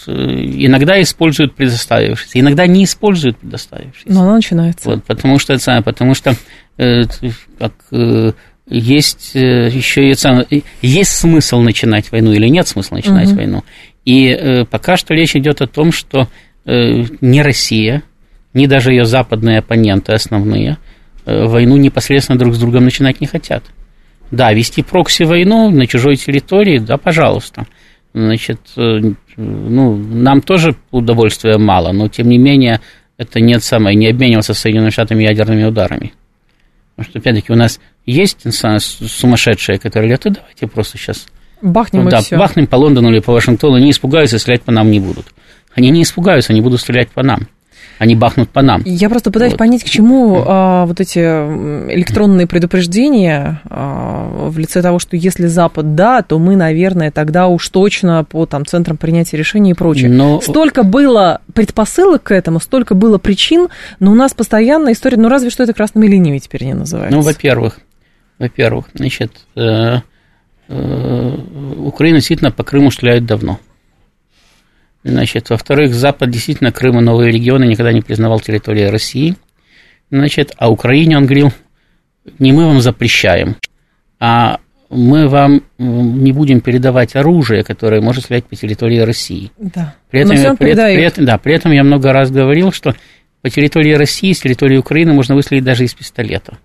иногда 0.07 1.01
используют 1.01 1.55
предоставившиеся, 1.55 2.39
иногда 2.39 2.67
не 2.67 2.85
используют 2.85 3.37
предоставившиеся. 3.37 4.13
Но 4.13 4.21
оно 4.21 4.35
начинается. 4.35 4.89
Вот, 4.89 5.03
потому 5.03 5.39
что, 5.39 5.53
это 5.53 5.61
самое, 5.61 5.83
потому 5.83 6.13
что 6.13 6.35
э, 6.77 7.03
как 7.59 7.73
есть 8.71 9.35
э, 9.35 9.67
еще 9.67 10.09
и 10.09 10.63
есть 10.81 11.11
смысл 11.11 11.59
начинать 11.59 12.11
войну 12.11 12.31
или 12.31 12.47
нет 12.47 12.67
смысла 12.67 12.95
начинать 12.95 13.27
угу. 13.27 13.35
войну. 13.35 13.63
И 14.05 14.27
э, 14.29 14.65
пока 14.65 14.97
что 14.97 15.13
речь 15.13 15.35
идет 15.35 15.61
о 15.61 15.67
том, 15.67 15.91
что 15.91 16.29
э, 16.65 17.03
не 17.19 17.41
Россия, 17.41 18.03
ни 18.53 18.65
даже 18.65 18.91
ее 18.91 19.05
западные 19.05 19.59
оппоненты 19.59 20.13
основные 20.13 20.77
войну 21.25 21.77
непосредственно 21.77 22.39
друг 22.39 22.55
с 22.55 22.59
другом 22.59 22.85
начинать 22.85 23.21
не 23.21 23.27
хотят. 23.27 23.63
Да, 24.31 24.51
вести 24.53 24.81
прокси-войну 24.81 25.69
на 25.69 25.85
чужой 25.85 26.15
территории, 26.15 26.79
да, 26.79 26.97
пожалуйста. 26.97 27.67
Значит, 28.13 28.59
ну, 28.75 29.95
нам 29.95 30.41
тоже 30.41 30.75
удовольствия 30.89 31.59
мало, 31.59 31.91
но 31.91 32.07
тем 32.07 32.27
не 32.27 32.39
менее 32.39 32.81
это 33.17 33.39
нет 33.39 33.63
самое, 33.63 33.95
не 33.95 34.07
обмениваться 34.07 34.55
Соединенными 34.55 34.89
Штатами 34.89 35.23
ядерными 35.23 35.63
ударами. 35.63 36.11
Потому 36.95 37.09
что, 37.11 37.19
опять-таки, 37.19 37.53
у 37.53 37.55
нас 37.55 37.79
есть 38.05 38.45
сумасшедшие, 38.51 39.79
которые 39.79 40.09
говорят, 40.09 40.23
да 40.23 40.41
давайте 40.41 40.67
просто 40.67 40.97
сейчас... 40.97 41.25
Бахнем 41.61 42.09
да, 42.09 42.19
и 42.19 42.23
все. 42.23 42.37
бахнем 42.37 42.65
по 42.65 42.75
Лондону 42.75 43.11
или 43.11 43.19
по 43.19 43.33
Вашингтону, 43.33 43.75
они 43.75 43.91
испугаются, 43.91 44.39
стрелять 44.39 44.63
по 44.63 44.71
нам 44.71 44.89
не 44.89 44.99
будут. 44.99 45.27
Они 45.75 45.91
не 45.91 46.01
испугаются, 46.01 46.53
они 46.53 46.61
будут 46.61 46.81
стрелять 46.81 47.09
по 47.09 47.21
нам 47.21 47.47
они 48.01 48.15
бахнут 48.15 48.49
по 48.49 48.63
нам. 48.63 48.81
Я 48.83 49.09
просто 49.09 49.29
пытаюсь 49.29 49.51
вот. 49.51 49.59
понять, 49.59 49.83
к 49.83 49.87
чему 49.87 50.43
а, 50.43 50.87
вот 50.87 50.99
эти 50.99 51.19
электронные 51.19 52.47
предупреждения 52.47 53.61
а, 53.69 54.49
в 54.49 54.57
лице 54.57 54.81
того, 54.81 54.97
что 54.97 55.15
если 55.15 55.45
Запад 55.45 55.93
да, 55.93 56.23
то 56.23 56.39
мы, 56.39 56.55
наверное, 56.55 57.11
тогда 57.11 57.45
уж 57.45 57.69
точно 57.69 58.23
по 58.23 58.47
там, 58.47 58.65
центрам 58.65 58.97
принятия 58.97 59.37
решений 59.37 59.71
и 59.71 59.73
прочее. 59.75 60.09
Но... 60.09 60.41
Столько 60.41 60.81
было 60.81 61.41
предпосылок 61.53 62.23
к 62.23 62.31
этому, 62.31 62.59
столько 62.59 62.95
было 62.95 63.19
причин, 63.19 63.67
но 63.99 64.11
у 64.11 64.15
нас 64.15 64.33
постоянно 64.33 64.93
история, 64.93 65.17
ну 65.17 65.29
разве 65.29 65.51
что 65.51 65.61
это 65.61 65.73
красными 65.73 66.07
линиями 66.07 66.39
теперь 66.39 66.63
не 66.63 66.73
называется. 66.73 67.15
Ну, 67.15 67.21
во-первых, 67.21 67.81
во-первых, 68.41 68.87
значит, 68.95 69.45
э, 69.55 69.99
э, 70.67 71.37
Украина 71.77 72.17
действительно 72.17 72.51
по 72.51 72.63
Крыму 72.63 72.89
стреляет 72.89 73.25
давно. 73.27 73.59
Значит, 75.03 75.51
во-вторых, 75.51 75.93
Запад 75.93 76.31
действительно 76.31 76.71
Крым 76.71 76.97
и 76.99 77.03
новые 77.03 77.31
регионы 77.31 77.65
никогда 77.65 77.93
не 77.93 78.01
признавал 78.01 78.39
территорией 78.39 78.89
России. 78.89 79.35
Значит, 80.09 80.53
а 80.57 80.71
Украине 80.71 81.17
он 81.17 81.25
говорил, 81.25 81.53
не 82.39 82.51
мы 82.51 82.65
вам 82.65 82.81
запрещаем, 82.81 83.57
а 84.19 84.59
мы 84.89 85.27
вам 85.27 85.61
не 85.77 86.31
будем 86.31 86.61
передавать 86.61 87.15
оружие, 87.15 87.63
которое 87.63 88.01
может 88.01 88.23
стрелять 88.23 88.45
по 88.45 88.55
территории 88.55 88.99
России. 88.99 89.51
Да. 89.59 89.93
При 90.09 90.21
этом, 90.21 90.35
я, 90.35 90.55
при, 90.55 90.73
при, 90.73 91.03
этом, 91.03 91.25
да, 91.25 91.37
при 91.37 91.53
этом 91.53 91.71
я 91.73 91.83
много 91.83 92.11
раз 92.11 92.31
говорил, 92.31 92.71
что 92.71 92.95
по 93.43 93.51
территории 93.51 93.93
России, 93.93 94.33
с 94.33 94.39
территории 94.39 94.77
Украины 94.77 95.13
можно 95.13 95.35
выстрелить 95.35 95.63
даже 95.63 95.83
из 95.83 95.93
пистолета. 95.93 96.57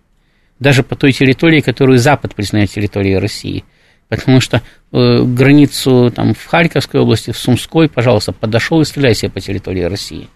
Даже 0.59 0.83
по 0.83 0.97
той 0.97 1.13
территории, 1.13 1.61
которую 1.61 1.99
Запад 1.99 2.35
признает 2.35 2.71
территорией 2.71 3.19
России– 3.19 3.65
Потому 4.09 4.41
что 4.41 4.63
э, 4.93 5.23
границу 5.23 6.13
там, 6.15 6.35
в 6.35 6.47
Харьковской 6.47 7.01
области, 7.01 7.33
в 7.33 7.39
Сумской, 7.39 7.89
пожалуйста, 7.89 8.33
подошел 8.33 8.81
и 8.81 8.85
стреляй 8.85 9.15
себе 9.15 9.31
по 9.31 9.41
территории 9.41 9.83
России. 9.83 10.29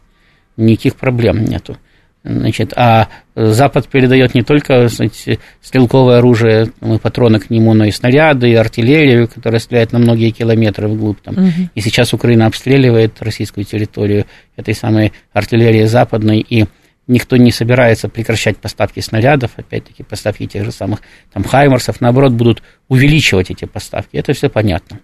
Никаких 0.56 0.96
проблем 0.96 1.44
нету. 1.44 1.76
Значит, 2.22 2.74
а 2.76 3.08
Запад 3.34 3.88
передает 3.88 4.34
не 4.34 4.42
только 4.42 4.88
знаете, 4.88 5.38
стрелковое 5.62 6.18
оружие 6.18 6.70
и 6.82 6.98
патроны 6.98 7.38
к 7.38 7.48
нему, 7.48 7.72
но 7.72 7.84
и 7.84 7.92
снаряды, 7.92 8.50
и 8.50 8.54
артиллерию, 8.54 9.26
которая 9.26 9.58
стреляет 9.58 9.92
на 9.92 10.00
многие 10.00 10.30
километры 10.30 10.88
вглубь. 10.88 11.20
Там. 11.22 11.34
Угу. 11.34 11.70
И 11.74 11.80
сейчас 11.80 12.12
Украина 12.12 12.46
обстреливает 12.46 13.22
российскую 13.22 13.64
территорию 13.64 14.26
этой 14.56 14.74
самой 14.74 15.12
артиллерии 15.32 15.84
западной, 15.84 16.40
и 16.40 16.66
никто 17.10 17.36
не 17.36 17.50
собирается 17.50 18.08
прекращать 18.08 18.56
поставки 18.56 19.00
снарядов, 19.00 19.50
опять-таки 19.56 20.02
поставки 20.02 20.46
тех 20.46 20.64
же 20.64 20.72
самых 20.72 21.00
там 21.32 21.44
Хаймерсов, 21.44 22.00
наоборот, 22.00 22.32
будут 22.32 22.62
увеличивать 22.88 23.50
эти 23.50 23.64
поставки. 23.64 24.16
Это 24.16 24.32
все 24.32 24.48
понятно. 24.48 25.00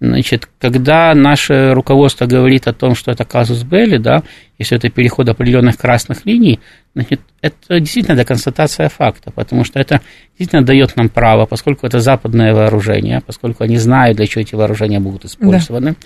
Значит, 0.00 0.48
когда 0.58 1.14
наше 1.14 1.74
руководство 1.74 2.24
говорит 2.24 2.66
о 2.66 2.72
том, 2.72 2.94
что 2.94 3.10
это 3.10 3.26
казус 3.26 3.64
Белли, 3.64 3.98
да, 3.98 4.22
если 4.58 4.78
это 4.78 4.88
переход 4.88 5.28
определенных 5.28 5.76
красных 5.76 6.24
линий, 6.24 6.58
значит, 6.94 7.20
это 7.42 7.78
действительно 7.78 8.14
это 8.14 8.24
констатация 8.24 8.88
факта, 8.88 9.30
потому 9.30 9.62
что 9.64 9.78
это 9.78 10.00
действительно 10.30 10.64
дает 10.64 10.96
нам 10.96 11.10
право, 11.10 11.44
поскольку 11.44 11.86
это 11.86 12.00
западное 12.00 12.54
вооружение, 12.54 13.20
поскольку 13.20 13.62
они 13.62 13.76
знают, 13.76 14.16
для 14.16 14.26
чего 14.26 14.40
эти 14.40 14.54
вооружения 14.54 15.00
будут 15.00 15.26
использованы, 15.26 15.90
да. 15.90 15.96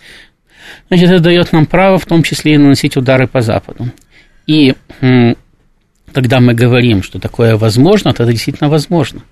значит, 0.88 1.10
это 1.10 1.22
дает 1.22 1.52
нам 1.52 1.66
право 1.66 1.98
в 1.98 2.06
том 2.06 2.24
числе 2.24 2.54
и 2.54 2.58
наносить 2.58 2.96
удары 2.96 3.28
по 3.28 3.42
Западу. 3.42 3.86
И 4.48 4.74
когда 6.14 6.40
мы 6.40 6.54
говорим, 6.54 7.02
что 7.02 7.18
такое 7.18 7.56
возможно, 7.56 8.14
то 8.14 8.22
это 8.22 8.32
действительно 8.32 8.70
возможно. 8.70 9.22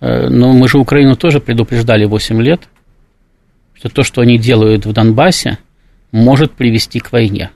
Э, 0.00 0.28
но 0.28 0.52
мы 0.52 0.68
же 0.68 0.78
Украину 0.78 1.16
тоже 1.16 1.40
предупреждали 1.40 2.04
8 2.04 2.40
лет, 2.42 2.68
что 3.74 3.88
то, 3.88 4.02
что 4.02 4.20
они 4.20 4.38
делают 4.38 4.84
в 4.84 4.92
Донбассе, 4.92 5.58
может 6.12 6.52
привести 6.52 7.00
к 7.00 7.12
войне. 7.12 7.50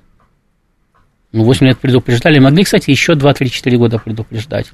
Ну, 1.33 1.45
8 1.45 1.67
лет 1.67 1.79
предупреждали. 1.79 2.39
Могли, 2.39 2.65
кстати, 2.65 2.91
еще 2.91 3.13
2-3-4 3.13 3.77
года 3.77 3.99
предупреждать. 3.99 4.73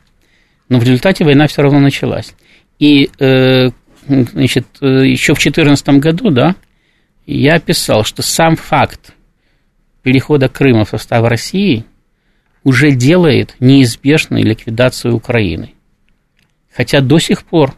Но 0.68 0.78
в 0.78 0.84
результате 0.84 1.24
война 1.24 1.48
все 1.48 1.62
равно 1.62 1.80
началась. 1.80 2.34
И, 2.78 3.10
э, 3.18 3.70
значит, 4.06 4.66
э, 4.80 5.06
еще 5.06 5.34
в 5.34 5.42
2014 5.42 5.98
году, 5.98 6.30
да, 6.30 6.54
я 7.26 7.58
писал, 7.58 8.04
что 8.04 8.22
сам 8.22 8.54
факт 8.54 9.12
перехода 10.02 10.48
Крыма 10.48 10.84
в 10.84 10.88
состав 10.88 11.26
России– 11.26 11.84
уже 12.66 12.90
делает 12.90 13.54
неизбежной 13.60 14.42
ликвидацию 14.42 15.14
Украины. 15.14 15.74
Хотя 16.74 17.00
до 17.00 17.20
сих 17.20 17.44
пор, 17.44 17.76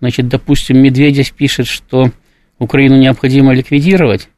значит, 0.00 0.26
допустим, 0.26 0.82
Медведев 0.82 1.30
пишет, 1.30 1.68
что 1.68 2.10
Украину 2.58 2.98
необходимо 2.98 3.54
ликвидировать, 3.54 4.28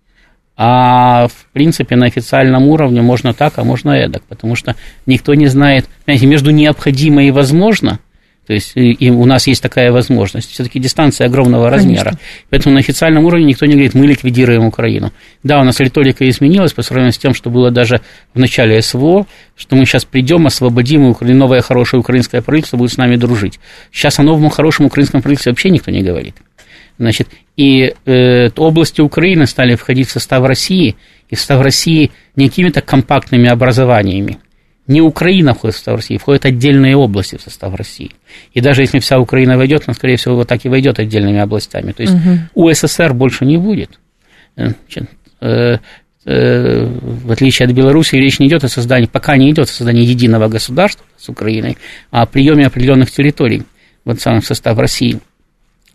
а 0.55 1.29
в 1.29 1.47
принципе 1.55 1.97
на 1.97 2.05
официальном 2.05 2.69
уровне 2.69 3.01
можно 3.01 3.33
так, 3.33 3.55
а 3.57 3.65
можно 3.65 3.93
эдак, 3.93 4.23
потому 4.25 4.55
что 4.55 4.77
никто 5.07 5.33
не 5.33 5.47
знает, 5.47 5.89
понимаете, 6.05 6.27
между 6.27 6.51
необходимо 6.51 7.25
и 7.25 7.31
возможно 7.31 7.99
то 8.47 8.53
есть 8.53 8.73
и 8.77 9.11
у 9.11 9.25
нас 9.25 9.47
есть 9.49 9.63
такая 9.63 9.91
возможность. 9.91 10.53
Все-таки 10.53 10.79
дистанция 10.79 11.27
огромного 11.27 11.69
размера. 11.69 12.05
Конечно. 12.05 12.21
Поэтому 12.51 12.75
на 12.75 12.81
официальном 12.81 13.25
уровне 13.25 13.47
никто 13.47 13.67
не 13.67 13.73
говорит, 13.73 13.95
мы 13.95 14.07
ликвидируем 14.07 14.65
Украину. 14.65 15.13
Да, 15.43 15.61
у 15.61 15.65
нас 15.65 15.81
риторика 15.81 16.29
изменилась 16.29 16.73
по 16.73 16.83
сравнению 16.83 17.13
с 17.13 17.19
тем, 17.19 17.35
что 17.35 17.51
было 17.51 17.73
даже 17.73 18.01
в 18.35 18.39
начале 18.39 18.81
СВО, 18.81 19.27
что 19.57 19.75
мы 19.75 19.85
сейчас 19.85 20.05
придем, 20.05 20.47
освободим, 20.47 21.11
и 21.11 21.33
новое 21.33 21.61
хорошее 21.61 22.01
украинское 22.01 22.41
правительство 22.41 22.77
будет 22.77 22.93
с 22.93 22.97
нами 22.97 23.17
дружить. 23.17 23.59
Сейчас 23.91 24.19
о 24.21 24.23
новом 24.23 24.49
хорошем 24.51 24.87
украинском 24.87 25.23
правительстве 25.23 25.51
вообще 25.51 25.71
никто 25.71 25.91
не 25.91 26.03
говорит. 26.03 26.37
Значит, 26.99 27.29
И 27.57 27.95
э, 28.05 28.51
области 28.57 29.01
Украины 29.01 29.47
стали 29.47 29.75
входить 29.75 30.09
в 30.09 30.13
состав 30.13 30.47
России, 30.47 30.97
и 31.29 31.35
в 31.35 31.39
состав 31.39 31.63
России 31.63 32.13
не 32.37 32.49
какими-то 32.49 32.81
компактными 32.81 33.49
образованиями. 33.49 34.39
Не 34.87 35.01
Украина 35.01 35.55
входит 35.55 35.75
в 35.75 35.79
состав 35.79 35.97
России, 35.97 36.17
входят 36.17 36.45
отдельные 36.45 36.97
области 36.97 37.37
в 37.37 37.43
состав 37.43 37.75
России. 37.75 38.13
И 38.53 38.61
даже 38.61 38.83
если 38.83 39.01
вся 39.01 39.19
Украина 39.19 39.57
войдет, 39.57 39.85
она, 39.87 39.95
скорее 39.95 40.17
всего, 40.17 40.37
вот 40.37 40.49
так 40.49 40.65
и 40.65 40.69
войдет 40.69 40.99
отдельными 41.01 41.41
областями. 41.41 41.93
То 41.93 42.03
есть 42.03 42.15
угу. 42.15 42.69
УССР 42.71 43.13
больше 43.13 43.45
не 43.45 43.57
будет. 43.57 43.99
Э, 44.57 44.71
э, 45.41 45.79
э, 46.25 46.85
в 46.87 47.33
отличие 47.33 47.67
от 47.67 47.75
Беларуси, 47.75 48.15
речь 48.15 48.39
не 48.39 48.47
идет 48.47 48.63
о 48.63 48.69
создании, 48.69 49.07
пока 49.07 49.37
не 49.37 49.51
идет 49.51 49.69
о 49.69 49.73
создании 49.73 50.05
единого 50.05 50.49
государства 50.49 51.05
с 51.19 51.29
Украиной, 51.29 51.79
а 52.13 52.23
о 52.23 52.27
приеме 52.27 52.67
определенных 52.67 53.11
территорий 53.11 53.65
вот 54.05 54.21
самом 54.21 54.43
состав 54.43 54.79
России. 54.79 55.19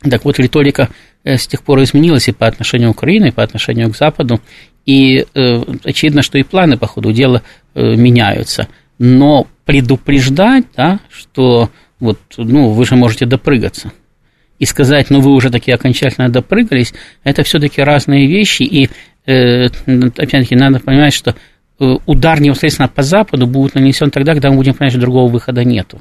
Так 0.02 0.26
вот, 0.26 0.39
риторика 0.39 0.89
с 1.24 1.48
тех 1.48 1.62
пор 1.62 1.82
изменилась 1.84 2.28
и 2.28 2.32
по 2.32 2.48
отношению 2.48 2.94
к 2.94 2.98
Украине, 2.98 3.30
и 3.30 3.32
по 3.32 3.44
отношению 3.44 3.92
к 3.92 3.98
Западу. 3.98 4.42
И 4.86 5.26
э, 5.34 5.64
очевидно, 5.84 6.24
что 6.24 6.39
и 6.39 6.44
планы 6.44 6.78
по 6.78 6.88
ходу 6.88 7.12
дела 7.12 7.44
э, 7.76 7.96
меняются. 7.96 8.68
Но 9.04 9.47
предупреждать, 9.66 10.66
да, 10.78 10.99
что 11.10 11.72
вот, 11.99 12.20
ну, 12.38 12.70
вы 12.70 12.86
же 12.86 12.95
можете 12.95 13.26
допрыгаться. 13.26 13.91
И 14.60 14.66
сказать, 14.66 15.10
ну, 15.10 15.22
вы 15.22 15.32
уже 15.32 15.49
такие 15.49 15.74
окончательно 15.74 16.30
допрыгались, 16.30 16.93
это 17.24 17.41
все-таки 17.41 17.82
разные 17.82 18.28
вещи. 18.28 18.62
И, 18.62 18.91
э, 19.26 19.66
опять-таки, 19.66 20.56
надо 20.56 20.80
понимать, 20.80 21.16
что 21.16 21.32
э, 21.80 21.95
удар 22.06 22.39
непосредственно 22.39 22.89
по 22.89 23.02
Западу 23.02 23.47
будет 23.47 23.74
нанесен 23.74 24.12
тогда, 24.12 24.34
когда 24.34 24.52
мы 24.52 24.58
будем 24.58 24.76
понимать, 24.76 24.91
что 24.91 25.02
другого 25.02 25.32
выхода 25.32 25.64
нету. 25.64 25.99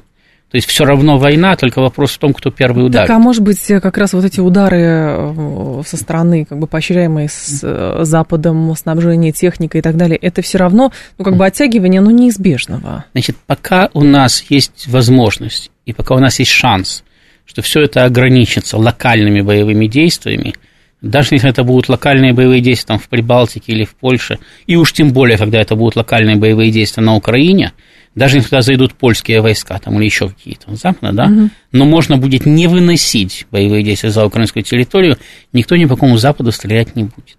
То 0.51 0.57
есть 0.57 0.67
все 0.67 0.83
равно 0.83 1.17
война, 1.17 1.55
только 1.55 1.79
вопрос 1.79 2.11
в 2.11 2.17
том, 2.17 2.33
кто 2.33 2.51
первый 2.51 2.85
ударит. 2.85 3.07
Так, 3.07 3.15
а 3.15 3.19
может 3.19 3.41
быть, 3.41 3.65
как 3.65 3.97
раз 3.97 4.11
вот 4.11 4.25
эти 4.25 4.41
удары 4.41 4.81
э, 4.81 5.81
со 5.85 5.95
стороны, 5.95 6.43
как 6.43 6.59
бы 6.59 6.67
поощряемые 6.67 7.29
с 7.29 7.61
э, 7.63 8.03
Западом, 8.03 8.75
снабжение 8.75 9.31
техникой 9.31 9.79
и 9.79 9.81
так 9.81 9.95
далее, 9.95 10.17
это 10.17 10.41
все 10.41 10.57
равно, 10.57 10.91
ну, 11.17 11.23
как 11.23 11.37
бы 11.37 11.45
оттягивание, 11.45 12.01
но 12.01 12.11
неизбежного. 12.11 13.05
Значит, 13.13 13.37
пока 13.47 13.89
у 13.93 14.03
нас 14.03 14.43
есть 14.49 14.87
возможность 14.87 15.71
и 15.85 15.93
пока 15.93 16.15
у 16.15 16.19
нас 16.19 16.37
есть 16.39 16.51
шанс, 16.51 17.05
что 17.45 17.61
все 17.61 17.83
это 17.83 18.03
ограничится 18.03 18.77
локальными 18.77 19.39
боевыми 19.39 19.87
действиями, 19.87 20.55
даже 20.99 21.35
если 21.35 21.49
это 21.49 21.63
будут 21.63 21.87
локальные 21.87 22.33
боевые 22.33 22.59
действия 22.59 22.87
там, 22.87 22.99
в 22.99 23.07
Прибалтике 23.07 23.71
или 23.71 23.85
в 23.85 23.95
Польше, 23.95 24.37
и 24.67 24.75
уж 24.75 24.91
тем 24.91 25.13
более, 25.13 25.37
когда 25.37 25.61
это 25.61 25.77
будут 25.77 25.95
локальные 25.95 26.35
боевые 26.35 26.71
действия 26.71 27.01
на 27.01 27.15
Украине– 27.15 27.71
даже 28.15 28.37
если 28.37 28.49
туда 28.49 28.61
зайдут 28.61 28.93
польские 28.93 29.41
войска 29.41 29.79
там, 29.79 29.97
или 29.97 30.05
еще 30.05 30.29
какие-то, 30.29 30.75
западные, 30.75 31.13
да, 31.13 31.25
угу. 31.25 31.49
но 31.71 31.85
можно 31.85 32.17
будет 32.17 32.45
не 32.45 32.67
выносить 32.67 33.47
боевые 33.51 33.83
действия 33.83 34.11
за 34.11 34.25
украинскую 34.25 34.63
территорию, 34.63 35.17
никто 35.53 35.75
ни 35.75 35.85
по 35.85 35.95
какому 35.95 36.17
Западу 36.17 36.51
стрелять 36.51 36.95
не 36.95 37.03
будет. 37.03 37.37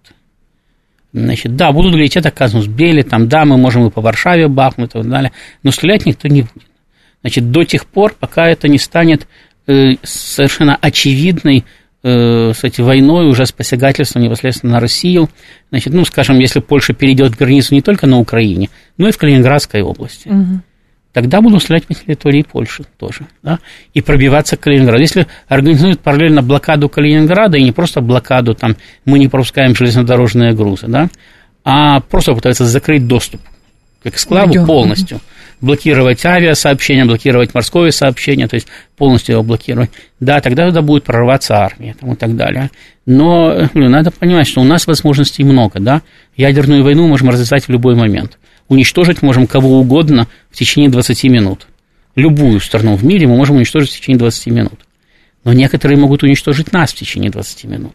Значит, 1.13 1.55
да, 1.55 1.71
будут 1.71 1.91
говорить, 1.91 2.17
это 2.17 2.31
казус 2.31 2.65
бели, 2.65 3.03
там, 3.03 3.29
да, 3.29 3.45
мы 3.45 3.57
можем 3.57 3.85
и 3.85 3.91
по 3.91 4.01
Варшаве 4.01 4.47
бахнуть 4.47 4.91
и 4.91 4.93
так 4.93 5.07
далее, 5.07 5.31
но 5.61 5.71
стрелять 5.71 6.07
никто 6.07 6.27
не 6.27 6.41
будет. 6.41 6.67
Значит, 7.21 7.51
до 7.51 7.63
тех 7.63 7.85
пор, 7.85 8.15
пока 8.19 8.47
это 8.47 8.67
не 8.67 8.79
станет 8.79 9.27
э, 9.67 9.91
совершенно 10.01 10.75
очевидной 10.75 11.65
э, 12.03 12.51
кстати, 12.53 12.81
войной, 12.81 13.27
уже 13.27 13.45
с 13.45 13.51
посягательством 13.51 14.23
непосредственно 14.23 14.73
на 14.73 14.79
Россию. 14.79 15.29
Значит, 15.69 15.93
ну, 15.93 16.03
скажем, 16.03 16.39
если 16.39 16.59
Польша 16.59 16.93
перейдет 16.93 17.35
границу 17.35 17.73
не 17.75 17.81
только 17.81 18.07
на 18.07 18.19
Украине, 18.19 18.69
но 18.97 19.07
и 19.07 19.11
в 19.11 19.17
Калининградской 19.17 19.81
области. 19.81 20.27
Угу. 20.27 20.61
Тогда 21.13 21.41
будут 21.41 21.61
стрелять 21.61 21.85
по 21.85 21.93
территории 21.93 22.41
Польши 22.41 22.85
тоже, 22.97 23.27
да, 23.43 23.59
и 23.93 24.01
пробиваться 24.01 24.57
к 24.57 24.61
Калининграду. 24.61 25.01
Если 25.01 25.27
организуют 25.47 25.99
параллельно 25.99 26.41
блокаду 26.41 26.89
Калининграда, 26.89 27.57
и 27.57 27.63
не 27.63 27.71
просто 27.71 28.01
блокаду, 28.01 28.55
там, 28.55 28.75
мы 29.05 29.19
не 29.19 29.27
пропускаем 29.27 29.75
железнодорожные 29.75 30.53
грузы, 30.53 30.87
да, 30.87 31.09
а 31.63 31.99
просто 31.99 32.33
пытаются 32.33 32.65
закрыть 32.65 33.07
доступ 33.07 33.41
к 34.01 34.07
эксклаву 34.07 34.65
полностью. 34.65 35.17
Угу 35.17 35.25
блокировать 35.63 36.25
авиасообщение, 36.25 37.05
блокировать 37.05 37.53
морское 37.53 37.91
сообщение, 37.91 38.49
то 38.49 38.55
есть 38.55 38.67
полностью 38.97 39.33
его 39.33 39.43
блокировать, 39.43 39.91
да, 40.19 40.41
тогда 40.41 40.67
туда 40.67 40.81
будет 40.81 41.05
прорываться 41.05 41.55
армия 41.55 41.95
там, 41.97 42.11
и 42.11 42.15
так 42.17 42.35
далее. 42.35 42.69
Но 43.05 43.69
ну, 43.73 43.89
надо 43.89 44.11
понимать, 44.11 44.45
что 44.45 44.59
у 44.59 44.65
нас 44.65 44.87
возможностей 44.87 45.45
много, 45.45 45.79
да, 45.79 46.01
ядерную 46.35 46.83
войну 46.83 47.07
можем 47.07 47.29
развязать 47.29 47.65
в 47.65 47.69
любой 47.69 47.95
момент. 47.95 48.37
Уничтожить 48.73 49.21
можем 49.21 49.45
кого 49.45 49.79
угодно 49.79 50.27
в 50.49 50.57
течение 50.57 50.89
20 50.89 51.23
минут. 51.25 51.67
Любую 52.15 52.59
страну 52.59 52.95
в 52.95 53.05
мире 53.05 53.27
мы 53.27 53.37
можем 53.37 53.57
уничтожить 53.57 53.91
в 53.91 53.99
течение 53.99 54.17
20 54.17 54.47
минут. 54.47 54.79
Но 55.43 55.53
некоторые 55.53 55.97
могут 55.97 56.23
уничтожить 56.23 56.73
нас 56.73 56.91
в 56.91 56.95
течение 56.95 57.29
20 57.29 57.65
минут. 57.65 57.93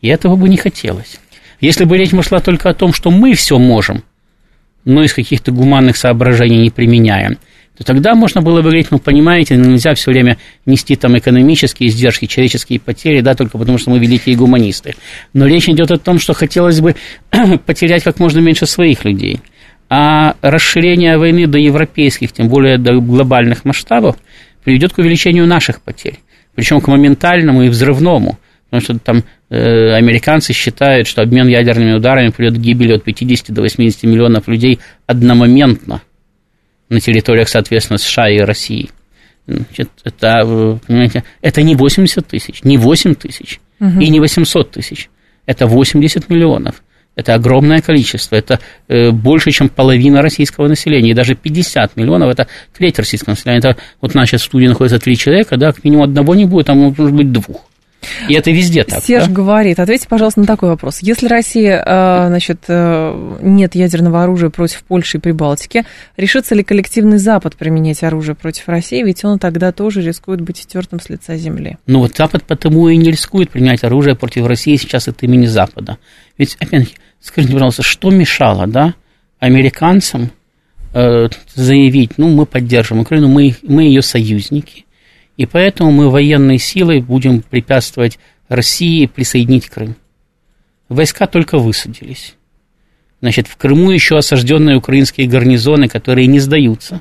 И 0.00 0.08
этого 0.08 0.36
бы 0.36 0.48
не 0.48 0.56
хотелось. 0.56 1.18
Если 1.60 1.84
бы 1.84 1.96
речь 1.96 2.12
шла 2.24 2.40
только 2.40 2.70
о 2.70 2.74
том, 2.74 2.92
что 2.92 3.10
мы 3.10 3.34
все 3.34 3.58
можем– 3.58 4.04
но 4.84 5.02
из 5.02 5.14
каких-то 5.14 5.50
гуманных 5.50 5.96
соображений 5.96 6.58
не 6.58 6.70
применяем, 6.70 7.38
то 7.76 7.82
тогда 7.82 8.14
можно 8.14 8.40
было 8.40 8.58
бы 8.58 8.64
говорить, 8.64 8.90
ну, 8.90 9.00
понимаете, 9.00 9.56
нельзя 9.56 9.94
все 9.94 10.12
время 10.12 10.38
нести 10.64 10.94
там 10.94 11.18
экономические 11.18 11.88
издержки, 11.88 12.26
человеческие 12.26 12.78
потери, 12.78 13.20
да, 13.20 13.34
только 13.34 13.58
потому 13.58 13.78
что 13.78 13.90
мы 13.90 13.98
великие 13.98 14.36
гуманисты. 14.36 14.94
Но 15.32 15.46
речь 15.46 15.68
идет 15.68 15.90
о 15.90 15.98
том, 15.98 16.20
что 16.20 16.34
хотелось 16.34 16.80
бы 16.80 16.94
потерять 17.66 18.04
как 18.04 18.20
можно 18.20 18.38
меньше 18.38 18.66
своих 18.66 19.04
людей. 19.04 19.40
А 19.88 20.34
расширение 20.40 21.18
войны 21.18 21.46
до 21.46 21.58
европейских, 21.58 22.32
тем 22.32 22.48
более 22.48 22.78
до 22.78 22.94
глобальных 22.94 23.64
масштабов, 23.64 24.16
приведет 24.64 24.92
к 24.92 24.98
увеличению 24.98 25.46
наших 25.46 25.80
потерь. 25.80 26.20
Причем 26.54 26.80
к 26.80 26.88
моментальному 26.88 27.62
и 27.62 27.68
взрывному. 27.68 28.38
Потому 28.70 28.80
что 28.82 28.98
там 28.98 29.24
э, 29.50 29.92
американцы 29.92 30.52
считают, 30.52 31.06
что 31.06 31.22
обмен 31.22 31.46
ядерными 31.46 31.92
ударами 31.92 32.30
приведет 32.30 32.58
к 32.58 32.60
гибели 32.60 32.94
от 32.94 33.04
50 33.04 33.52
до 33.52 33.62
80 33.62 34.02
миллионов 34.04 34.48
людей 34.48 34.80
одномоментно 35.06 36.02
на 36.88 37.00
территориях, 37.00 37.48
соответственно, 37.48 37.98
США 37.98 38.30
и 38.30 38.38
России. 38.38 38.90
Значит, 39.46 39.90
это, 40.04 40.80
понимаете, 40.86 41.24
это 41.42 41.62
не 41.62 41.74
80 41.74 42.26
тысяч, 42.26 42.62
не 42.64 42.78
8 42.78 43.14
тысяч 43.14 43.60
угу. 43.78 44.00
и 44.00 44.08
не 44.08 44.20
800 44.20 44.70
тысяч. 44.70 45.10
Это 45.46 45.66
80 45.66 46.30
миллионов. 46.30 46.82
Это 47.16 47.34
огромное 47.34 47.80
количество, 47.80 48.36
это 48.36 48.58
э, 48.88 49.10
больше, 49.10 49.50
чем 49.52 49.68
половина 49.68 50.20
российского 50.20 50.66
населения, 50.66 51.10
и 51.10 51.14
даже 51.14 51.34
50 51.34 51.96
миллионов, 51.96 52.30
это 52.30 52.48
треть 52.76 52.98
российского 52.98 53.34
населения. 53.34 53.58
Это 53.58 53.76
вот 54.00 54.14
у 54.14 54.18
нас 54.18 54.28
сейчас 54.28 54.42
в 54.42 54.46
студии 54.46 54.66
находится 54.66 54.98
три 54.98 55.16
человека, 55.16 55.56
да, 55.56 55.72
к 55.72 55.84
минимум 55.84 56.04
одного 56.04 56.34
не 56.34 56.44
будет, 56.44 56.68
а 56.70 56.74
может 56.74 57.12
быть 57.12 57.30
двух. 57.30 57.66
И 58.28 58.34
это 58.34 58.50
везде 58.50 58.84
так. 58.84 59.02
Серж 59.02 59.26
да? 59.26 59.32
говорит, 59.32 59.78
ответьте, 59.80 60.08
пожалуйста, 60.08 60.40
на 60.40 60.46
такой 60.46 60.70
вопрос. 60.70 60.98
Если 61.00 61.26
Россия, 61.26 61.82
э, 61.84 62.28
значит, 62.28 62.64
э, 62.68 63.38
нет 63.40 63.74
ядерного 63.74 64.22
оружия 64.22 64.50
против 64.50 64.82
Польши 64.84 65.18
и 65.18 65.20
Прибалтики, 65.20 65.84
решится 66.16 66.54
ли 66.54 66.62
коллективный 66.62 67.18
Запад 67.18 67.56
применять 67.56 68.02
оружие 68.02 68.34
против 68.34 68.68
России? 68.68 69.02
Ведь 69.02 69.24
он 69.24 69.38
тогда 69.38 69.72
тоже 69.72 70.02
рискует 70.02 70.40
быть 70.40 70.58
стертым 70.58 71.00
с 71.00 71.08
лица 71.08 71.36
земли. 71.36 71.78
Ну 71.86 72.00
вот 72.00 72.16
Запад 72.16 72.44
потому 72.44 72.88
и 72.88 72.96
не 72.96 73.10
рискует 73.10 73.50
применять 73.50 73.84
оружие 73.84 74.16
против 74.16 74.46
России 74.46 74.76
сейчас 74.76 75.08
от 75.08 75.22
имени 75.22 75.46
Запада. 75.46 75.98
Ведь, 76.38 76.56
опять-таки, 76.56 76.96
скажите, 77.20 77.52
пожалуйста, 77.52 77.82
что 77.82 78.10
мешало, 78.10 78.66
да, 78.66 78.94
американцам 79.38 80.30
э, 80.92 81.28
заявить, 81.54 82.18
ну, 82.18 82.28
мы 82.28 82.46
поддержим 82.46 83.00
Украину, 83.00 83.28
мы, 83.28 83.54
мы 83.62 83.84
ее 83.84 84.02
союзники, 84.02 84.84
и 85.36 85.46
поэтому 85.46 85.90
мы 85.90 86.10
военной 86.10 86.58
силой 86.58 87.00
будем 87.00 87.42
препятствовать 87.42 88.18
России 88.48 89.06
присоединить 89.06 89.68
Крым. 89.68 89.96
Войска 90.88 91.26
только 91.26 91.58
высадились. 91.58 92.36
Значит, 93.20 93.48
в 93.48 93.56
Крыму 93.56 93.90
еще 93.90 94.18
осажденные 94.18 94.76
украинские 94.76 95.26
гарнизоны, 95.26 95.88
которые 95.88 96.26
не 96.26 96.40
сдаются, 96.40 97.00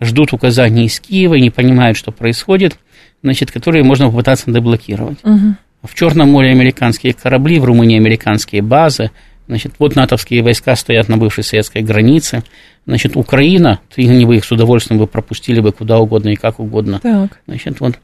ждут 0.00 0.32
указаний 0.32 0.86
из 0.86 1.00
Киева 1.00 1.34
и 1.34 1.40
не 1.40 1.50
понимают, 1.50 1.98
что 1.98 2.12
происходит, 2.12 2.78
значит, 3.22 3.50
которые 3.50 3.82
можно 3.82 4.08
попытаться 4.08 4.50
деблокировать. 4.50 5.18
Угу. 5.24 5.56
В 5.86 5.94
Черном 5.94 6.30
море 6.30 6.50
американские 6.50 7.12
корабли, 7.14 7.58
в 7.58 7.64
Румынии 7.64 7.96
американские 7.96 8.62
базы, 8.62 9.10
Значит, 9.48 9.74
вот 9.78 9.94
натовские 9.94 10.42
войска 10.42 10.74
стоят 10.74 11.08
на 11.08 11.18
бывшей 11.18 11.44
советской 11.44 11.82
границе. 11.82 12.42
Значит, 12.84 13.16
Украина, 13.16 13.80
они 13.96 14.24
бы 14.24 14.36
их 14.36 14.44
с 14.44 14.50
удовольствием 14.50 14.98
бы 14.98 15.06
пропустили 15.06 15.60
бы 15.60 15.72
куда 15.72 15.98
угодно 15.98 16.30
и 16.30 16.36
как 16.36 16.58
угодно. 16.58 16.98
Так. 16.98 17.40
Значит, 17.46 17.78
вот 17.80 17.94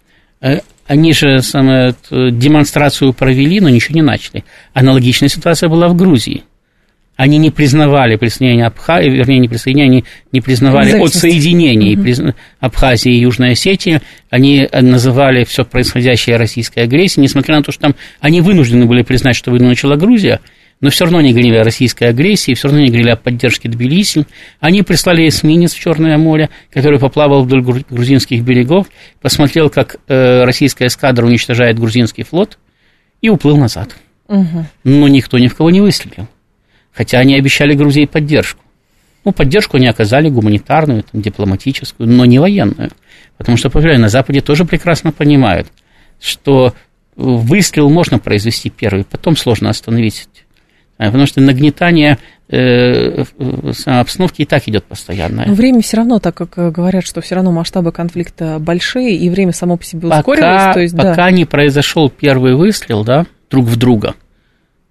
э, 0.41 0.61
они 0.87 1.13
же 1.13 1.41
самое, 1.41 1.95
демонстрацию 2.11 3.13
провели, 3.13 3.61
но 3.61 3.69
ничего 3.69 3.97
не 3.97 4.03
начали. 4.03 4.45
Аналогичная 4.73 5.29
ситуация 5.29 5.69
была 5.69 5.89
в 5.89 5.97
Грузии. 5.97 6.45
Они 7.23 7.39
не 7.39 7.53
признавали 7.53 8.17
присоединение 8.17 8.67
Абхазии, 8.67 9.09
вернее, 9.09 9.39
не 9.39 9.47
присоединение, 9.47 9.99
они 9.99 10.05
не 10.33 10.41
признавали 10.41 11.01
отсоединение 11.01 11.97
угу. 11.97 12.35
Абхазии 12.59 13.13
и 13.13 13.21
Южной 13.21 13.53
Осетии. 13.53 14.01
Они 14.29 14.69
называли 14.73 15.45
все 15.45 15.65
происходящее 15.65 16.37
российской 16.37 16.81
агрессией, 16.81 17.23
несмотря 17.23 17.55
на 17.55 17.63
то, 17.63 17.71
что 17.71 17.83
там 17.83 17.95
они 18.19 18.41
вынуждены 18.41 18.87
были 18.87 19.03
признать, 19.03 19.37
что 19.37 19.53
войну 19.53 19.69
начала 19.69 19.95
Грузия, 19.95 20.41
но 20.81 20.91
все 20.91 21.05
равно 21.05 21.21
не 21.21 21.31
говорили 21.31 21.59
о 21.59 21.63
российской 21.63 22.09
агрессии, 22.09 22.55
все 22.55 22.67
равно 22.67 22.81
не 22.81 22.89
говорили 22.89 23.11
о 23.11 23.17
поддержке 23.17 23.69
Тбилиси. 23.69 24.27
Они 24.59 24.83
прислали 24.83 25.29
эсминец 25.29 25.75
в 25.75 25.79
Черное 25.79 26.19
море, 26.19 26.51
который 26.73 26.99
поплавал 26.99 27.45
вдоль 27.45 27.63
грузинских 27.63 28.43
берегов, 28.43 28.89
посмотрел, 29.21 29.71
как 29.71 29.95
э, 30.09 30.43
российская 30.43 30.89
эскадра 30.89 31.25
уничтожает 31.25 31.79
грузинский 31.79 32.25
флот, 32.25 32.59
и 33.21 33.29
уплыл 33.29 33.59
назад. 33.59 33.95
Угу. 34.27 34.67
Но 34.83 35.07
никто 35.07 35.39
ни 35.39 35.47
в 35.47 35.55
кого 35.55 35.71
не 35.71 35.81
выстрелил. 35.81 36.27
Хотя 36.93 37.19
они 37.19 37.37
обещали 37.37 37.75
Грузии 37.75 38.05
поддержку. 38.05 38.61
Ну, 39.25 39.33
поддержку 39.33 39.77
они 39.77 39.87
оказали 39.87 40.29
гуманитарную, 40.29 41.05
там, 41.05 41.23
дипломатическую, 41.23 42.09
но 42.09 42.25
не 42.25 42.39
военную. 42.39 42.91
Потому 43.39 43.57
что, 43.57 43.71
повторяю, 43.71 44.01
на 44.01 44.09
Западе 44.09 44.41
тоже 44.41 44.65
прекрасно 44.65 45.13
понимают, 45.13 45.69
что 46.21 46.75
выстрел 47.17 47.89
можно 47.89 48.19
произвести 48.19 48.71
первый, 48.71 49.05
потом 49.05 49.37
сложно 49.37 49.71
остановить. 49.71 50.29
А, 50.99 51.07
потому 51.07 51.27
что 51.27 51.41
нагнетание 51.41 52.19
э, 52.49 53.25
обстановки 53.87 54.43
и 54.43 54.45
так 54.45 54.69
идет 54.69 54.85
постоянно. 54.85 55.45
Но 55.47 55.55
время 55.55 55.83
все 55.83 55.99
равно, 55.99 56.19
так 56.21 56.35
как 56.35 56.59
э, 56.59 56.71
говорят, 56.71 57.05
что 57.05 57.21
все 57.21 57.35
равно 57.35 57.51
масштабы 57.51 57.93
конфликта 57.93 58.59
большие, 58.61 59.17
и 59.17 59.31
время 59.31 59.53
само 59.53 59.77
по 59.77 59.85
себе 59.85 60.09
ускорилось. 60.09 60.41
Пока, 60.41 60.73
то 60.75 60.81
есть, 60.81 60.97
пока 60.97 61.15
да. 61.15 61.31
не 61.31 61.45
произошел 61.45 62.11
первый 62.11 62.55
выстрел, 62.55 63.05
да, 63.05 63.27
друг 63.51 63.67
в 63.67 63.77
друга, 63.77 64.15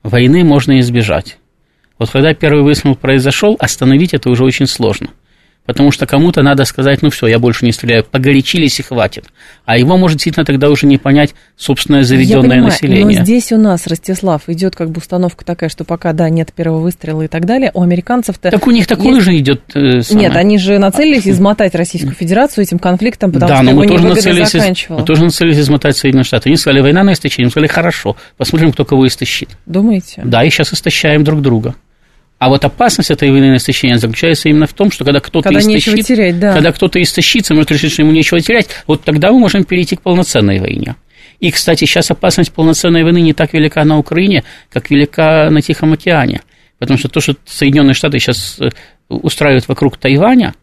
войны 0.04 0.43
можно 0.43 0.80
избежать. 0.80 1.38
Вот 2.02 2.10
когда 2.10 2.34
первый 2.34 2.64
выстрел 2.64 2.95
произошел, 2.95 3.56
остановить 3.60 4.16
это 4.16 4.32
уже 4.32 4.43
очень 4.43 4.66
сложно. 4.66 5.10
Потому 5.68 5.91
что 5.91 6.08
кому-то 6.08 6.41
надо 6.41 6.66
сказать, 6.66 7.04
ну 7.04 7.12
все, 7.12 7.28
я 7.28 7.38
больше 7.38 7.64
не 7.64 7.72
стреляю, 7.72 8.04
погорячились 8.04 8.80
и 8.80 8.84
хватит. 8.84 9.26
А 9.66 9.78
его 9.78 9.95
может 9.97 10.18
действительно 10.18 10.43
тогда 10.43 10.72
уже 10.72 10.88
не 10.88 10.97
понять 10.97 11.36
собственное 11.56 12.02
заведенное 12.02 12.38
Я 12.38 12.41
понимаю, 12.41 12.64
население. 12.64 13.20
Но 13.20 13.24
здесь 13.24 13.52
у 13.52 13.58
нас, 13.58 13.86
Ростислав, 13.86 14.41
идет 14.47 14.76
как 14.76 14.89
бы 14.89 14.97
установка 14.97 15.45
такая, 15.45 15.70
что 15.70 15.84
пока, 15.84 16.14
да, 16.14 16.28
нет 16.32 16.52
первого 16.52 16.80
выстрела 16.80 17.22
и 17.22 17.28
так 17.28 17.45
далее, 17.45 17.70
у 17.76 17.84
американцев-то... 17.84 18.49
Так 18.49 18.66
у 18.66 18.72
них 18.72 18.88
такое 18.88 19.14
есть... 19.14 19.26
же 19.26 19.38
идет... 19.38 19.62
Э, 19.76 20.02
самое... 20.02 20.28
Нет, 20.28 20.36
они 20.36 20.58
же 20.58 20.80
нацелились 20.80 21.28
измотать 21.28 21.76
Российскую 21.76 22.16
Федерацию 22.16 22.64
этим 22.64 22.80
конфликтом, 22.80 23.32
потому 23.32 23.47
да, 23.47 23.58
что 23.58 23.66
но 23.66 23.74
мы 23.74 23.88
тоже, 23.88 24.08
нацелились, 24.08 24.88
мы 24.89 25.04
тоже 25.04 25.24
нацелились 25.24 25.60
измотать 25.60 25.95
Соединенные 25.95 26.26
Штаты. 26.26 26.49
Они 26.49 26.58
сказали, 26.58 26.82
война 26.82 27.04
на 27.04 27.14
истощение. 27.14 27.45
Мы 27.45 27.52
сказали, 27.52 27.68
хорошо, 27.68 28.18
посмотрим, 28.38 28.72
кто 28.72 28.86
кого 28.86 29.06
истощит. 29.06 29.49
Думаете? 29.68 30.24
Да, 30.26 30.43
и 30.43 30.49
сейчас 30.49 30.74
истощаем 30.74 31.24
друг 31.24 31.43
друга. 31.43 31.76
А 32.42 32.50
вот 32.50 32.66
опасность 32.66 33.12
этой 33.12 33.30
войны 33.30 33.52
на 33.52 33.58
истощение 33.58 34.00
заключается 34.00 34.50
именно 34.50 34.66
в 34.66 34.74
том, 34.74 34.89
что 34.89 35.06
когда 35.06 35.20
кто-то 35.20 35.50
когда 35.50 35.60
истощит, 35.60 36.08
терять, 36.08 36.39
да. 36.39 36.54
когда 36.54 36.72
кто-то 36.72 37.00
истощится, 37.00 37.54
может 37.54 37.70
решить, 37.70 37.92
что 37.92 38.02
ему 38.02 38.12
нечего 38.12 38.42
терять, 38.42 38.68
вот 38.88 39.04
тогда 39.04 39.32
мы 39.32 39.38
можем 39.38 39.64
перейти 39.64 39.96
к 39.96 40.02
полноценной 40.02 40.60
войне. 40.60 40.96
И, 41.39 41.52
кстати, 41.52 41.86
сейчас 41.86 42.10
опасность 42.10 42.52
полноценной 42.52 43.04
войны 43.04 43.22
не 43.22 43.34
так 43.34 43.54
велика 43.54 43.84
на 43.86 44.00
Украине, 44.00 44.44
как 44.72 44.89
велика 44.89 45.52
на 45.52 45.62
Тихом 45.62 45.94
океане. 45.94 46.42
Потому 46.80 46.98
что 46.98 47.10
то, 47.10 47.22
что 47.22 47.36
Соединенные 47.46 47.94
Штаты 47.94 48.18
сейчас 48.18 48.58
э, 48.60 48.70
устраивают 49.08 49.68
вокруг 49.68 49.98
Тайваня, 49.98 50.56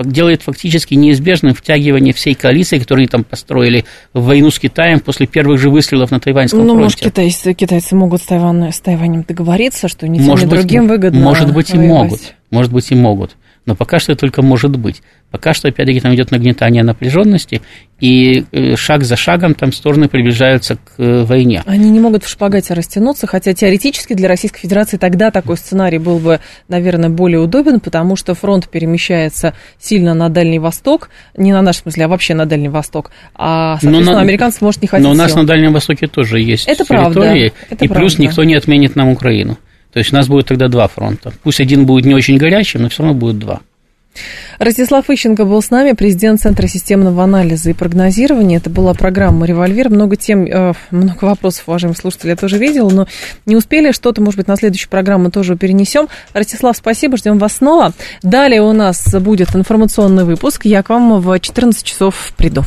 делает 0.00 0.42
фактически 0.42 0.94
неизбежным 0.94 1.54
втягивание 1.54 2.12
всей 2.12 2.34
коалиции, 2.34 2.78
которую 2.78 3.02
они 3.02 3.08
там 3.08 3.24
построили 3.24 3.84
в 4.12 4.24
войну 4.24 4.50
с 4.50 4.58
Китаем 4.58 5.00
после 5.00 5.26
первых 5.26 5.60
же 5.60 5.70
выстрелов 5.70 6.10
на 6.10 6.20
тайваньском 6.20 6.60
ну, 6.60 6.74
фронте. 6.74 6.82
может, 6.82 7.00
китайцы, 7.00 7.54
китайцы 7.54 7.94
могут 7.94 8.22
с, 8.22 8.26
Тайван, 8.26 8.64
с 8.64 8.80
Тайванем 8.80 9.22
договориться, 9.22 9.88
что 9.88 10.06
ни 10.08 10.18
тем, 10.18 10.26
может 10.26 10.46
ни 10.46 10.50
быть, 10.50 10.60
другим 10.60 10.88
выгодно 10.88 11.20
Может 11.20 11.52
быть, 11.52 11.70
и 11.70 11.76
воевать. 11.76 11.88
могут. 11.88 12.20
Может 12.50 12.72
быть, 12.72 12.90
и 12.90 12.94
могут. 12.94 13.36
Но 13.66 13.74
пока 13.74 13.98
что 13.98 14.12
это 14.12 14.20
только 14.20 14.42
может 14.42 14.76
быть. 14.76 15.02
Пока 15.30 15.54
что, 15.54 15.68
опять-таки, 15.68 16.00
там 16.00 16.14
идет 16.14 16.30
нагнетание 16.30 16.84
напряженности, 16.84 17.62
и 17.98 18.44
э, 18.52 18.76
шаг 18.76 19.02
за 19.04 19.16
шагом 19.16 19.54
там 19.54 19.72
стороны 19.72 20.08
приближаются 20.08 20.76
к 20.76 20.92
э, 20.98 21.24
войне. 21.24 21.62
Они 21.66 21.90
не 21.90 21.98
могут 21.98 22.24
в 22.24 22.28
шпагате 22.28 22.74
растянуться, 22.74 23.26
хотя 23.26 23.54
теоретически 23.54 24.12
для 24.12 24.28
Российской 24.28 24.60
Федерации 24.60 24.96
тогда 24.98 25.30
такой 25.30 25.56
сценарий 25.56 25.98
был 25.98 26.18
бы, 26.18 26.40
наверное, 26.68 27.08
более 27.08 27.40
удобен, 27.40 27.80
потому 27.80 28.16
что 28.16 28.34
фронт 28.34 28.68
перемещается 28.68 29.54
сильно 29.78 30.14
на 30.14 30.28
Дальний 30.28 30.58
Восток, 30.58 31.08
не 31.36 31.52
на 31.52 31.62
наш 31.62 31.78
смысле, 31.78 32.04
а 32.04 32.08
вообще 32.08 32.34
на 32.34 32.46
Дальний 32.46 32.68
Восток, 32.68 33.10
а, 33.34 33.78
соответственно, 33.80 34.18
на, 34.18 34.22
американцы, 34.22 34.58
может, 34.62 34.82
не 34.82 34.88
хотят 34.88 35.04
Но 35.04 35.12
у 35.12 35.14
нас 35.14 35.32
сил. 35.32 35.40
на 35.40 35.46
Дальнем 35.46 35.72
Востоке 35.72 36.06
тоже 36.06 36.40
есть 36.40 36.68
Это 36.68 36.84
территории, 36.84 37.48
правда, 37.48 37.52
это 37.70 37.84
и 37.84 37.88
плюс 37.88 38.14
правда. 38.14 38.22
никто 38.22 38.44
не 38.44 38.54
отменит 38.54 38.94
нам 38.94 39.08
Украину. 39.08 39.58
То 39.94 40.00
есть 40.00 40.12
у 40.12 40.16
нас 40.16 40.28
будет 40.28 40.48
тогда 40.48 40.68
два 40.68 40.88
фронта. 40.88 41.32
Пусть 41.42 41.60
один 41.60 41.86
будет 41.86 42.04
не 42.04 42.14
очень 42.14 42.36
горячим, 42.36 42.82
но 42.82 42.88
все 42.88 43.04
равно 43.04 43.18
будет 43.18 43.38
два. 43.38 43.60
Ростислав 44.58 45.08
Ищенко 45.08 45.44
был 45.44 45.62
с 45.62 45.70
нами, 45.70 45.92
президент 45.92 46.40
Центра 46.40 46.66
системного 46.66 47.24
анализа 47.24 47.70
и 47.70 47.72
прогнозирования. 47.72 48.58
Это 48.58 48.70
была 48.70 48.94
программа 48.94 49.46
«Револьвер». 49.46 49.90
Много 49.90 50.16
тем, 50.16 50.44
э, 50.46 50.72
много 50.90 51.24
вопросов, 51.24 51.64
уважаемые 51.66 51.96
слушатели, 51.96 52.30
я 52.30 52.36
тоже 52.36 52.58
видела, 52.58 52.90
но 52.90 53.08
не 53.46 53.56
успели. 53.56 53.92
Что-то, 53.92 54.20
может 54.20 54.38
быть, 54.38 54.48
на 54.48 54.56
следующую 54.56 54.90
программу 54.90 55.30
тоже 55.30 55.56
перенесем. 55.56 56.08
Ростислав, 56.32 56.76
спасибо, 56.76 57.16
ждем 57.16 57.38
вас 57.38 57.54
снова. 57.54 57.92
Далее 58.22 58.62
у 58.62 58.72
нас 58.72 59.14
будет 59.20 59.54
информационный 59.54 60.24
выпуск. 60.24 60.64
Я 60.64 60.82
к 60.82 60.90
вам 60.90 61.20
в 61.20 61.38
14 61.38 61.82
часов 61.82 62.32
приду. 62.36 62.62